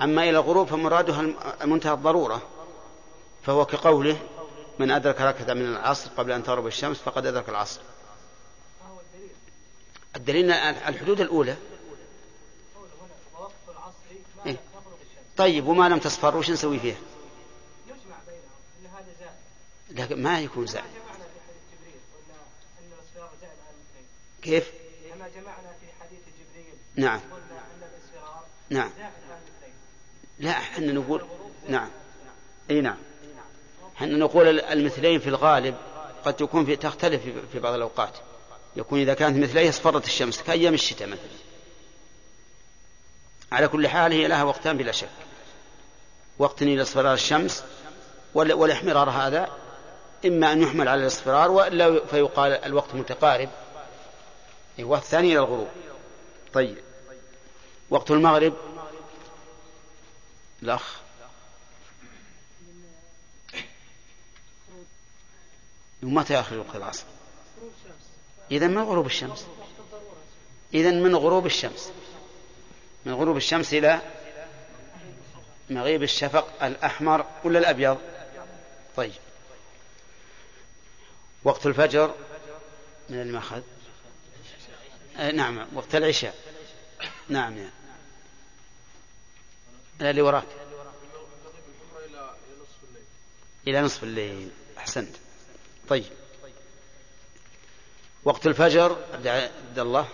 [0.00, 1.22] أما إلى الغروب فمرادها
[1.64, 2.42] منتهى الضرورة.
[3.42, 4.18] فهو كقوله
[4.78, 7.80] من أدرك ركعة من العصر قبل أن تغرب الشمس فقد أدرك العصر.
[10.16, 11.56] الدليل الحدود الأولى
[14.46, 14.56] إيه؟
[15.36, 16.96] طيب وما لم تصفر وش نسوي فيها؟
[19.90, 20.84] لكن ما يكون زائد.
[24.42, 24.70] كيف؟
[25.10, 27.20] كما جمعنا في حديث جبريل نعم.
[28.70, 28.90] نعم.
[30.38, 31.26] لا إحنا نقول
[31.68, 31.90] نعم.
[32.70, 32.96] إي نعم.
[33.96, 35.76] إحنا نقول المثلين في الغالب
[36.24, 37.22] قد تكون في تختلف
[37.52, 38.14] في بعض الأوقات.
[38.76, 41.20] يكون إذا كانت مثليه اصفرت الشمس كأيام الشتاء مثلا.
[43.52, 45.08] على كل حال هي لها وقتان بلا شك.
[46.38, 47.64] وقت إلى اصفرار الشمس
[48.34, 49.48] والاحمرار هذا
[50.26, 53.48] إما أن يحمل على الاصفرار وإلا فيقال الوقت متقارب.
[54.78, 55.68] والثاني إلى الغروب.
[56.52, 56.78] طيب.
[57.90, 58.54] وقت المغرب؟
[60.62, 60.96] الأخ.
[66.02, 67.04] ومتى يأخر وقت العصر؟
[68.50, 69.46] إذا من غروب الشمس.
[70.74, 71.90] إذا من غروب الشمس.
[73.06, 74.00] من غروب الشمس إلى
[75.70, 77.98] مغيب الشفق الأحمر ولا الأبيض؟
[78.96, 79.12] طيب.
[81.44, 82.14] وقت الفجر
[83.08, 83.62] من المأخذ
[85.18, 86.34] آه نعم وقت العشاء.
[87.28, 87.70] نعم يعني.
[90.00, 90.46] اللي وراك.
[93.66, 94.50] إلى نصف الليل.
[94.78, 95.16] أحسنت.
[95.88, 96.04] طيب.
[98.24, 100.08] وقت الفجر عبد الله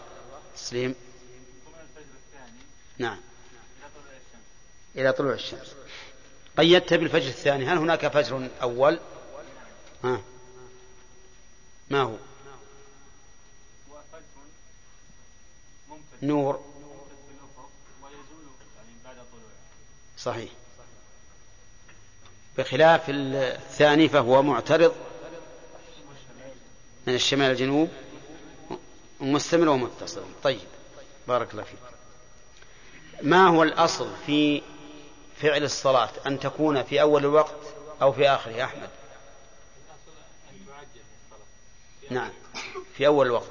[0.56, 0.94] تسليم.
[2.98, 3.20] نعم.
[4.96, 5.74] إلى طلوع الشمس.
[6.58, 7.66] قيدت بالفجر الثاني.
[7.66, 8.98] هل هناك فجر أول؟
[10.04, 10.22] ها.
[11.90, 12.16] ما هو؟
[16.22, 16.64] نور.
[20.18, 20.50] صحيح.
[22.58, 24.94] بخلاف الثاني فهو معترض
[27.06, 27.88] من الشمال الجنوب
[29.20, 30.24] مستمر ومتصل.
[30.42, 30.60] طيب
[31.28, 31.78] بارك الله فيك.
[33.22, 34.62] ما هو الأصل في
[35.42, 38.64] فعل الصلاة أن تكون في أول الوقت أو في آخره.
[38.64, 38.90] أحمد.
[42.10, 42.32] نعم.
[42.96, 43.50] في أول الوقت.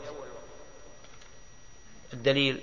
[2.14, 2.62] الدليل.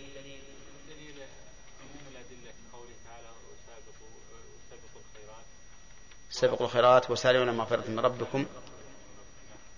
[6.31, 8.47] سبقوا الخيرات وسارعوا إلى مغفرة من ربكم.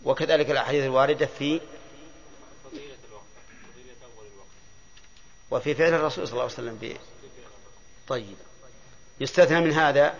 [0.04, 1.60] وكذلك الأحاديث الواردة في
[5.50, 6.96] وفي فعل الرسول صلى الله عليه وسلم به
[8.08, 8.49] طيب.
[9.20, 10.14] يستثنى من هذا.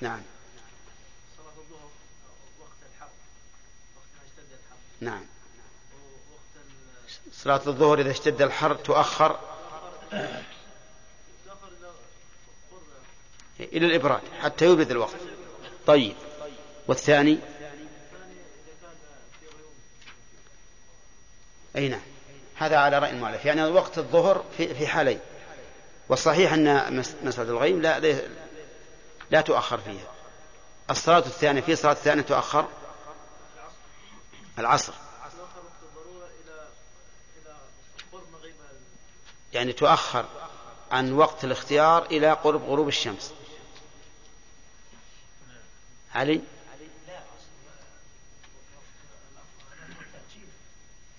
[0.00, 0.22] نعم.
[5.00, 5.26] نعم.
[7.32, 9.40] صلاة الظهر إذا اشتد الحر تؤخر
[13.60, 15.16] إلى الإبراد حتى يبرد الوقت.
[15.86, 16.16] طيب.
[16.88, 17.38] والثاني؟
[21.76, 22.00] أي نعم.
[22.56, 23.44] هذا على رأي المؤلف.
[23.44, 25.20] يعني وقت الظهر في, في حالين.
[26.10, 28.00] والصحيح أن مسألة الغيم لا
[29.30, 30.12] لا تؤخر فيها.
[30.90, 32.68] الصلاة الثانية في صلاة الثانية تؤخر؟
[34.58, 34.92] العصر.
[39.52, 40.26] يعني تؤخر
[40.90, 43.32] عن وقت الاختيار إلى قرب غروب الشمس.
[46.14, 46.40] علي؟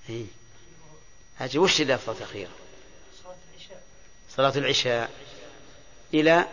[0.10, 0.26] إيه؟
[1.36, 2.50] هذه وش اللي أفضل تأخير
[4.36, 5.12] صلاة العشاء
[6.14, 6.46] إلى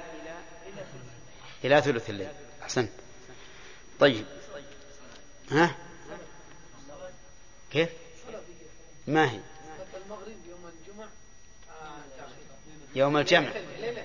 [1.64, 2.28] إلى ثلث الليل.
[2.62, 2.90] أحسنت.
[4.00, 4.24] طيب.
[5.50, 5.76] ها؟
[7.72, 7.88] كيف؟
[9.06, 9.40] ما هي؟
[12.94, 13.48] يوم الجمع.
[13.78, 14.04] ليلة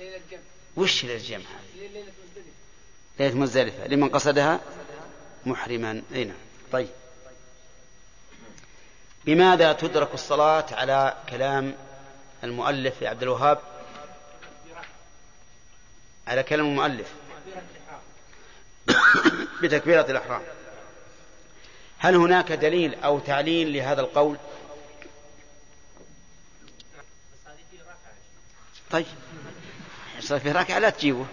[0.00, 0.40] الجمع
[0.76, 1.44] وش ليلة الجمع؟
[1.76, 2.46] ليلة مزدلفة
[3.18, 3.86] ليلة مزدلفة.
[3.86, 4.60] لمن قصدها؟
[5.46, 6.02] محرما.
[6.14, 6.36] أي نعم.
[6.72, 6.88] طيب.
[9.24, 11.74] بماذا تدرك الصلاة على كلام
[12.44, 13.58] المؤلف عبد الوهاب.
[16.26, 17.12] على كلام المؤلف.
[19.62, 20.42] بتكبيرة الإحرام.
[21.98, 24.36] هل هناك دليل أو تعليل لهذا القول؟
[28.90, 29.06] طيب.
[30.20, 31.26] صار في ركعة لا تجيبه.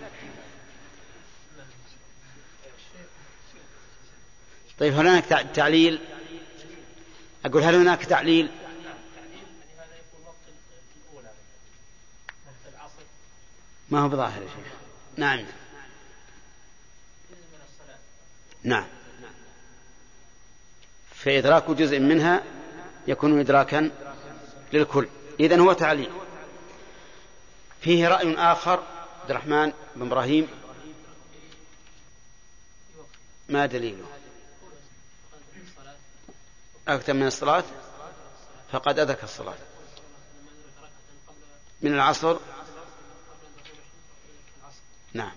[4.79, 5.25] طيب هناك
[5.55, 5.99] تعليل؟
[7.45, 8.49] أقول هل هناك تعليل؟
[13.91, 14.73] ما هو بظاهر يا شيخ؟
[15.17, 15.45] نعم.
[18.63, 18.87] نعم.
[21.15, 22.43] فإدراك جزء منها
[23.07, 23.91] يكون إدراكا
[24.73, 25.07] للكل.
[25.39, 26.11] إذن هو تعليل.
[27.81, 28.83] فيه رأي آخر
[29.21, 30.47] عبد الرحمن بن إبراهيم.
[33.49, 34.05] ما دليله؟
[36.87, 37.63] أكثر من الصلاة؟
[38.71, 39.57] فقد أدرك الصلاة.
[41.81, 42.37] من العصر
[45.13, 45.31] نعم.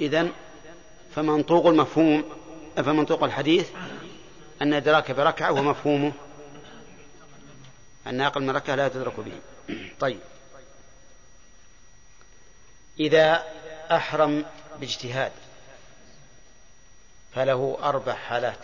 [0.00, 0.32] إذن
[1.14, 2.24] فمنطوق المفهوم
[2.76, 3.68] فمنطوق الحديث
[4.62, 6.12] أن إدراك بركعة ومفهومه
[8.06, 9.40] أن أقل من ركعة لا تدرك به.
[10.00, 10.20] طيب.
[13.00, 13.44] إذا
[13.90, 14.44] أحرم
[14.80, 15.32] باجتهاد
[17.34, 18.58] فله أربع حالات.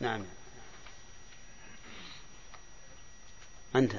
[0.00, 0.24] نعم.
[3.76, 3.92] أنت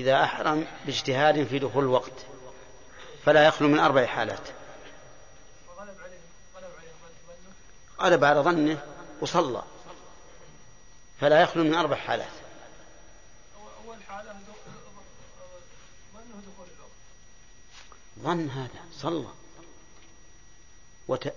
[0.00, 2.26] إذا أحرم باجتهاد في دخول الوقت
[3.24, 4.48] فلا يخلو من أربع حالات.
[8.00, 8.82] غلب على ظنه
[9.20, 9.62] وصلى
[11.20, 12.32] فلا يخلو من أربع حالات.
[13.86, 14.40] أول حالة
[18.22, 19.28] ظن هذا صلى.
[21.08, 21.32] وت...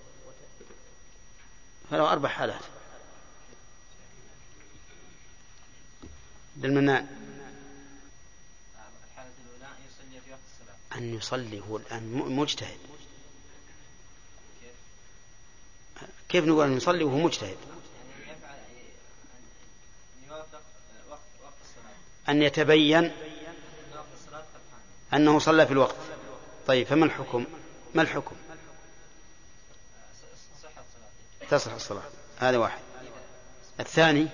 [1.90, 2.64] فله أربع حالات.
[6.56, 7.24] بالمنان
[9.10, 12.78] الحالة الأولى يصلي في وقت الصلاة أن يصلي هو الآن مجتهد.
[16.28, 17.56] كيف نقول أن يصلي وهو مجتهد؟
[22.28, 23.12] أن يتبين
[25.14, 25.96] أنه صلى في الوقت.
[26.66, 27.46] طيب فما الحكم؟
[27.94, 28.36] ما الحكم؟
[31.50, 32.02] تصح الصلاة.
[32.38, 32.80] هذا واحد.
[33.80, 34.28] الثاني؟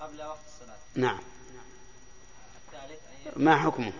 [0.00, 1.20] قبل وقت الصلاة نعم.
[3.36, 3.92] ما حكمه؟